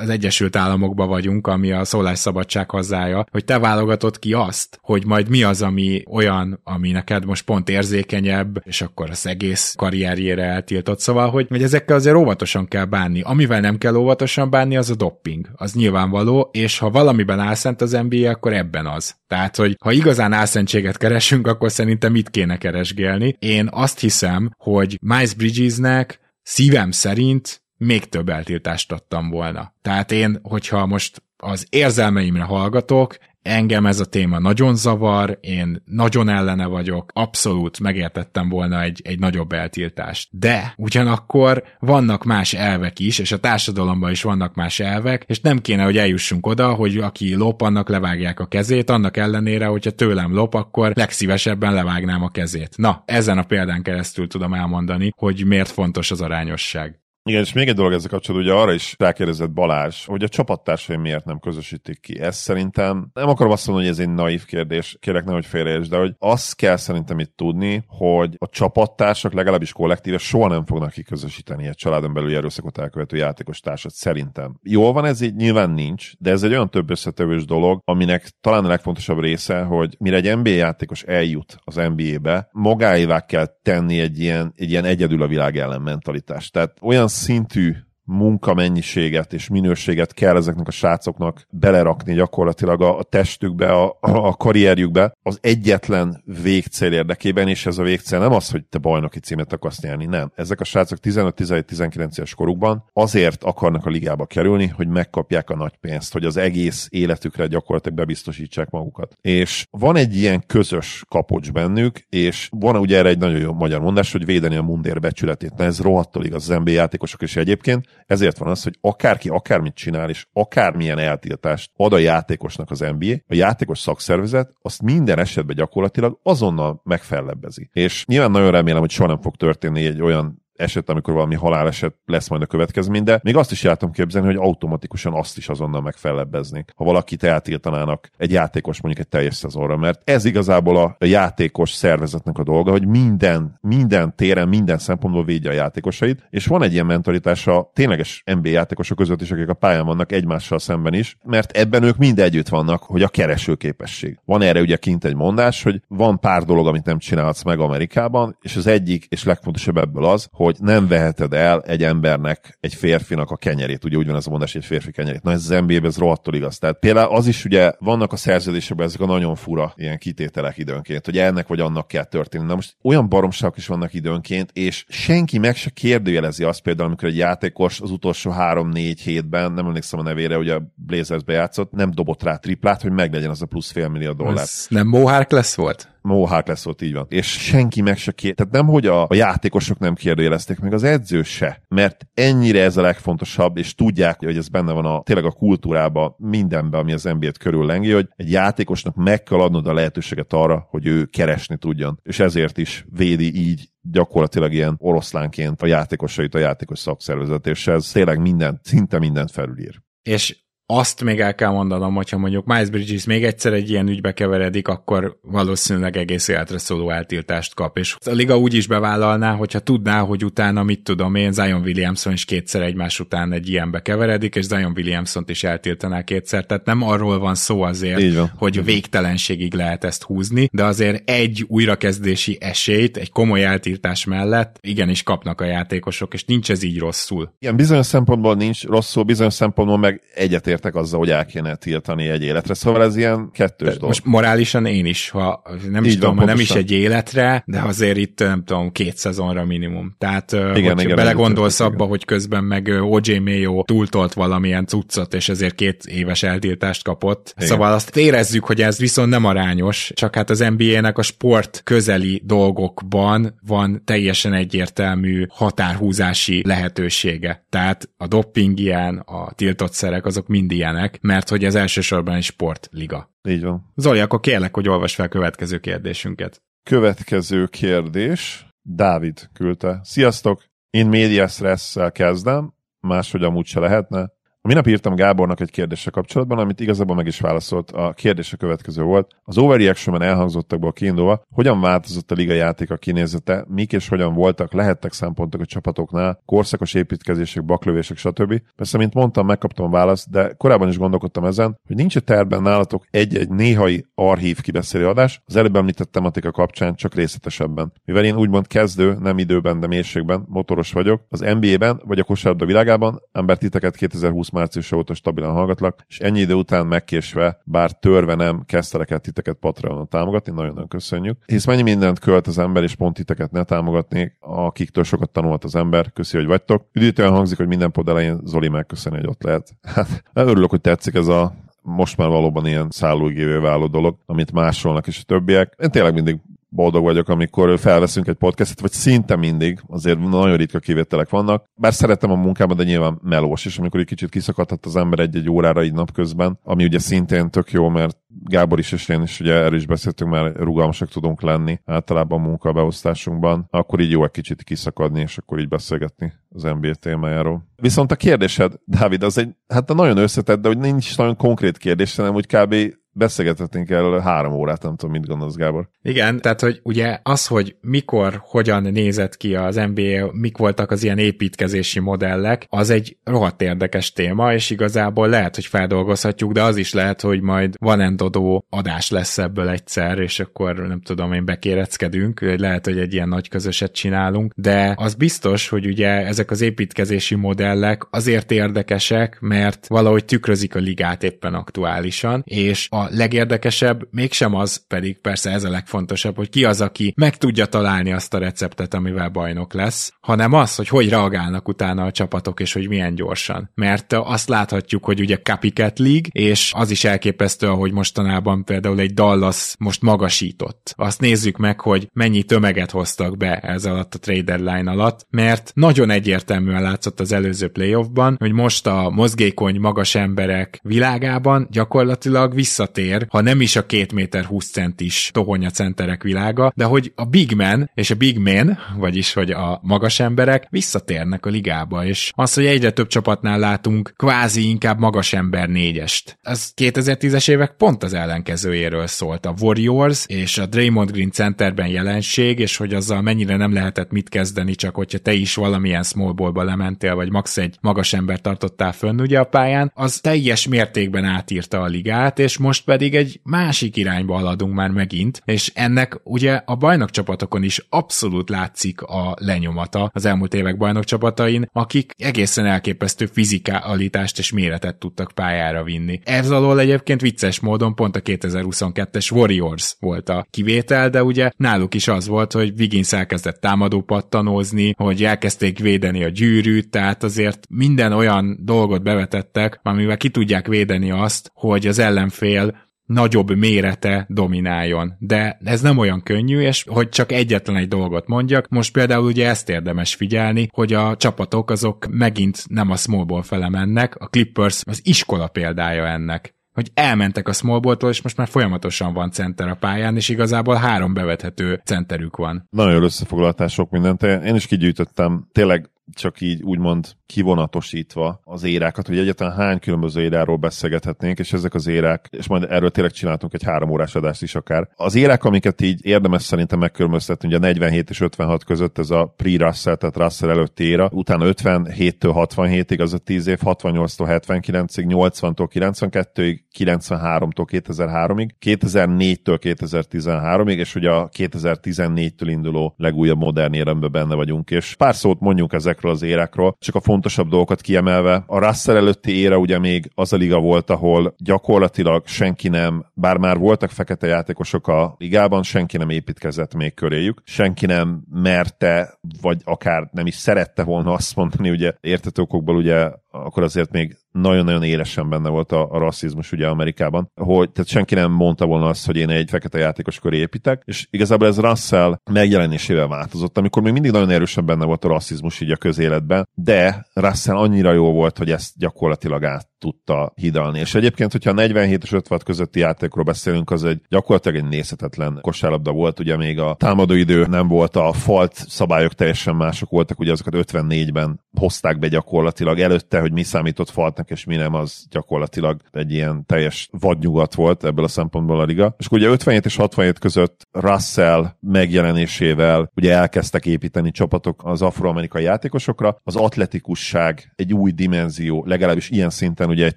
az 0.00 0.08
Egyesült 0.08 0.56
Államokban 0.56 1.08
vagyunk, 1.08 1.46
ami 1.46 1.72
a 1.72 1.84
szólásszabadság 1.84 2.70
hazája, 2.70 3.26
hogy 3.30 3.44
te 3.44 3.58
válogatod 3.58 4.18
ki 4.18 4.32
azt, 4.32 4.78
hogy 4.80 5.06
majd 5.06 5.28
mi 5.28 5.42
az, 5.42 5.62
ami 5.62 6.02
olyan, 6.10 6.60
ami 6.64 6.90
neked 6.90 7.24
most 7.24 7.44
pont 7.44 7.68
érzékenyebb, 7.68 8.62
és 8.64 8.82
akkor 8.82 9.10
az 9.10 9.26
egész 9.26 9.74
karrierjére 9.78 10.44
eltiltott. 10.44 11.00
Szóval, 11.00 11.30
hogy, 11.30 11.46
hogy 11.48 11.62
ezekkel 11.62 11.96
azért 11.96 12.16
óvatosan 12.16 12.68
kell 12.68 12.84
bánni. 12.84 13.20
Amivel 13.20 13.60
nem 13.60 13.78
kell 13.78 13.94
óvatosan 13.94 14.50
bánni, 14.50 14.76
az 14.76 14.90
a 14.90 14.94
dopping. 14.94 15.48
Az 15.54 15.72
nyilvánvaló, 15.72 16.48
és 16.52 16.78
ha 16.78 16.90
valamiben 16.90 17.40
álszent 17.40 17.80
az 17.80 17.90
NBA, 17.90 18.28
akkor 18.28 18.52
ebben 18.52 18.86
az. 18.86 19.14
Tehát, 19.26 19.56
hogy 19.56 19.76
ha 19.80 19.92
igazán 19.92 20.32
álszentséget 20.32 20.96
keresünk, 20.96 21.46
akkor 21.46 21.70
szerintem 21.70 22.12
mit 22.12 22.30
kéne 22.30 22.56
keresgélni. 22.56 23.36
Én 23.38 23.68
azt 23.70 24.00
hiszem, 24.00 24.54
hogy 24.58 24.98
Miles 25.00 25.34
Bridgesnek 25.34 26.20
szívem 26.42 26.90
szerint 26.90 27.61
még 27.84 28.08
több 28.08 28.28
eltiltást 28.28 28.92
adtam 28.92 29.30
volna. 29.30 29.74
Tehát 29.82 30.12
én, 30.12 30.38
hogyha 30.42 30.86
most 30.86 31.22
az 31.36 31.66
érzelmeimre 31.70 32.42
hallgatok, 32.42 33.16
engem 33.42 33.86
ez 33.86 34.00
a 34.00 34.04
téma 34.04 34.38
nagyon 34.38 34.76
zavar, 34.76 35.38
én 35.40 35.82
nagyon 35.84 36.28
ellene 36.28 36.66
vagyok, 36.66 37.10
abszolút 37.14 37.80
megértettem 37.80 38.48
volna 38.48 38.82
egy, 38.82 39.00
egy 39.04 39.18
nagyobb 39.18 39.52
eltiltást. 39.52 40.28
De 40.30 40.74
ugyanakkor 40.76 41.62
vannak 41.78 42.24
más 42.24 42.52
elvek 42.52 42.98
is, 42.98 43.18
és 43.18 43.32
a 43.32 43.40
társadalomban 43.40 44.10
is 44.10 44.22
vannak 44.22 44.54
más 44.54 44.80
elvek, 44.80 45.24
és 45.26 45.40
nem 45.40 45.58
kéne, 45.58 45.84
hogy 45.84 45.98
eljussunk 45.98 46.46
oda, 46.46 46.74
hogy 46.74 46.96
aki 46.96 47.34
lop, 47.34 47.62
annak 47.62 47.88
levágják 47.88 48.40
a 48.40 48.46
kezét, 48.46 48.90
annak 48.90 49.16
ellenére, 49.16 49.66
hogyha 49.66 49.90
tőlem 49.90 50.34
lop, 50.34 50.54
akkor 50.54 50.92
legszívesebben 50.94 51.74
levágnám 51.74 52.22
a 52.22 52.30
kezét. 52.30 52.76
Na, 52.76 53.02
ezen 53.06 53.38
a 53.38 53.42
példán 53.42 53.82
keresztül 53.82 54.28
tudom 54.28 54.54
elmondani, 54.54 55.12
hogy 55.16 55.44
miért 55.46 55.70
fontos 55.70 56.10
az 56.10 56.20
arányosság. 56.20 57.01
Igen, 57.24 57.40
és 57.40 57.52
még 57.52 57.68
egy 57.68 57.74
dolog 57.74 57.92
ezzel 57.92 58.10
kapcsolatban, 58.10 58.50
ugye 58.50 58.60
arra 58.60 58.72
is 58.72 58.94
rákérdezett 58.98 59.50
Balázs, 59.50 60.04
hogy 60.06 60.22
a 60.22 60.28
csapattársai 60.28 60.96
miért 60.96 61.24
nem 61.24 61.38
közösítik 61.38 62.00
ki. 62.00 62.20
Ez 62.20 62.36
szerintem, 62.36 63.10
nem 63.12 63.28
akarom 63.28 63.52
azt 63.52 63.66
mondani, 63.66 63.88
hogy 63.88 63.98
ez 63.98 64.06
egy 64.08 64.14
naív 64.14 64.44
kérdés, 64.44 64.96
kérek 65.00 65.24
nehogy 65.24 65.46
félreérts, 65.46 65.88
de 65.88 65.96
hogy 65.96 66.14
azt 66.18 66.56
kell 66.56 66.76
szerintem 66.76 67.18
itt 67.18 67.36
tudni, 67.36 67.84
hogy 67.86 68.36
a 68.38 68.48
csapattársak 68.48 69.32
legalábbis 69.32 69.72
kollektíve 69.72 70.18
soha 70.18 70.48
nem 70.48 70.66
fognak 70.66 70.90
kiközösíteni 70.90 71.66
egy 71.66 71.74
családon 71.74 72.12
belül 72.12 72.36
erőszakot 72.36 72.78
elkövető 72.78 73.16
játékos 73.16 73.60
társat, 73.60 73.92
szerintem. 73.92 74.58
Jól 74.62 74.92
van, 74.92 75.04
ez 75.04 75.20
így 75.20 75.34
nyilván 75.34 75.70
nincs, 75.70 76.12
de 76.18 76.30
ez 76.30 76.42
egy 76.42 76.50
olyan 76.50 76.70
több 76.70 76.90
összetevős 76.90 77.44
dolog, 77.44 77.80
aminek 77.84 78.28
talán 78.40 78.64
a 78.64 78.68
legfontosabb 78.68 79.20
része, 79.20 79.62
hogy 79.62 79.96
mire 79.98 80.16
egy 80.16 80.36
NBA 80.36 80.50
játékos 80.50 81.02
eljut 81.02 81.56
az 81.64 81.74
NBA-be, 81.74 82.48
magáévá 82.52 83.20
kell 83.20 83.46
tenni 83.62 84.00
egy 84.00 84.20
ilyen, 84.20 84.52
egy 84.56 84.70
ilyen 84.70 84.84
egyedül 84.84 85.22
a 85.22 85.26
világ 85.26 85.56
ellen 85.56 85.82
mentalitást. 85.82 86.52
Tehát 86.52 86.78
olyan 86.80 87.10
szintű 87.12 87.76
munkamennyiséget 88.12 89.32
és 89.32 89.48
minőséget 89.48 90.14
kell 90.14 90.36
ezeknek 90.36 90.68
a 90.68 90.70
srácoknak 90.70 91.46
belerakni 91.50 92.14
gyakorlatilag 92.14 92.82
a, 92.82 92.98
a 92.98 93.02
testükbe, 93.02 93.72
a, 93.72 93.96
a 94.00 94.36
karrierjükbe 94.36 95.16
az 95.22 95.38
egyetlen 95.40 96.22
végcél 96.42 96.92
érdekében, 96.92 97.48
és 97.48 97.66
ez 97.66 97.78
a 97.78 97.82
végcél 97.82 98.18
nem 98.18 98.32
az, 98.32 98.50
hogy 98.50 98.64
te 98.64 98.78
bajnoki 98.78 99.20
címet 99.20 99.52
akarsz 99.52 99.80
nyerni, 99.80 100.04
nem. 100.04 100.32
Ezek 100.34 100.60
a 100.60 100.64
srácok 100.64 100.98
15-17-19 101.02 102.18
éves 102.18 102.34
korukban 102.34 102.84
azért 102.92 103.44
akarnak 103.44 103.86
a 103.86 103.90
ligába 103.90 104.26
kerülni, 104.26 104.66
hogy 104.66 104.88
megkapják 104.88 105.50
a 105.50 105.56
nagy 105.56 105.76
pénzt, 105.76 106.12
hogy 106.12 106.24
az 106.24 106.36
egész 106.36 106.86
életükre 106.90 107.46
gyakorlatilag 107.46 107.98
bebiztosítsák 107.98 108.70
magukat. 108.70 109.16
És 109.20 109.66
van 109.70 109.96
egy 109.96 110.16
ilyen 110.16 110.44
közös 110.46 111.04
kapocs 111.08 111.52
bennük, 111.52 111.98
és 112.08 112.48
van 112.50 112.76
ugye 112.76 112.98
erre 112.98 113.08
egy 113.08 113.18
nagyon 113.18 113.40
jó 113.40 113.52
magyar 113.52 113.80
mondás, 113.80 114.12
hogy 114.12 114.24
védeni 114.24 114.56
a 114.56 114.62
mundér 114.62 115.00
becsületét. 115.00 115.54
Na 115.56 115.64
ez 115.64 115.80
rohadtól 115.80 116.24
igaz 116.24 116.50
az 116.50 116.58
NBA 116.58 116.70
játékosok 116.70 117.22
is 117.22 117.36
egyébként, 117.36 117.86
ezért 118.06 118.38
van 118.38 118.48
az, 118.48 118.62
hogy 118.62 118.78
akárki 118.80 119.28
akármit 119.28 119.74
csinál, 119.74 120.08
és 120.08 120.26
akármilyen 120.32 120.98
eltiltást 120.98 121.70
ad 121.76 121.92
a 121.92 121.98
játékosnak 121.98 122.70
az 122.70 122.78
NBA, 122.78 123.14
a 123.28 123.34
játékos 123.34 123.78
szakszervezet 123.78 124.52
azt 124.62 124.82
minden 124.82 125.18
esetben 125.18 125.56
gyakorlatilag 125.56 126.18
azonnal 126.22 126.80
megfellebbezi. 126.84 127.70
És 127.72 128.04
nyilván 128.06 128.30
nagyon 128.30 128.50
remélem, 128.50 128.80
hogy 128.80 128.90
soha 128.90 129.08
nem 129.08 129.20
fog 129.20 129.36
történni 129.36 129.86
egy 129.86 130.02
olyan 130.02 130.41
eset, 130.56 130.88
amikor 130.88 131.14
valami 131.14 131.34
haláleset 131.34 131.94
lesz 132.04 132.28
majd 132.28 132.42
a 132.42 132.46
következmény, 132.46 133.02
de 133.02 133.20
még 133.22 133.36
azt 133.36 133.52
is 133.52 133.62
jártam 133.62 133.90
képzelni, 133.90 134.26
hogy 134.26 134.36
automatikusan 134.36 135.14
azt 135.14 135.36
is 135.36 135.48
azonnal 135.48 135.80
megfellebbeznék, 135.80 136.72
ha 136.76 136.84
valakit 136.84 137.22
eltiltanának 137.22 138.08
egy 138.16 138.30
játékos 138.30 138.80
mondjuk 138.80 139.06
egy 139.06 139.10
teljes 139.10 139.34
szezonra, 139.34 139.76
mert 139.76 140.00
ez 140.04 140.24
igazából 140.24 140.76
a, 140.76 140.96
játékos 141.04 141.70
szervezetnek 141.70 142.38
a 142.38 142.42
dolga, 142.42 142.70
hogy 142.70 142.86
minden, 142.86 143.58
minden 143.60 144.16
téren, 144.16 144.48
minden 144.48 144.78
szempontból 144.78 145.24
védje 145.24 145.50
a 145.50 145.54
játékosait, 145.54 146.26
és 146.30 146.46
van 146.46 146.62
egy 146.62 146.72
ilyen 146.72 146.86
mentalitása 146.86 147.70
tényleges 147.74 148.22
NBA 148.24 148.48
játékosok 148.48 148.96
között 148.96 149.20
is, 149.20 149.30
akik 149.30 149.48
a 149.48 149.54
pályán 149.54 149.86
vannak 149.86 150.12
egymással 150.12 150.58
szemben 150.58 150.94
is, 150.94 151.16
mert 151.24 151.50
ebben 151.50 151.82
ők 151.82 151.96
mind 151.96 152.18
együtt 152.18 152.48
vannak, 152.48 152.82
hogy 152.82 153.02
a 153.02 153.08
keresőképesség. 153.08 154.18
Van 154.24 154.42
erre 154.42 154.60
ugye 154.60 154.76
kint 154.76 155.04
egy 155.04 155.14
mondás, 155.14 155.62
hogy 155.62 155.80
van 155.88 156.18
pár 156.18 156.42
dolog, 156.42 156.66
amit 156.66 156.84
nem 156.84 156.98
csinálsz 156.98 157.42
meg 157.42 157.60
Amerikában, 157.60 158.36
és 158.40 158.56
az 158.56 158.66
egyik 158.66 159.06
és 159.08 159.24
legfontosabb 159.24 159.76
ebből 159.76 160.04
az, 160.04 160.28
hogy 160.32 160.51
nem 160.58 160.88
veheted 160.88 161.32
el 161.32 161.60
egy 161.60 161.82
embernek, 161.82 162.58
egy 162.60 162.74
férfinak 162.74 163.30
a 163.30 163.36
kenyerét. 163.36 163.84
Ugye 163.84 163.96
úgy 163.96 164.06
van 164.06 164.16
ez 164.16 164.26
a 164.26 164.30
mondás, 164.30 164.54
egy 164.54 164.64
férfi 164.64 164.90
kenyerét. 164.90 165.22
Na 165.22 165.30
ez 165.30 165.50
az 165.50 165.60
NBA-ben 165.60 165.84
ez 165.84 165.96
rohadtul 165.96 166.34
igaz. 166.34 166.58
Tehát 166.58 166.78
például 166.78 167.14
az 167.14 167.26
is 167.26 167.44
ugye 167.44 167.72
vannak 167.78 168.12
a 168.12 168.16
szerződésekben 168.16 168.86
ezek 168.86 169.00
a 169.00 169.06
nagyon 169.06 169.34
fura 169.34 169.72
ilyen 169.76 169.98
kitételek 169.98 170.58
időnként, 170.58 171.04
hogy 171.04 171.18
ennek 171.18 171.46
vagy 171.46 171.60
annak 171.60 171.88
kell 171.88 172.04
történni. 172.04 172.46
Na 172.46 172.54
most 172.54 172.76
olyan 172.82 173.08
baromságok 173.08 173.56
is 173.56 173.66
vannak 173.66 173.94
időnként, 173.94 174.50
és 174.52 174.84
senki 174.88 175.38
meg 175.38 175.56
se 175.56 175.70
kérdőjelezi 175.70 176.44
azt 176.44 176.62
például, 176.62 176.88
amikor 176.88 177.08
egy 177.08 177.16
játékos 177.16 177.80
az 177.80 177.90
utolsó 177.90 178.30
három-négy 178.30 179.00
hétben, 179.00 179.52
nem 179.52 179.66
emlékszem 179.66 179.98
a 179.98 180.02
nevére, 180.02 180.38
ugye 180.38 180.54
a 180.54 180.72
Blazersbe 180.74 181.32
játszott, 181.32 181.72
nem 181.72 181.90
dobott 181.90 182.22
rá 182.22 182.36
triplát, 182.36 182.82
hogy 182.82 182.92
meglegyen 182.92 183.30
az 183.30 183.42
a 183.42 183.46
plusz 183.46 183.70
fél 183.70 183.88
millió 183.88 184.12
dollár. 184.12 184.42
Ez 184.42 184.66
nem 184.68 184.86
Mohawk 184.86 185.30
lesz 185.30 185.54
volt? 185.54 185.91
Mohawk 186.02 186.46
lesz 186.46 186.66
ott, 186.66 186.82
így 186.82 186.92
van. 186.92 187.06
És 187.08 187.26
senki 187.26 187.80
meg 187.80 187.98
se 187.98 188.12
kér. 188.12 188.34
Tehát 188.34 188.52
nem, 188.52 188.66
hogy 188.66 188.86
a, 188.86 189.02
a 189.02 189.14
játékosok 189.14 189.78
nem 189.78 189.94
kérdőjelezték, 189.94 190.58
meg 190.58 190.72
az 190.72 190.82
edző 190.82 191.22
se. 191.22 191.62
Mert 191.68 192.06
ennyire 192.14 192.62
ez 192.62 192.76
a 192.76 192.82
legfontosabb, 192.82 193.56
és 193.56 193.74
tudják, 193.74 194.18
hogy 194.18 194.36
ez 194.36 194.48
benne 194.48 194.72
van 194.72 194.84
a, 194.84 195.02
tényleg 195.02 195.24
a 195.24 195.30
kultúrában, 195.30 196.14
mindenben, 196.18 196.80
ami 196.80 196.92
az 196.92 197.02
NBA-t 197.02 197.38
körül 197.38 197.66
lengi, 197.66 197.90
hogy 197.90 198.08
egy 198.16 198.30
játékosnak 198.30 198.94
meg 198.94 199.22
kell 199.22 199.38
adnod 199.38 199.66
a 199.66 199.72
lehetőséget 199.72 200.32
arra, 200.32 200.66
hogy 200.70 200.86
ő 200.86 201.04
keresni 201.04 201.56
tudjon. 201.56 202.00
És 202.02 202.18
ezért 202.18 202.58
is 202.58 202.86
védi 202.90 203.48
így 203.48 203.70
gyakorlatilag 203.80 204.52
ilyen 204.52 204.76
oroszlánként 204.78 205.62
a 205.62 205.66
játékosait, 205.66 206.34
a 206.34 206.38
játékos 206.38 206.78
szakszervezet, 206.78 207.46
és 207.46 207.66
ez 207.66 207.90
tényleg 207.90 208.20
minden, 208.20 208.60
szinte 208.62 208.98
mindent 208.98 209.30
felülír. 209.30 209.80
És 210.02 210.42
azt 210.66 211.04
még 211.04 211.20
el 211.20 211.34
kell 211.34 211.50
mondanom, 211.50 211.94
hogyha 211.94 212.18
mondjuk 212.18 212.46
Miles 212.46 212.70
Bridges 212.70 213.04
még 213.04 213.24
egyszer 213.24 213.52
egy 213.52 213.70
ilyen 213.70 213.88
ügybe 213.88 214.12
keveredik, 214.12 214.68
akkor 214.68 215.18
valószínűleg 215.22 215.96
egész 215.96 216.28
életre 216.28 216.58
szóló 216.58 216.90
eltiltást 216.90 217.54
kap. 217.54 217.78
És 217.78 217.96
a 218.06 218.10
liga 218.10 218.38
úgy 218.38 218.54
is 218.54 218.66
bevállalná, 218.66 219.34
hogyha 219.34 219.58
tudná, 219.58 220.00
hogy 220.00 220.24
utána, 220.24 220.62
mit 220.62 220.82
tudom 220.82 221.14
én, 221.14 221.32
Zion 221.32 221.60
Williamson 221.60 222.12
is 222.12 222.24
kétszer 222.24 222.62
egymás 222.62 223.00
után 223.00 223.32
egy 223.32 223.48
ilyenbe 223.48 223.82
keveredik, 223.82 224.34
és 224.34 224.44
Zion 224.44 224.72
Williamson-t 224.76 225.30
is 225.30 225.44
eltiltaná 225.44 226.02
kétszer. 226.02 226.46
Tehát 226.46 226.64
nem 226.64 226.82
arról 226.82 227.18
van 227.18 227.34
szó 227.34 227.62
azért, 227.62 228.14
van. 228.14 228.32
hogy 228.36 228.64
végtelenségig 228.64 229.54
lehet 229.54 229.84
ezt 229.84 230.02
húzni, 230.02 230.48
de 230.52 230.64
azért 230.64 231.10
egy 231.10 231.44
újrakezdési 231.48 232.38
esélyt, 232.40 232.96
egy 232.96 233.10
komoly 233.10 233.44
eltiltás 233.44 234.04
mellett 234.04 234.58
igenis 234.60 235.02
kapnak 235.02 235.40
a 235.40 235.44
játékosok, 235.44 236.14
és 236.14 236.24
nincs 236.24 236.50
ez 236.50 236.62
így 236.62 236.78
rosszul. 236.78 237.32
Igen, 237.38 237.56
bizonyos 237.56 237.86
szempontból 237.86 238.34
nincs 238.34 238.64
rosszul, 238.64 239.02
bizonyos 239.02 239.34
szempontból 239.34 239.78
meg 239.78 240.00
egyetért 240.14 240.51
egyetértek 240.52 240.82
azzal, 240.82 240.98
hogy 240.98 241.10
el 241.10 241.26
kéne 241.26 241.56
tiltani 241.56 242.08
egy 242.08 242.22
életre. 242.22 242.54
Szóval 242.54 242.82
ez 242.82 242.96
ilyen 242.96 243.30
kettős 243.32 243.68
de 243.68 243.74
dolog. 243.74 243.86
Most 243.88 244.04
morálisan 244.04 244.66
én 244.66 244.86
is, 244.86 245.10
ha 245.10 245.42
nem 245.70 245.84
is 245.84 245.94
tudom, 245.94 246.16
nem 246.16 246.38
is 246.38 246.50
egy 246.50 246.70
életre, 246.70 247.42
de 247.46 247.60
azért 247.60 247.96
itt 247.96 248.18
nem 248.18 248.44
tudom, 248.44 248.72
két 248.72 248.96
szezonra 248.96 249.44
minimum. 249.44 249.94
Tehát 249.98 250.32
igen, 250.32 250.78
igen, 250.78 250.96
belegondolsz 250.96 251.60
abba, 251.60 251.74
igen. 251.74 251.88
hogy 251.88 252.04
közben 252.04 252.44
meg 252.44 252.66
OJ 252.66 253.18
Mayo 253.18 253.62
túltolt 253.62 254.12
valamilyen 254.12 254.66
cuccot, 254.66 255.14
és 255.14 255.28
ezért 255.28 255.54
két 255.54 255.84
éves 255.84 256.22
eltiltást 256.22 256.84
kapott. 256.84 257.32
Igen. 257.36 257.48
Szóval 257.48 257.72
azt 257.72 257.96
érezzük, 257.96 258.44
hogy 258.44 258.62
ez 258.62 258.78
viszont 258.78 259.10
nem 259.10 259.24
arányos, 259.24 259.90
csak 259.94 260.14
hát 260.14 260.30
az 260.30 260.44
NBA-nek 260.56 260.98
a 260.98 261.02
sport 261.02 261.60
közeli 261.64 262.22
dolgokban 262.24 263.34
van 263.46 263.82
teljesen 263.84 264.32
egyértelmű 264.32 265.26
határhúzási 265.28 266.42
lehetősége. 266.46 267.46
Tehát 267.48 267.88
a 267.96 268.06
dopping 268.06 268.58
ilyen, 268.58 268.96
a 268.98 269.32
tiltott 269.34 269.72
szerek, 269.72 270.06
azok 270.06 270.26
mind 270.26 270.41
ilyenek, 270.50 270.98
mert 271.00 271.28
hogy 271.28 271.44
ez 271.44 271.54
elsősorban 271.54 272.14
egy 272.14 272.22
sportliga. 272.22 273.10
Így 273.28 273.42
van. 273.42 273.72
Zoli, 273.76 274.00
akkor 274.00 274.20
kérlek, 274.20 274.54
hogy 274.54 274.68
olvas 274.68 274.94
fel 274.94 275.08
következő 275.08 275.58
kérdésünket. 275.58 276.42
Következő 276.62 277.46
kérdés. 277.46 278.46
Dávid 278.62 279.28
küldte. 279.32 279.80
Sziasztok! 279.82 280.44
Én 280.70 280.86
média 280.86 281.26
stresszel 281.26 281.92
kezdem, 281.92 282.54
máshogy 282.80 283.22
amúgy 283.22 283.46
se 283.46 283.60
lehetne. 283.60 284.11
Minap 284.48 284.66
írtam 284.66 284.94
Gábornak 284.94 285.40
egy 285.40 285.50
kérdése 285.50 285.90
kapcsolatban, 285.90 286.38
amit 286.38 286.60
igazából 286.60 286.96
meg 286.96 287.06
is 287.06 287.20
válaszolt. 287.20 287.70
A 287.70 287.92
kérdése 287.92 288.36
következő 288.36 288.82
volt. 288.82 289.10
Az 289.24 289.38
overreaction 289.38 290.02
elhangzottakból 290.02 290.72
kiindulva, 290.72 291.22
hogyan 291.30 291.60
változott 291.60 292.10
a 292.10 292.14
liga 292.14 292.32
játéka 292.32 292.76
kinézete, 292.76 293.44
mik 293.48 293.72
és 293.72 293.88
hogyan 293.88 294.14
voltak, 294.14 294.52
lehettek 294.52 294.92
szempontok 294.92 295.40
a 295.40 295.44
csapatoknál, 295.44 296.22
korszakos 296.24 296.74
építkezések, 296.74 297.44
baklövések, 297.44 297.96
stb. 297.96 298.42
Persze, 298.56 298.78
mint 298.78 298.94
mondtam, 298.94 299.26
megkaptam 299.26 299.66
a 299.66 299.70
választ, 299.70 300.10
de 300.10 300.34
korábban 300.36 300.68
is 300.68 300.78
gondolkodtam 300.78 301.24
ezen, 301.24 301.58
hogy 301.66 301.76
nincs 301.76 301.96
a 301.96 302.00
terben 302.00 302.42
nálatok 302.42 302.84
egy-egy 302.90 303.28
néhai 303.28 303.84
archív 303.94 304.40
kibeszélő 304.40 304.88
adás, 304.88 305.20
az 305.24 305.36
előbb 305.36 305.56
említett 305.56 305.92
tematika 305.92 306.30
kapcsán 306.30 306.74
csak 306.74 306.94
részletesebben. 306.94 307.72
Mivel 307.84 308.04
én 308.04 308.16
úgymond 308.16 308.46
kezdő, 308.46 308.96
nem 309.00 309.18
időben, 309.18 309.60
de 309.60 309.66
mélységben, 309.66 310.24
motoros 310.28 310.72
vagyok, 310.72 311.02
az 311.08 311.20
NBA-ben 311.20 311.80
vagy 311.84 311.98
a 311.98 312.04
kosárlabda 312.04 312.46
világában, 312.46 313.02
ember 313.12 313.38
titeket 313.38 313.76
2020 313.76 314.30
március 314.32 314.72
óta 314.72 314.94
stabilan 314.94 315.32
hallgatlak, 315.32 315.84
és 315.88 315.98
ennyi 315.98 316.20
idő 316.20 316.34
után 316.34 316.66
megkésve, 316.66 317.40
bár 317.44 317.72
törve 317.72 318.14
nem 318.14 318.42
kezdtelek 318.46 318.98
titeket 318.98 319.36
Patreonon 319.36 319.88
támogatni, 319.88 320.32
nagyon-nagyon 320.32 320.68
köszönjük. 320.68 321.18
Hisz 321.26 321.46
mennyi 321.46 321.62
mindent 321.62 321.98
költ 321.98 322.26
az 322.26 322.38
ember, 322.38 322.62
és 322.62 322.74
pont 322.74 322.94
titeket 322.94 323.30
ne 323.30 323.44
támogatni, 323.44 324.16
akiktől 324.20 324.84
sokat 324.84 325.10
tanult 325.10 325.44
az 325.44 325.54
ember, 325.54 325.92
köszi, 325.92 326.16
hogy 326.16 326.26
vagytok. 326.26 326.66
Üdítően 326.72 327.12
hangzik, 327.12 327.36
hogy 327.36 327.46
minden 327.46 327.70
pod 327.70 327.88
elején 327.88 328.20
Zoli 328.24 328.48
megköszöni, 328.48 328.96
hogy 328.96 329.06
ott 329.06 329.22
lehet. 329.22 329.54
Hát, 329.74 330.02
örülök, 330.12 330.50
hogy 330.50 330.60
tetszik 330.60 330.94
ez 330.94 331.08
a 331.08 331.34
most 331.62 331.96
már 331.96 332.08
valóban 332.08 332.46
ilyen 332.46 332.70
szállóigévé 332.70 333.36
váló 333.36 333.66
dolog, 333.66 333.96
amit 334.06 334.32
másolnak 334.32 334.86
is 334.86 334.98
a 334.98 335.04
többiek. 335.06 335.54
Én 335.58 335.70
tényleg 335.70 335.94
mindig 335.94 336.18
boldog 336.54 336.82
vagyok, 336.82 337.08
amikor 337.08 337.58
felveszünk 337.58 338.06
egy 338.06 338.14
podcastet, 338.14 338.60
vagy 338.60 338.70
szinte 338.70 339.16
mindig, 339.16 339.60
azért 339.66 339.98
nagyon 339.98 340.36
ritka 340.36 340.58
kivételek 340.58 341.10
vannak. 341.10 341.44
Bár 341.54 341.74
szeretem 341.74 342.10
a 342.10 342.14
munkában, 342.14 342.56
de 342.56 342.64
nyilván 342.64 342.98
melós 343.02 343.44
is, 343.44 343.58
amikor 343.58 343.80
egy 343.80 343.86
kicsit 343.86 344.08
kiszakadhat 344.08 344.66
az 344.66 344.76
ember 344.76 344.98
egy-egy 344.98 345.30
órára 345.30 345.64
így 345.64 345.72
napközben, 345.72 346.38
ami 346.42 346.64
ugye 346.64 346.78
szintén 346.78 347.30
tök 347.30 347.50
jó, 347.50 347.68
mert 347.68 348.00
Gábor 348.24 348.58
is 348.58 348.72
és 348.72 348.88
én 348.88 349.02
is 349.02 349.20
ugye 349.20 349.34
erről 349.34 349.58
is 349.58 349.66
beszéltünk, 349.66 350.10
mert 350.10 350.36
rugalmasak 350.36 350.88
tudunk 350.88 351.22
lenni 351.22 351.60
általában 351.64 352.20
a 352.20 352.26
munkabeosztásunkban, 352.26 353.46
akkor 353.50 353.80
így 353.80 353.90
jó 353.90 354.04
egy 354.04 354.10
kicsit 354.10 354.42
kiszakadni, 354.42 355.00
és 355.00 355.18
akkor 355.18 355.38
így 355.38 355.48
beszélgetni 355.48 356.12
az 356.28 356.42
NBA 356.42 356.74
témájáról. 356.74 357.46
Viszont 357.56 357.92
a 357.92 357.96
kérdésed, 357.96 358.52
Dávid, 358.64 359.02
az 359.02 359.18
egy, 359.18 359.28
hát 359.48 359.74
nagyon 359.74 359.96
összetett, 359.96 360.40
de 360.40 360.48
hogy 360.48 360.58
nincs 360.58 360.96
nagyon 360.96 361.16
konkrét 361.16 361.58
kérdés, 361.58 361.96
hanem 361.96 362.14
úgy 362.14 362.26
kb 362.26 362.54
beszélgethetnénk 362.92 363.70
el 363.70 363.98
három 363.98 364.32
órát, 364.32 364.62
nem 364.62 364.76
tudom, 364.76 364.94
mit 364.94 365.06
gondolsz, 365.06 365.34
Gábor. 365.34 365.68
Igen, 365.82 366.20
tehát, 366.20 366.40
hogy 366.40 366.60
ugye 366.62 366.98
az, 367.02 367.26
hogy 367.26 367.56
mikor, 367.60 368.20
hogyan 368.24 368.62
nézett 368.62 369.16
ki 369.16 369.34
az 369.34 369.54
NBA, 369.54 370.10
mik 370.12 370.36
voltak 370.36 370.70
az 370.70 370.82
ilyen 370.82 370.98
építkezési 370.98 371.80
modellek, 371.80 372.46
az 372.48 372.70
egy 372.70 372.96
rohadt 373.04 373.42
érdekes 373.42 373.92
téma, 373.92 374.32
és 374.32 374.50
igazából 374.50 375.08
lehet, 375.08 375.34
hogy 375.34 375.46
feldolgozhatjuk, 375.46 376.32
de 376.32 376.42
az 376.42 376.56
is 376.56 376.72
lehet, 376.72 377.00
hogy 377.00 377.20
majd 377.20 377.54
van 377.58 377.80
endodó 377.80 378.46
adás 378.50 378.90
lesz 378.90 379.18
ebből 379.18 379.48
egyszer, 379.48 379.98
és 379.98 380.20
akkor 380.20 380.54
nem 380.54 380.80
tudom 380.80 381.12
én 381.12 381.24
bekéreckedünk, 381.24 382.20
lehet, 382.20 382.64
hogy 382.64 382.78
egy 382.78 382.92
ilyen 382.92 383.08
nagy 383.08 383.28
közöset 383.28 383.72
csinálunk, 383.72 384.32
de 384.36 384.74
az 384.76 384.94
biztos, 384.94 385.48
hogy 385.48 385.66
ugye 385.66 385.88
ezek 386.06 386.30
az 386.30 386.40
építkezési 386.40 387.14
modellek 387.14 387.86
azért 387.90 388.30
érdekesek, 388.30 389.16
mert 389.20 389.66
valahogy 389.66 390.04
tükrözik 390.04 390.54
a 390.54 390.58
ligát 390.58 391.02
éppen 391.02 391.34
aktuálisan, 391.34 392.22
és 392.26 392.68
a 392.70 392.81
legérdekesebb 392.90 393.88
mégsem 393.90 394.34
az, 394.34 394.66
pedig 394.66 395.00
persze 395.00 395.30
ez 395.30 395.44
a 395.44 395.50
legfontosabb, 395.50 396.16
hogy 396.16 396.28
ki 396.28 396.44
az, 396.44 396.60
aki 396.60 396.92
meg 396.96 397.16
tudja 397.16 397.46
találni 397.46 397.92
azt 397.92 398.14
a 398.14 398.18
receptet, 398.18 398.74
amivel 398.74 399.08
bajnok 399.08 399.52
lesz, 399.52 399.92
hanem 400.00 400.32
az, 400.32 400.54
hogy 400.54 400.68
hogy 400.68 400.88
reagálnak 400.88 401.48
utána 401.48 401.84
a 401.84 401.90
csapatok, 401.90 402.40
és 402.40 402.52
hogy 402.52 402.68
milyen 402.68 402.94
gyorsan. 402.94 403.50
Mert 403.54 403.92
azt 403.92 404.28
láthatjuk, 404.28 404.84
hogy 404.84 405.00
ugye 405.00 405.16
Copycat 405.16 405.78
League, 405.78 406.08
és 406.10 406.52
az 406.54 406.70
is 406.70 406.84
elképesztő, 406.84 407.46
hogy 407.46 407.72
mostanában 407.72 408.44
például 408.44 408.80
egy 408.80 408.94
Dallas 408.94 409.54
most 409.58 409.82
magasított. 409.82 410.74
Azt 410.76 411.00
nézzük 411.00 411.36
meg, 411.36 411.60
hogy 411.60 411.88
mennyi 411.92 412.22
tömeget 412.22 412.70
hoztak 412.70 413.16
be 413.16 413.36
ez 413.36 413.64
alatt 413.64 413.94
a 413.94 413.98
trade 413.98 414.22
deadline 414.22 414.70
alatt, 414.70 415.06
mert 415.10 415.52
nagyon 415.54 415.90
egyértelműen 415.90 416.62
látszott 416.62 417.00
az 417.00 417.12
előző 417.12 417.48
playoffban, 417.48 418.16
hogy 418.18 418.32
most 418.32 418.66
a 418.66 418.90
mozgékony 418.90 419.60
magas 419.60 419.94
emberek 419.94 420.60
világában 420.62 421.48
gyakorlatilag 421.50 422.34
vissza 422.34 422.66
visszatér, 422.72 423.06
ha 423.08 423.20
nem 423.20 423.40
is 423.40 423.56
a 423.56 423.66
2 423.66 423.86
méter 423.94 424.24
20 424.24 424.50
centis 424.50 425.10
tohonya 425.12 425.50
centerek 425.50 426.02
világa, 426.02 426.52
de 426.56 426.64
hogy 426.64 426.92
a 426.94 427.04
big 427.04 427.34
man 427.34 427.70
és 427.74 427.90
a 427.90 427.94
big 427.94 428.18
man, 428.18 428.58
vagyis 428.76 429.12
hogy 429.12 429.30
a 429.30 429.60
magas 429.62 430.00
emberek 430.00 430.46
visszatérnek 430.50 431.26
a 431.26 431.30
ligába, 431.30 431.84
és 431.84 432.12
az, 432.14 432.34
hogy 432.34 432.46
egyre 432.46 432.70
több 432.70 432.86
csapatnál 432.86 433.38
látunk 433.38 433.92
kvázi 433.96 434.48
inkább 434.48 434.78
magas 434.78 435.12
ember 435.12 435.48
négyest. 435.48 436.18
Ez 436.22 436.52
2010-es 436.56 437.30
évek 437.30 437.54
pont 437.56 437.82
az 437.82 437.94
ellenkezőjéről 437.94 438.86
szólt. 438.86 439.26
A 439.26 439.34
Warriors 439.40 440.04
és 440.06 440.38
a 440.38 440.46
Draymond 440.46 440.90
Green 440.90 441.10
centerben 441.10 441.68
jelenség, 441.68 442.38
és 442.38 442.56
hogy 442.56 442.74
azzal 442.74 443.02
mennyire 443.02 443.36
nem 443.36 443.52
lehetett 443.52 443.90
mit 443.90 444.08
kezdeni, 444.08 444.54
csak 444.54 444.74
hogyha 444.74 444.98
te 444.98 445.12
is 445.12 445.34
valamilyen 445.34 445.82
small 445.82 446.12
ballba 446.12 446.42
lementél, 446.42 446.94
vagy 446.94 447.10
max 447.10 447.36
egy 447.36 447.56
magas 447.60 447.92
ember 447.92 448.20
tartottál 448.20 448.72
fönn 448.72 449.00
ugye 449.00 449.18
a 449.18 449.24
pályán, 449.24 449.72
az 449.74 450.00
teljes 450.00 450.48
mértékben 450.48 451.04
átírta 451.04 451.60
a 451.60 451.66
ligát, 451.66 452.18
és 452.18 452.38
most 452.38 452.61
most 452.66 452.78
pedig 452.80 452.94
egy 452.94 453.20
másik 453.22 453.76
irányba 453.76 454.14
haladunk 454.14 454.54
már 454.54 454.70
megint, 454.70 455.22
és 455.24 455.52
ennek 455.54 456.00
ugye 456.04 456.42
a 456.44 456.56
bajnokcsapatokon 456.56 457.42
is 457.42 457.66
abszolút 457.68 458.28
látszik 458.28 458.82
a 458.82 459.14
lenyomata 459.20 459.90
az 459.94 460.04
elmúlt 460.04 460.34
évek 460.34 460.56
bajnokcsapatain, 460.56 461.48
akik 461.52 461.92
egészen 461.96 462.46
elképesztő 462.46 463.06
fizikalitást 463.06 464.18
és 464.18 464.32
méretet 464.32 464.76
tudtak 464.76 465.12
pályára 465.14 465.62
vinni. 465.62 466.00
Ez 466.04 466.30
alól 466.30 466.60
egyébként 466.60 467.00
vicces 467.00 467.40
módon 467.40 467.74
pont 467.74 467.96
a 467.96 468.00
2022-es 468.00 469.12
Warriors 469.12 469.76
volt 469.80 470.08
a 470.08 470.26
kivétel, 470.30 470.90
de 470.90 471.02
ugye 471.02 471.30
náluk 471.36 471.74
is 471.74 471.88
az 471.88 472.06
volt, 472.06 472.32
hogy 472.32 472.52
Wiggins 472.58 472.92
elkezdett 472.92 473.40
támadó 473.40 473.80
pattanózni, 473.80 474.74
hogy 474.76 475.04
elkezdték 475.04 475.58
védeni 475.58 476.04
a 476.04 476.08
gyűrűt, 476.08 476.70
tehát 476.70 477.02
azért 477.02 477.46
minden 477.48 477.92
olyan 477.92 478.38
dolgot 478.40 478.82
bevetettek, 478.82 479.60
amivel 479.62 479.96
ki 479.96 480.08
tudják 480.08 480.46
védeni 480.46 480.90
azt, 480.90 481.30
hogy 481.34 481.66
az 481.66 481.78
ellenfél 481.78 482.51
nagyobb 482.86 483.36
mérete 483.36 484.06
domináljon. 484.08 484.94
De 484.98 485.38
ez 485.44 485.60
nem 485.60 485.78
olyan 485.78 486.02
könnyű, 486.02 486.40
és 486.40 486.64
hogy 486.68 486.88
csak 486.88 487.12
egyetlen 487.12 487.56
egy 487.56 487.68
dolgot 487.68 488.06
mondjak, 488.06 488.48
most 488.48 488.72
például 488.72 489.04
ugye 489.04 489.28
ezt 489.28 489.48
érdemes 489.48 489.94
figyelni, 489.94 490.48
hogy 490.52 490.72
a 490.72 490.96
csapatok 490.96 491.50
azok 491.50 491.86
megint 491.90 492.44
nem 492.48 492.70
a 492.70 492.76
smallból 492.76 493.22
fele 493.22 493.48
mennek, 493.48 493.96
a 493.96 494.06
Clippers 494.06 494.62
az 494.66 494.80
iskola 494.82 495.26
példája 495.26 495.86
ennek 495.86 496.34
hogy 496.52 496.70
elmentek 496.74 497.28
a 497.28 497.32
smallballtól, 497.32 497.90
és 497.90 498.02
most 498.02 498.16
már 498.16 498.28
folyamatosan 498.28 498.92
van 498.92 499.10
center 499.10 499.48
a 499.48 499.54
pályán, 499.54 499.96
és 499.96 500.08
igazából 500.08 500.54
három 500.54 500.94
bevethető 500.94 501.60
centerük 501.64 502.16
van. 502.16 502.46
Nagyon 502.50 502.72
jól 502.72 502.82
összefoglaltál 502.82 503.48
sok 503.48 503.70
mindent. 503.70 504.02
Én 504.02 504.34
is 504.34 504.46
kigyűjtöttem 504.46 505.28
tényleg 505.32 505.70
csak 505.94 506.20
így 506.20 506.42
úgymond 506.42 506.88
kivonatosítva 507.06 508.20
az 508.24 508.42
érákat, 508.42 508.86
hogy 508.86 508.98
egyáltalán 508.98 509.36
hány 509.36 509.58
különböző 509.58 510.02
éráról 510.02 510.36
beszélgethetnénk, 510.36 511.18
és 511.18 511.32
ezek 511.32 511.54
az 511.54 511.66
érák, 511.66 512.08
és 512.10 512.28
majd 512.28 512.46
erről 512.50 512.70
tényleg 512.70 512.92
csináltunk 512.92 513.34
egy 513.34 513.42
három 513.42 513.70
órás 513.70 513.94
adást 513.94 514.22
is 514.22 514.34
akár. 514.34 514.68
Az 514.74 514.94
érák, 514.94 515.24
amiket 515.24 515.60
így 515.60 515.86
érdemes 515.86 516.22
szerintem 516.22 516.58
megkülönböztetni, 516.58 517.28
ugye 517.28 517.38
47 517.38 517.90
és 517.90 518.00
56 518.00 518.44
között 518.44 518.78
ez 518.78 518.90
a 518.90 519.14
pre-Russell, 519.16 519.74
tehát 519.74 519.96
Russell 519.96 520.30
előtti 520.30 520.64
éra, 520.64 520.88
utána 520.92 521.24
57-től 521.26 522.26
67-ig, 522.28 522.80
az 522.80 522.92
a 522.92 522.98
10 522.98 523.26
év, 523.26 523.38
68-tól 523.44 524.20
79-ig, 524.26 524.84
80-tól 524.88 525.48
92-ig, 525.54 526.38
93-tól 526.58 527.46
2003-ig, 527.50 528.28
2004-től 528.40 529.38
2013-ig, 529.42 530.56
és 530.56 530.74
ugye 530.74 530.90
a 530.90 531.08
2014-től 531.08 532.26
induló 532.26 532.74
legújabb 532.76 533.18
modern 533.18 533.52
éremben 533.52 533.92
benne 533.92 534.14
vagyunk, 534.14 534.50
és 534.50 534.74
pár 534.74 534.94
szót 534.94 535.20
mondjuk 535.20 535.52
ezekről 535.72 535.92
az 535.92 536.02
érekről, 536.02 536.56
csak 536.58 536.74
a 536.74 536.80
fontosabb 536.80 537.28
dolgokat 537.28 537.60
kiemelve. 537.60 538.24
A 538.26 538.38
Russell 538.38 538.76
előtti 538.76 539.16
ére 539.16 539.36
ugye 539.36 539.58
még 539.58 539.90
az 539.94 540.12
a 540.12 540.16
liga 540.16 540.40
volt, 540.40 540.70
ahol 540.70 541.14
gyakorlatilag 541.18 542.06
senki 542.06 542.48
nem, 542.48 542.86
bár 542.94 543.16
már 543.16 543.38
voltak 543.38 543.70
fekete 543.70 544.06
játékosok 544.06 544.68
a 544.68 544.94
ligában, 544.98 545.42
senki 545.42 545.76
nem 545.76 545.90
építkezett 545.90 546.54
még 546.54 546.74
köréjük, 546.74 547.22
senki 547.24 547.66
nem 547.66 548.02
merte, 548.10 548.98
vagy 549.20 549.40
akár 549.44 549.88
nem 549.92 550.06
is 550.06 550.14
szerette 550.14 550.62
volna 550.62 550.92
azt 550.92 551.16
mondani, 551.16 551.50
ugye 551.50 551.72
értetőkokból 551.80 552.56
ugye 552.56 552.90
akkor 553.12 553.42
azért 553.42 553.70
még 553.70 553.96
nagyon-nagyon 554.12 554.62
élesen 554.62 555.08
benne 555.08 555.28
volt 555.28 555.52
a, 555.52 555.70
a 555.70 555.78
rasszizmus 555.78 556.32
ugye 556.32 556.48
Amerikában, 556.48 557.10
hogy 557.14 557.50
tehát 557.50 557.70
senki 557.70 557.94
nem 557.94 558.10
mondta 558.10 558.46
volna 558.46 558.66
azt, 558.66 558.86
hogy 558.86 558.96
én 558.96 559.10
egy 559.10 559.30
fekete 559.30 559.58
játékos 559.58 559.98
köré 559.98 560.18
építek, 560.18 560.62
és 560.64 560.86
igazából 560.90 561.26
ez 561.26 561.40
Russell 561.40 561.96
megjelenésével 562.10 562.88
változott, 562.88 563.38
amikor 563.38 563.62
még 563.62 563.72
mindig 563.72 563.90
nagyon 563.90 564.10
erősen 564.10 564.46
benne 564.46 564.64
volt 564.64 564.84
a 564.84 564.88
rasszizmus 564.88 565.40
így 565.40 565.50
a 565.50 565.56
közéletben, 565.56 566.28
de 566.34 566.86
Russell 566.92 567.36
annyira 567.36 567.72
jó 567.72 567.92
volt, 567.92 568.18
hogy 568.18 568.30
ezt 568.30 568.58
gyakorlatilag 568.58 569.24
át 569.24 569.51
tudta 569.62 570.12
hidalni. 570.14 570.58
És 570.58 570.74
egyébként, 570.74 571.12
hogyha 571.12 571.32
47 571.32 571.82
és 571.82 571.92
56 571.92 572.22
közötti 572.22 572.60
játékról 572.60 573.04
beszélünk, 573.04 573.50
az 573.50 573.64
egy 573.64 573.80
gyakorlatilag 573.88 574.36
egy 574.36 574.48
nézhetetlen 574.48 575.18
kosárlabda 575.20 575.72
volt, 575.72 576.00
ugye 576.00 576.16
még 576.16 576.38
a 576.38 576.54
támadó 576.58 576.94
idő 576.94 577.26
nem 577.26 577.48
volt, 577.48 577.76
a 577.76 577.92
falt 577.92 578.34
szabályok 578.34 578.92
teljesen 578.92 579.36
mások 579.36 579.70
voltak, 579.70 579.98
ugye 579.98 580.12
azokat 580.12 580.34
54-ben 580.52 581.20
hozták 581.38 581.78
be 581.78 581.88
gyakorlatilag 581.88 582.60
előtte, 582.60 583.00
hogy 583.00 583.12
mi 583.12 583.22
számított 583.22 583.70
faltnak 583.70 584.10
és 584.10 584.24
mi 584.24 584.36
nem, 584.36 584.54
az 584.54 584.86
gyakorlatilag 584.90 585.60
egy 585.70 585.92
ilyen 585.92 586.26
teljes 586.26 586.68
vadnyugat 586.72 587.34
volt 587.34 587.64
ebből 587.64 587.84
a 587.84 587.88
szempontból 587.88 588.40
a 588.40 588.44
liga. 588.44 588.74
És 588.78 588.86
ugye 588.90 589.08
57 589.08 589.44
és 589.44 589.56
67 589.56 589.98
között 589.98 590.48
Russell 590.52 591.26
megjelenésével 591.40 592.70
ugye 592.76 592.92
elkezdtek 592.92 593.46
építeni 593.46 593.90
csapatok 593.90 594.40
az 594.44 594.62
afroamerikai 594.62 595.22
játékosokra. 595.22 595.96
Az 596.04 596.16
atletikusság 596.16 597.32
egy 597.36 597.52
új 597.52 597.70
dimenzió, 597.70 598.44
legalábbis 598.46 598.90
ilyen 598.90 599.10
szinten 599.10 599.50
ugye 599.52 599.64
egy 599.64 599.76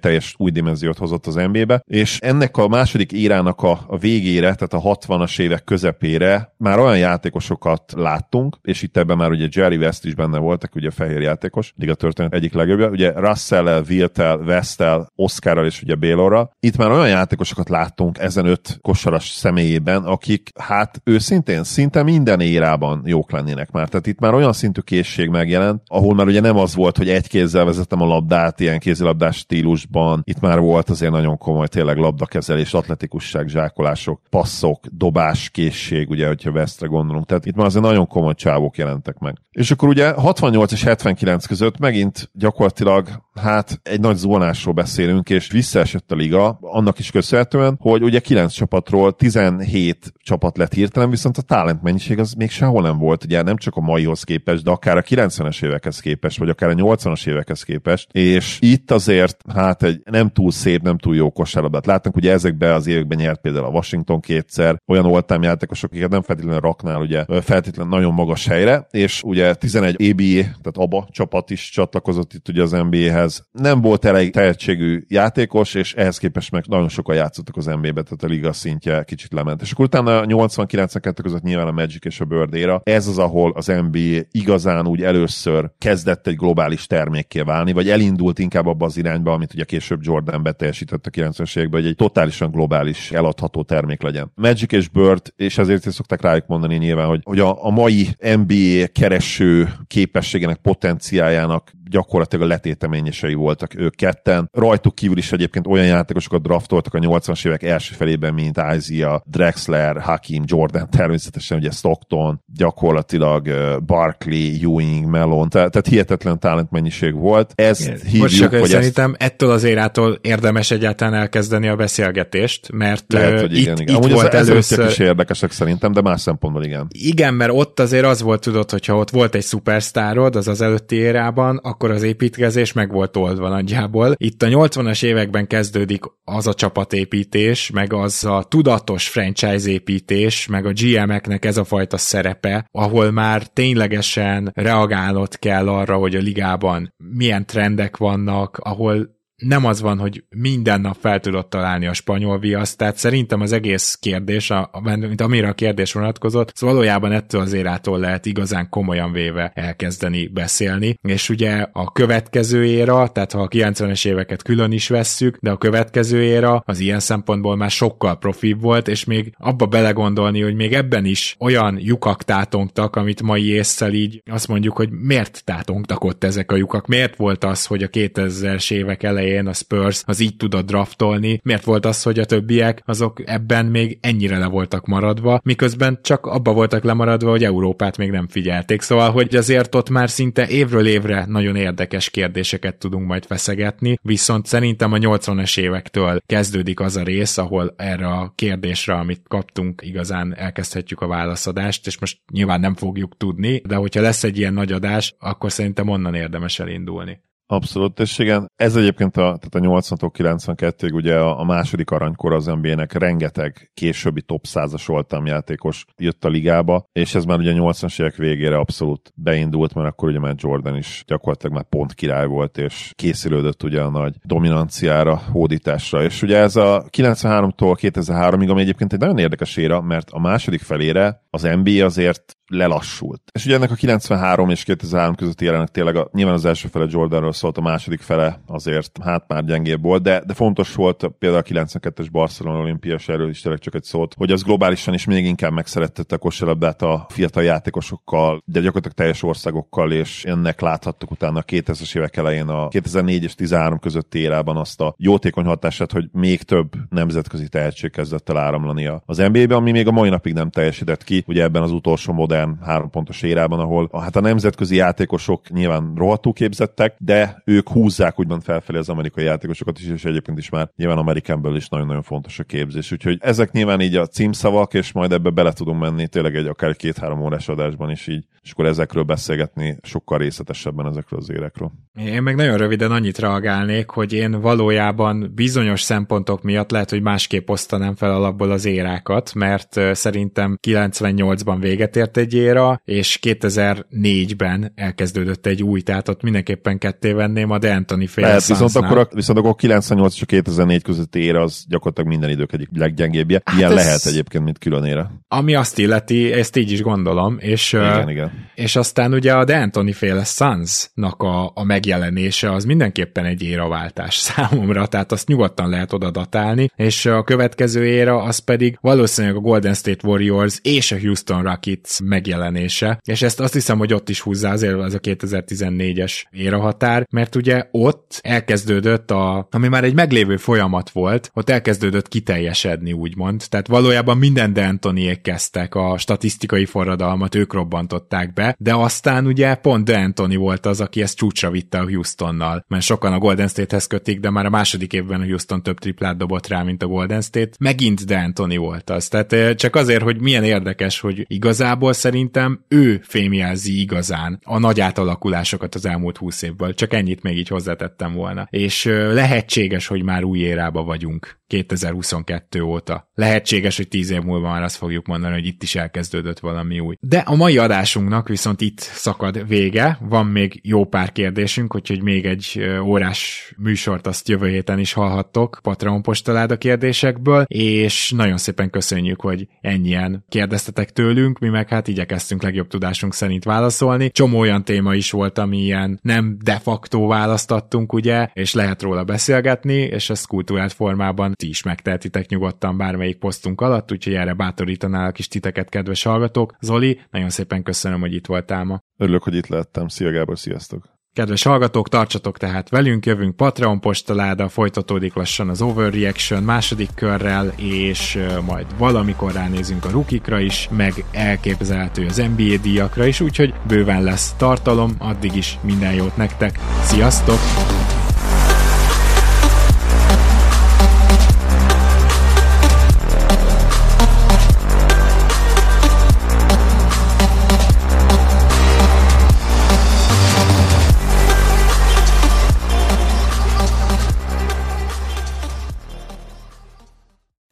teljes 0.00 0.34
új 0.38 0.50
dimenziót 0.50 0.98
hozott 0.98 1.26
az 1.26 1.34
NBA-be, 1.34 1.82
és 1.86 2.18
ennek 2.20 2.56
a 2.56 2.68
második 2.68 3.12
érának 3.12 3.62
a, 3.62 3.80
a 3.86 3.98
végére, 3.98 4.54
tehát 4.54 4.72
a 4.84 4.96
60-as 4.96 5.40
évek 5.40 5.64
közepére 5.64 6.54
már 6.56 6.78
olyan 6.78 6.98
játékosokat 6.98 7.92
láttunk, 7.96 8.56
és 8.62 8.82
itt 8.82 8.96
ebben 8.96 9.16
már 9.16 9.30
ugye 9.30 9.48
Jerry 9.50 9.76
West 9.76 10.04
is 10.04 10.14
benne 10.14 10.38
voltak, 10.38 10.74
ugye 10.74 10.88
a 10.88 10.90
fehér 10.90 11.20
játékos, 11.20 11.72
liga 11.76 11.94
történet 11.94 12.34
egyik 12.34 12.52
legjobbja, 12.52 12.88
ugye 12.88 13.12
Russell-el, 13.16 13.84
Wiltel, 13.88 14.38
Westel, 14.38 15.10
Oscarral 15.14 15.66
és 15.66 15.82
ugye 15.82 15.94
Baylorral. 15.94 16.50
Itt 16.60 16.76
már 16.76 16.90
olyan 16.90 17.08
játékosokat 17.08 17.68
láttunk 17.68 18.18
ezen 18.18 18.46
öt 18.46 18.78
kosaras 18.82 19.28
személyében, 19.28 20.04
akik 20.04 20.50
hát 20.58 21.00
őszintén 21.04 21.64
szinte 21.64 22.02
minden 22.02 22.40
érában 22.40 23.02
jók 23.04 23.30
lennének 23.32 23.70
már. 23.70 23.88
Tehát 23.88 24.06
itt 24.06 24.18
már 24.18 24.34
olyan 24.34 24.52
szintű 24.52 24.80
készség 24.80 25.28
megjelent, 25.28 25.82
ahol 25.86 26.14
már 26.14 26.26
ugye 26.26 26.40
nem 26.40 26.56
az 26.56 26.74
volt, 26.74 26.96
hogy 26.96 27.08
egy 27.08 27.28
kézzel 27.28 27.64
vezettem 27.64 28.00
a 28.00 28.06
labdát 28.06 28.60
ilyen 28.60 28.78
kézilabdás 28.78 29.46
stílusban. 29.66 30.22
Itt 30.24 30.40
már 30.40 30.60
volt 30.60 30.90
azért 30.90 31.12
nagyon 31.12 31.38
komoly 31.38 31.66
tényleg 31.66 31.96
labdakezelés, 31.96 32.74
atletikusság, 32.74 33.48
zsákolások, 33.48 34.20
passzok, 34.30 34.86
dobás, 34.90 35.50
készség, 35.50 36.10
ugye, 36.10 36.26
hogyha 36.26 36.50
Westre 36.50 36.86
gondolunk. 36.86 37.26
Tehát 37.26 37.46
itt 37.46 37.54
már 37.54 37.66
azért 37.66 37.84
nagyon 37.84 38.06
komoly 38.06 38.34
csávok 38.34 38.76
jelentek 38.76 39.18
meg. 39.18 39.36
És 39.50 39.70
akkor 39.70 39.88
ugye 39.88 40.12
68 40.12 40.72
és 40.72 40.82
79 40.82 41.46
között 41.46 41.78
megint 41.78 42.30
gyakorlatilag 42.32 43.08
hát 43.38 43.80
egy 43.82 44.00
nagy 44.00 44.16
zónásról 44.16 44.74
beszélünk, 44.74 45.30
és 45.30 45.50
visszaesett 45.50 46.12
a 46.12 46.14
liga, 46.14 46.58
annak 46.60 46.98
is 46.98 47.10
köszönhetően, 47.10 47.76
hogy 47.80 48.02
ugye 48.02 48.18
9 48.18 48.52
csapatról 48.52 49.12
17 49.12 50.12
csapat 50.22 50.56
lett 50.56 50.72
hirtelen, 50.72 51.10
viszont 51.10 51.38
a 51.38 51.42
talent 51.42 51.82
mennyiség 51.82 52.18
az 52.18 52.32
még 52.32 52.50
sehol 52.50 52.82
nem 52.82 52.98
volt, 52.98 53.24
ugye 53.24 53.42
nem 53.42 53.56
csak 53.56 53.74
a 53.76 53.80
maihoz 53.80 54.22
képest, 54.22 54.64
de 54.64 54.70
akár 54.70 54.96
a 54.96 55.02
90-es 55.02 55.64
évekhez 55.64 56.00
képest, 56.00 56.38
vagy 56.38 56.48
akár 56.48 56.70
a 56.70 56.74
80-as 56.74 57.26
évekhez 57.26 57.62
képest, 57.62 58.08
és 58.12 58.58
itt 58.60 58.90
azért 58.90 59.42
hát 59.54 59.82
egy 59.82 60.00
nem 60.04 60.28
túl 60.28 60.50
szép, 60.50 60.82
nem 60.82 60.98
túl 60.98 61.16
jó 61.16 61.30
kosárlabdát 61.30 61.86
láttunk, 61.86 62.16
ugye 62.16 62.32
ezekben 62.32 62.72
az 62.72 62.86
években 62.86 63.18
nyert 63.18 63.40
például 63.40 63.64
a 63.64 63.70
Washington 63.70 64.20
kétszer, 64.20 64.82
olyan 64.86 65.06
oltám 65.06 65.42
játékosok, 65.42 65.90
akiket 65.90 66.10
nem 66.10 66.22
feltétlenül 66.22 66.60
raknál 66.60 67.00
ugye 67.00 67.24
feltétlenül 67.42 67.92
nagyon 67.92 68.14
magas 68.14 68.46
helyre, 68.46 68.86
és 68.90 69.22
ugye 69.22 69.54
11 69.54 70.10
ABA, 70.10 70.42
tehát 70.42 70.76
ABA 70.76 71.08
csapat 71.10 71.50
is 71.50 71.70
csatlakozott 71.70 72.32
itt 72.34 72.48
ugye 72.48 72.62
az 72.62 72.70
NBA-hez. 72.70 73.25
Nem 73.50 73.80
volt 73.80 74.04
elég 74.04 74.32
tehetségű 74.32 75.02
játékos, 75.08 75.74
és 75.74 75.94
ehhez 75.94 76.18
képest 76.18 76.50
meg 76.50 76.64
nagyon 76.66 76.88
sokan 76.88 77.16
játszottak 77.16 77.56
az 77.56 77.64
NBA-be, 77.64 78.02
tehát 78.02 78.22
a 78.22 78.26
liga 78.26 78.52
szintje 78.52 79.04
kicsit 79.04 79.32
lement. 79.32 79.62
És 79.62 79.72
akkor 79.72 79.84
utána 79.84 80.24
80-92 80.26 81.14
között 81.22 81.42
nyilván 81.42 81.66
a 81.68 81.72
Magic 81.72 82.04
és 82.04 82.20
a 82.20 82.24
Bird 82.24 82.54
éra. 82.54 82.80
Ez 82.84 83.06
az, 83.06 83.18
ahol 83.18 83.52
az 83.54 83.66
NBA 83.66 84.20
igazán 84.30 84.86
úgy 84.86 85.02
először 85.02 85.70
kezdett 85.78 86.26
egy 86.26 86.36
globális 86.36 86.86
termékké 86.86 87.40
válni, 87.40 87.72
vagy 87.72 87.90
elindult 87.90 88.38
inkább 88.38 88.66
abba 88.66 88.86
az 88.86 88.96
irányba, 88.96 89.32
amit 89.32 89.54
ugye 89.54 89.64
később 89.64 90.00
Jordan 90.02 90.42
beteljesített 90.42 91.06
a 91.06 91.10
90-es 91.10 91.56
években, 91.56 91.80
hogy 91.80 91.90
egy 91.90 91.96
totálisan 91.96 92.50
globális 92.50 93.12
eladható 93.12 93.62
termék 93.62 94.02
legyen. 94.02 94.30
Magic 94.34 94.72
és 94.72 94.88
Bird, 94.88 95.32
és 95.36 95.58
ezért 95.58 95.86
is 95.86 95.94
szokták 95.94 96.20
rájuk 96.20 96.46
mondani 96.46 96.76
nyilván, 96.76 97.06
hogy, 97.06 97.20
hogy 97.24 97.38
a, 97.38 97.64
a 97.64 97.70
mai 97.70 98.08
NBA 98.36 98.86
kereső 98.92 99.68
képességének, 99.86 100.56
potenciájának 100.56 101.72
gyakorlatilag 101.90 102.44
a 102.44 102.48
letéteményesei 102.48 103.34
voltak 103.34 103.74
ők 103.74 103.94
ketten. 103.94 104.50
Rajtuk 104.52 104.94
kívül 104.94 105.18
is 105.18 105.32
egyébként 105.32 105.66
olyan 105.66 105.86
játékosokat 105.86 106.42
draftoltak 106.42 106.94
a 106.94 106.98
80-as 106.98 107.46
évek 107.46 107.62
első 107.62 107.94
felében, 107.94 108.34
mint 108.34 108.60
Isaiah, 108.76 109.20
Drexler, 109.24 110.00
Hakim, 110.00 110.42
Jordan, 110.46 110.90
természetesen 110.90 111.58
ugye 111.58 111.70
Stockton, 111.70 112.42
gyakorlatilag 112.54 113.48
Barkley, 113.86 114.54
Ewing, 114.62 115.06
Melon, 115.06 115.48
tehát, 115.48 115.70
tehát 115.70 115.86
hihetetlen 115.86 116.38
talent 116.38 116.70
mennyiség 116.70 117.14
volt. 117.14 117.52
Ezt 117.54 117.80
Igen. 117.80 117.98
hívjuk, 118.04 118.22
Most 118.22 118.36
csak, 118.36 118.54
hogy 118.54 118.68
szerintem 118.68 119.14
ezt... 119.18 119.32
ettől 119.32 119.50
az 119.50 119.64
érától 119.64 120.18
érdemes 120.20 120.70
egyáltalán 120.70 121.14
elkezdeni 121.14 121.68
a 121.68 121.76
beszélgetést, 121.76 122.72
mert 122.72 123.12
Lehet, 123.12 123.40
hogy 123.40 123.56
igen, 123.56 123.72
itt, 123.72 123.80
igen. 123.80 123.94
itt 123.94 124.02
Amúgy 124.02 124.12
volt 124.12 124.34
az 124.34 124.48
először... 124.48 124.86
is 124.86 124.98
érdekesek 124.98 125.50
szerintem, 125.50 125.92
de 125.92 126.00
más 126.00 126.20
szempontból 126.20 126.64
igen. 126.64 126.86
Igen, 126.88 127.34
mert 127.34 127.52
ott 127.54 127.80
azért 127.80 128.04
az 128.04 128.22
volt, 128.22 128.40
tudod, 128.40 128.70
hogyha 128.70 128.96
ott 128.96 129.10
volt 129.10 129.34
egy 129.34 129.42
szupersztárod, 129.42 130.36
az 130.36 130.48
az 130.48 130.60
előtti 130.60 130.96
érában, 130.96 131.60
akkor 131.76 131.90
az 131.90 132.02
építkezés 132.02 132.72
meg 132.72 132.92
volt 132.92 133.16
oldva 133.16 133.48
nagyjából. 133.48 134.14
Itt 134.16 134.42
a 134.42 134.46
80-as 134.46 135.04
években 135.04 135.46
kezdődik 135.46 136.02
az 136.24 136.46
a 136.46 136.54
csapatépítés, 136.54 137.70
meg 137.70 137.92
az 137.92 138.24
a 138.24 138.42
tudatos 138.48 139.08
franchise 139.08 139.70
építés, 139.70 140.46
meg 140.46 140.66
a 140.66 140.72
GM-eknek 140.72 141.44
ez 141.44 141.56
a 141.56 141.64
fajta 141.64 141.96
szerepe, 141.96 142.68
ahol 142.70 143.10
már 143.10 143.46
ténylegesen 143.46 144.50
reagálnod 144.54 145.38
kell 145.38 145.68
arra, 145.68 145.96
hogy 145.96 146.14
a 146.14 146.20
ligában 146.20 146.94
milyen 146.96 147.46
trendek 147.46 147.96
vannak, 147.96 148.56
ahol 148.56 149.15
nem 149.36 149.64
az 149.64 149.80
van, 149.80 149.98
hogy 149.98 150.24
minden 150.28 150.80
nap 150.80 150.96
fel 151.00 151.20
tudod 151.20 151.48
találni 151.48 151.86
a 151.86 151.92
spanyol 151.92 152.38
viaszt, 152.38 152.76
tehát 152.78 152.96
szerintem 152.96 153.40
az 153.40 153.52
egész 153.52 153.94
kérdés, 154.00 154.50
a, 154.50 154.70
mint 154.82 155.20
amire 155.20 155.48
a 155.48 155.52
kérdés 155.52 155.92
vonatkozott, 155.92 156.52
szóval 156.54 156.74
valójában 156.74 157.12
ettől 157.12 157.40
az 157.40 157.52
érától 157.52 157.98
lehet 157.98 158.26
igazán 158.26 158.68
komolyan 158.68 159.12
véve 159.12 159.52
elkezdeni 159.54 160.26
beszélni, 160.26 160.98
és 161.02 161.28
ugye 161.28 161.66
a 161.72 161.92
következő 161.92 162.64
éra, 162.64 163.08
tehát 163.08 163.32
ha 163.32 163.40
a 163.40 163.48
90-es 163.48 164.06
éveket 164.06 164.42
külön 164.42 164.72
is 164.72 164.88
vesszük, 164.88 165.38
de 165.40 165.50
a 165.50 165.56
következő 165.56 166.22
éra 166.22 166.62
az 166.66 166.78
ilyen 166.78 167.00
szempontból 167.00 167.56
már 167.56 167.70
sokkal 167.70 168.18
profibb 168.18 168.60
volt, 168.60 168.88
és 168.88 169.04
még 169.04 169.34
abba 169.38 169.66
belegondolni, 169.66 170.40
hogy 170.40 170.54
még 170.54 170.72
ebben 170.72 171.04
is 171.04 171.36
olyan 171.38 171.78
lyukak 171.80 172.22
tátongtak, 172.22 172.96
amit 172.96 173.22
mai 173.22 173.48
észszel 173.48 173.92
így 173.92 174.22
azt 174.30 174.48
mondjuk, 174.48 174.76
hogy 174.76 174.90
miért 174.90 175.44
tátongtak 175.44 176.04
ott 176.04 176.24
ezek 176.24 176.52
a 176.52 176.56
lyukak, 176.56 176.86
miért 176.86 177.16
volt 177.16 177.44
az, 177.44 177.66
hogy 177.66 177.82
a 177.82 177.88
2000-es 177.88 178.72
évek 178.72 179.02
elején 179.02 179.25
elején 179.26 179.46
a 179.46 179.52
Spurs 179.52 180.02
az 180.06 180.20
így 180.20 180.36
tudott 180.36 180.66
draftolni, 180.66 181.40
miért 181.42 181.64
volt 181.64 181.86
az, 181.86 182.02
hogy 182.02 182.18
a 182.18 182.24
többiek 182.24 182.82
azok 182.84 183.22
ebben 183.24 183.66
még 183.66 183.98
ennyire 184.00 184.38
le 184.38 184.46
voltak 184.46 184.86
maradva, 184.86 185.40
miközben 185.44 185.98
csak 186.02 186.26
abba 186.26 186.52
voltak 186.52 186.84
lemaradva, 186.84 187.30
hogy 187.30 187.44
Európát 187.44 187.96
még 187.96 188.10
nem 188.10 188.28
figyelték. 188.28 188.80
Szóval, 188.80 189.10
hogy 189.10 189.36
azért 189.36 189.74
ott 189.74 189.90
már 189.90 190.10
szinte 190.10 190.48
évről 190.48 190.86
évre 190.86 191.24
nagyon 191.28 191.56
érdekes 191.56 192.10
kérdéseket 192.10 192.76
tudunk 192.76 193.06
majd 193.06 193.24
feszegetni, 193.24 193.98
viszont 194.02 194.46
szerintem 194.46 194.92
a 194.92 194.96
80-as 194.96 195.58
évektől 195.58 196.20
kezdődik 196.26 196.80
az 196.80 196.96
a 196.96 197.02
rész, 197.02 197.38
ahol 197.38 197.74
erre 197.76 198.06
a 198.06 198.32
kérdésre, 198.34 198.94
amit 198.94 199.22
kaptunk, 199.28 199.82
igazán 199.84 200.34
elkezdhetjük 200.36 201.00
a 201.00 201.06
válaszadást, 201.06 201.86
és 201.86 201.98
most 201.98 202.18
nyilván 202.32 202.60
nem 202.60 202.74
fogjuk 202.74 203.16
tudni, 203.16 203.62
de 203.66 203.74
hogyha 203.74 204.00
lesz 204.00 204.24
egy 204.24 204.38
ilyen 204.38 204.52
nagy 204.52 204.72
adás, 204.72 205.14
akkor 205.18 205.52
szerintem 205.52 205.88
onnan 205.88 206.14
érdemes 206.14 206.58
elindulni. 206.58 207.20
Abszolút, 207.48 208.00
és 208.00 208.18
igen, 208.18 208.50
ez 208.56 208.76
egyébként 208.76 209.16
a, 209.16 209.20
tehát 209.20 209.54
a 209.54 209.58
80-tól 209.58 210.10
92-ig 210.18 210.94
ugye 210.94 211.18
a, 211.18 211.40
a 211.40 211.44
második 211.44 211.90
aranykor 211.90 212.32
az 212.32 212.46
NBA-nek 212.46 212.92
rengeteg 212.92 213.70
későbbi 213.74 214.22
top 214.22 214.44
100-as 214.48 214.82
voltam 214.86 215.26
játékos 215.26 215.84
jött 215.96 216.24
a 216.24 216.28
ligába, 216.28 216.88
és 216.92 217.14
ez 217.14 217.24
már 217.24 217.38
ugye 217.38 217.52
80-as 217.54 218.00
évek 218.00 218.16
végére 218.16 218.56
abszolút 218.56 219.12
beindult, 219.14 219.74
mert 219.74 219.88
akkor 219.88 220.08
ugye 220.08 220.18
már 220.18 220.34
Jordan 220.36 220.76
is 220.76 221.04
gyakorlatilag 221.06 221.54
már 221.54 221.68
pont 221.68 221.94
király 221.94 222.26
volt, 222.26 222.58
és 222.58 222.92
készülődött 222.94 223.62
ugye 223.62 223.80
a 223.80 223.90
nagy 223.90 224.14
dominanciára, 224.22 225.16
hódításra, 225.16 226.02
és 226.02 226.22
ugye 226.22 226.36
ez 226.36 226.56
a 226.56 226.84
93-tól 226.96 227.76
2003-ig, 227.80 228.50
ami 228.50 228.60
egyébként 228.60 228.92
egy 228.92 228.98
nagyon 228.98 229.18
érdekes 229.18 229.56
éra, 229.56 229.80
mert 229.80 230.10
a 230.10 230.20
második 230.20 230.60
felére 230.60 231.22
az 231.30 231.42
NBA 231.42 231.84
azért 231.84 232.35
lelassult. 232.48 233.22
És 233.32 233.44
ugye 233.44 233.54
ennek 233.54 233.70
a 233.70 233.74
93 233.74 234.50
és 234.50 234.64
2003 234.64 235.14
közötti 235.14 235.44
jelenek 235.44 235.68
tényleg 235.68 235.96
a, 235.96 236.08
nyilván 236.12 236.34
az 236.34 236.44
első 236.44 236.68
fele 236.68 236.86
Jordanról 236.88 237.32
szólt, 237.32 237.58
a 237.58 237.60
második 237.60 238.00
fele 238.00 238.40
azért 238.46 238.98
hát 239.02 239.24
már 239.28 239.44
gyengébb 239.44 239.82
volt, 239.82 240.02
de, 240.02 240.22
de 240.26 240.34
fontos 240.34 240.74
volt 240.74 241.10
például 241.18 241.42
a 241.46 241.64
92-es 241.64 242.06
Barcelona 242.12 242.58
olimpiás 242.58 243.08
erről 243.08 243.28
is 243.28 243.40
tényleg 243.40 243.60
csak 243.60 243.74
egy 243.74 243.82
szót, 243.82 244.14
hogy 244.16 244.32
az 244.32 244.42
globálisan 244.42 244.94
is 244.94 245.04
még 245.04 245.24
inkább 245.24 245.52
megszerettette 245.52 246.14
a 246.14 246.18
kosárlabdát 246.18 246.82
a 246.82 247.06
fiatal 247.08 247.42
játékosokkal, 247.42 248.42
de 248.44 248.60
gyakorlatilag 248.60 248.96
teljes 248.96 249.22
országokkal, 249.22 249.92
és 249.92 250.24
ennek 250.24 250.60
láthattuk 250.60 251.10
utána 251.10 251.38
a 251.38 251.44
2000-es 251.44 251.96
évek 251.96 252.16
elején 252.16 252.48
a 252.48 252.68
2004 252.68 253.22
és 253.22 253.34
13 253.34 253.78
közötti 253.78 254.18
érában 254.18 254.56
azt 254.56 254.80
a 254.80 254.94
jótékony 254.98 255.44
hatását, 255.44 255.92
hogy 255.92 256.08
még 256.12 256.42
több 256.42 256.72
nemzetközi 256.90 257.48
tehetség 257.48 257.90
kezdett 257.90 258.28
el 258.28 258.36
áramlani 258.36 258.90
az 259.06 259.16
NBA-be, 259.16 259.54
ami 259.54 259.70
még 259.70 259.86
a 259.86 259.90
mai 259.90 260.08
napig 260.08 260.32
nem 260.32 260.50
teljesített 260.50 261.04
ki, 261.04 261.24
ugye 261.26 261.42
ebben 261.42 261.62
az 261.62 261.72
utolsó 261.72 262.12
modell 262.12 262.35
modern 262.36 262.64
hárompontos 262.64 263.22
érában, 263.22 263.58
ahol 263.58 263.90
hát 263.92 264.16
a 264.16 264.20
nemzetközi 264.20 264.76
játékosok 264.76 265.50
nyilván 265.50 265.92
rohadtul 265.96 266.32
képzettek, 266.32 266.94
de 266.98 267.42
ők 267.44 267.68
húzzák 267.68 268.18
úgymond 268.18 268.42
felfelé 268.42 268.78
az 268.78 268.88
amerikai 268.88 269.24
játékosokat 269.24 269.78
is, 269.78 269.86
és 269.86 270.04
egyébként 270.04 270.38
is 270.38 270.48
már 270.48 270.70
nyilván 270.76 270.98
Amerikán 270.98 271.54
is 271.56 271.68
nagyon-nagyon 271.68 272.02
fontos 272.02 272.38
a 272.38 272.44
képzés. 272.44 272.92
Úgyhogy 272.92 273.18
ezek 273.20 273.52
nyilván 273.52 273.80
így 273.80 273.96
a 273.96 274.06
címszavak, 274.06 274.74
és 274.74 274.92
majd 274.92 275.12
ebbe 275.12 275.30
bele 275.30 275.52
tudunk 275.52 275.80
menni 275.80 276.08
tényleg 276.08 276.36
egy 276.36 276.46
akár 276.46 276.76
két-három 276.76 277.22
órás 277.22 277.48
adásban 277.48 277.90
is 277.90 278.06
így, 278.06 278.24
és 278.42 278.50
akkor 278.50 278.66
ezekről 278.66 279.02
beszélgetni 279.02 279.78
sokkal 279.82 280.18
részletesebben 280.18 280.86
ezekről 280.86 281.20
az 281.20 281.30
érekről. 281.30 281.70
Én 281.94 282.22
meg 282.22 282.34
nagyon 282.34 282.56
röviden 282.56 282.90
annyit 282.90 283.18
reagálnék, 283.18 283.90
hogy 283.90 284.12
én 284.12 284.40
valójában 284.40 285.32
bizonyos 285.34 285.80
szempontok 285.80 286.42
miatt 286.42 286.70
lehet, 286.70 286.90
hogy 286.90 287.02
másképp 287.02 287.48
osztanám 287.48 287.94
fel 287.94 288.14
alapból 288.14 288.50
az 288.50 288.64
érákat, 288.64 289.34
mert 289.34 289.80
szerintem 289.92 290.58
98-ban 290.66 291.56
véget 291.60 291.96
ért 291.96 292.16
egy 292.16 292.25
éra, 292.34 292.80
és 292.84 293.18
2004-ben 293.22 294.72
elkezdődött 294.74 295.46
egy 295.46 295.62
új, 295.62 295.80
tehát 295.80 296.08
ott 296.08 296.22
mindenképpen 296.22 296.78
ketté 296.78 297.12
venném 297.12 297.50
a 297.50 297.58
De 297.58 297.72
Anthony 297.72 298.08
fél 298.08 298.24
Lehet, 298.24 298.46
viszont 298.46 298.76
akkor, 298.76 299.08
viszont 299.12 299.38
akkor 299.38 299.54
98 299.54 300.14
és 300.14 300.22
2004 300.26 300.82
közötti 300.82 301.18
éra 301.18 301.42
az 301.42 301.64
gyakorlatilag 301.68 302.10
minden 302.10 302.30
idők 302.30 302.52
egyik 302.52 302.68
leggyengébbje. 302.72 303.40
Hát 303.44 303.56
Ilyen 303.56 303.70
ez... 303.70 303.76
lehet 303.76 304.06
egyébként, 304.06 304.44
mint 304.44 304.58
külön 304.58 304.84
éra. 304.84 305.10
Ami 305.28 305.54
azt 305.54 305.78
illeti, 305.78 306.32
ezt 306.32 306.56
így 306.56 306.72
is 306.72 306.82
gondolom, 306.82 307.36
és, 307.38 307.72
igen, 307.72 308.04
uh, 308.04 308.10
igen. 308.10 308.32
és 308.54 308.76
aztán 308.76 309.12
ugye 309.12 309.34
a 309.34 309.44
De 309.44 309.56
Anthony 309.56 309.92
féle 309.92 310.24
Suns-nak 310.24 311.22
a, 311.22 311.52
a 311.54 311.64
megjelenése 311.64 312.52
az 312.52 312.64
mindenképpen 312.64 313.24
egy 313.24 313.42
éraváltás 313.42 314.16
számomra, 314.28 314.86
tehát 314.86 315.12
azt 315.12 315.28
nyugodtan 315.28 315.68
lehet 315.68 315.92
oda 315.92 316.10
datálni, 316.10 316.70
és 316.76 317.06
a 317.06 317.22
következő 317.22 317.86
éra 317.86 318.22
az 318.22 318.38
pedig 318.38 318.78
valószínűleg 318.80 319.36
a 319.36 319.40
Golden 319.40 319.74
State 319.74 320.08
Warriors 320.08 320.58
és 320.62 320.92
a 320.92 320.98
Houston 320.98 321.42
Rockets 321.42 322.00
megjelenése, 322.16 323.00
és 323.04 323.22
ezt 323.22 323.40
azt 323.40 323.52
hiszem, 323.52 323.78
hogy 323.78 323.94
ott 323.94 324.08
is 324.08 324.20
húzzá 324.20 324.52
azért 324.52 324.82
ez 324.82 324.94
a 324.94 324.98
2014-es 324.98 326.22
éra 326.30 326.60
határ, 326.60 327.06
mert 327.10 327.34
ugye 327.34 327.68
ott 327.70 328.20
elkezdődött 328.22 329.10
a, 329.10 329.48
ami 329.50 329.68
már 329.68 329.84
egy 329.84 329.94
meglévő 329.94 330.36
folyamat 330.36 330.90
volt, 330.90 331.30
ott 331.34 331.50
elkezdődött 331.50 332.08
kiteljesedni, 332.08 332.92
úgymond. 332.92 333.42
Tehát 333.48 333.66
valójában 333.66 334.18
minden 334.18 334.52
D'Antoniék 334.54 335.18
kezdtek 335.22 335.74
a 335.74 335.98
statisztikai 335.98 336.64
forradalmat, 336.64 337.34
ők 337.34 337.52
robbantották 337.52 338.32
be, 338.32 338.56
de 338.58 338.74
aztán 338.74 339.26
ugye 339.26 339.54
pont 339.54 339.90
D'Antoni 339.90 340.34
volt 340.38 340.66
az, 340.66 340.80
aki 340.80 341.02
ezt 341.02 341.16
csúcsra 341.16 341.50
vitte 341.50 341.78
a 341.78 341.84
Houstonnal, 341.84 342.64
mert 342.68 342.82
sokan 342.82 343.12
a 343.12 343.18
Golden 343.18 343.48
State-hez 343.48 343.86
kötik, 343.86 344.20
de 344.20 344.30
már 344.30 344.46
a 344.46 344.50
második 344.50 344.92
évben 344.92 345.20
a 345.20 345.24
Houston 345.24 345.62
több 345.62 345.78
triplát 345.78 346.16
dobott 346.16 346.46
rá, 346.46 346.62
mint 346.62 346.82
a 346.82 346.86
Golden 346.86 347.20
State. 347.20 347.50
Megint 347.58 348.00
D'Antoni 348.06 348.56
volt 348.58 348.90
az. 348.90 349.08
Tehát 349.08 349.56
csak 349.56 349.76
azért, 349.76 350.02
hogy 350.02 350.20
milyen 350.20 350.44
érdekes, 350.44 351.00
hogy 351.00 351.24
igazából 351.28 351.92
szerintem 352.06 352.64
ő 352.68 353.00
fémjelzi 353.02 353.80
igazán 353.80 354.40
a 354.44 354.58
nagy 354.58 354.80
átalakulásokat 354.80 355.74
az 355.74 355.86
elmúlt 355.86 356.16
húsz 356.16 356.42
évből. 356.42 356.74
Csak 356.74 356.92
ennyit 356.92 357.22
még 357.22 357.36
így 357.38 357.48
hozzátettem 357.48 358.12
volna. 358.14 358.48
És 358.50 358.84
lehetséges, 359.12 359.86
hogy 359.86 360.02
már 360.02 360.24
új 360.24 360.38
érába 360.38 360.82
vagyunk 360.82 361.38
2022 361.46 362.62
óta. 362.62 363.10
Lehetséges, 363.14 363.76
hogy 363.76 363.88
10 363.88 364.10
év 364.10 364.20
múlva 364.20 364.50
már 364.50 364.62
azt 364.62 364.76
fogjuk 364.76 365.06
mondani, 365.06 365.34
hogy 365.34 365.46
itt 365.46 365.62
is 365.62 365.74
elkezdődött 365.74 366.38
valami 366.38 366.80
új. 366.80 366.94
De 367.00 367.18
a 367.18 367.34
mai 367.34 367.58
adásunknak 367.58 368.28
viszont 368.28 368.60
itt 368.60 368.78
szakad 368.78 369.48
vége, 369.48 369.98
van 370.00 370.26
még 370.26 370.60
jó 370.62 370.84
pár 370.84 371.12
kérdésünk, 371.12 371.74
úgyhogy 371.74 372.02
még 372.02 372.24
egy 372.24 372.70
órás 372.82 373.52
műsort 373.56 374.06
azt 374.06 374.28
jövő 374.28 374.48
héten 374.48 374.78
is 374.78 374.92
hallhattok 374.92 375.58
Patreon 375.62 376.02
postaláda 376.02 376.56
kérdésekből, 376.56 377.44
és 377.48 378.10
nagyon 378.16 378.36
szépen 378.36 378.70
köszönjük, 378.70 379.20
hogy 379.20 379.48
ennyien 379.60 380.24
kérdeztetek 380.28 380.92
tőlünk, 380.92 381.38
mi 381.38 381.48
meg 381.48 381.68
hát 381.68 381.88
igyekeztünk 381.88 382.42
legjobb 382.42 382.68
tudásunk 382.68 383.14
szerint 383.14 383.44
válaszolni. 383.44 384.10
Csomó 384.10 384.38
olyan 384.38 384.64
téma 384.64 384.94
is 384.94 385.10
volt, 385.10 385.38
ami 385.38 385.58
ilyen 385.58 385.98
nem 386.02 386.38
de 386.44 386.58
facto 386.58 387.06
választattunk, 387.06 387.92
ugye, 387.92 388.28
és 388.32 388.54
lehet 388.54 388.82
róla 388.82 389.04
beszélgetni, 389.04 389.74
és 389.74 390.10
ezt 390.10 390.26
kultúrált 390.26 390.72
formában 390.72 391.34
ti 391.36 391.48
is 391.48 391.62
megtehetitek 391.62 392.28
nyugodtan 392.28 392.76
bármelyik 392.76 393.18
posztunk 393.18 393.60
alatt, 393.60 393.92
úgyhogy 393.92 394.14
erre 394.14 394.32
bátorítanálak 394.32 395.18
is 395.18 395.28
titeket, 395.28 395.68
kedves 395.68 396.02
hallgatók. 396.02 396.56
Zoli, 396.60 397.00
nagyon 397.10 397.30
szépen 397.30 397.62
köszönöm, 397.62 398.00
hogy 398.00 398.14
itt 398.14 398.26
voltál 398.26 398.64
ma. 398.64 398.80
Örülök, 398.98 399.22
hogy 399.22 399.34
itt 399.34 399.46
lettem. 399.46 399.88
Szia 399.88 400.10
Gábor, 400.10 400.38
sziasztok! 400.38 400.94
Kedves 401.16 401.42
hallgatók, 401.42 401.88
tartsatok 401.88 402.38
tehát 402.38 402.68
velünk, 402.68 403.06
jövünk 403.06 403.36
Patreon 403.36 403.80
postaláda, 403.80 404.48
folytatódik 404.48 405.14
lassan 405.14 405.48
az 405.48 405.62
Overreaction 405.62 406.42
második 406.42 406.90
körrel, 406.94 407.52
és 407.56 408.18
majd 408.46 408.66
valamikor 408.78 409.32
ránézünk 409.32 409.84
a 409.84 409.90
rukikra 409.90 410.40
is, 410.40 410.68
meg 410.76 411.04
elképzelhető 411.12 412.06
az 412.06 412.16
NBA 412.16 412.56
díjakra 412.62 413.06
is, 413.06 413.20
úgyhogy 413.20 413.54
bőven 413.66 414.02
lesz 414.02 414.32
tartalom, 414.32 414.94
addig 414.98 415.36
is 415.36 415.58
minden 415.62 415.92
jót 415.92 416.16
nektek, 416.16 416.58
sziasztok! 416.82 417.38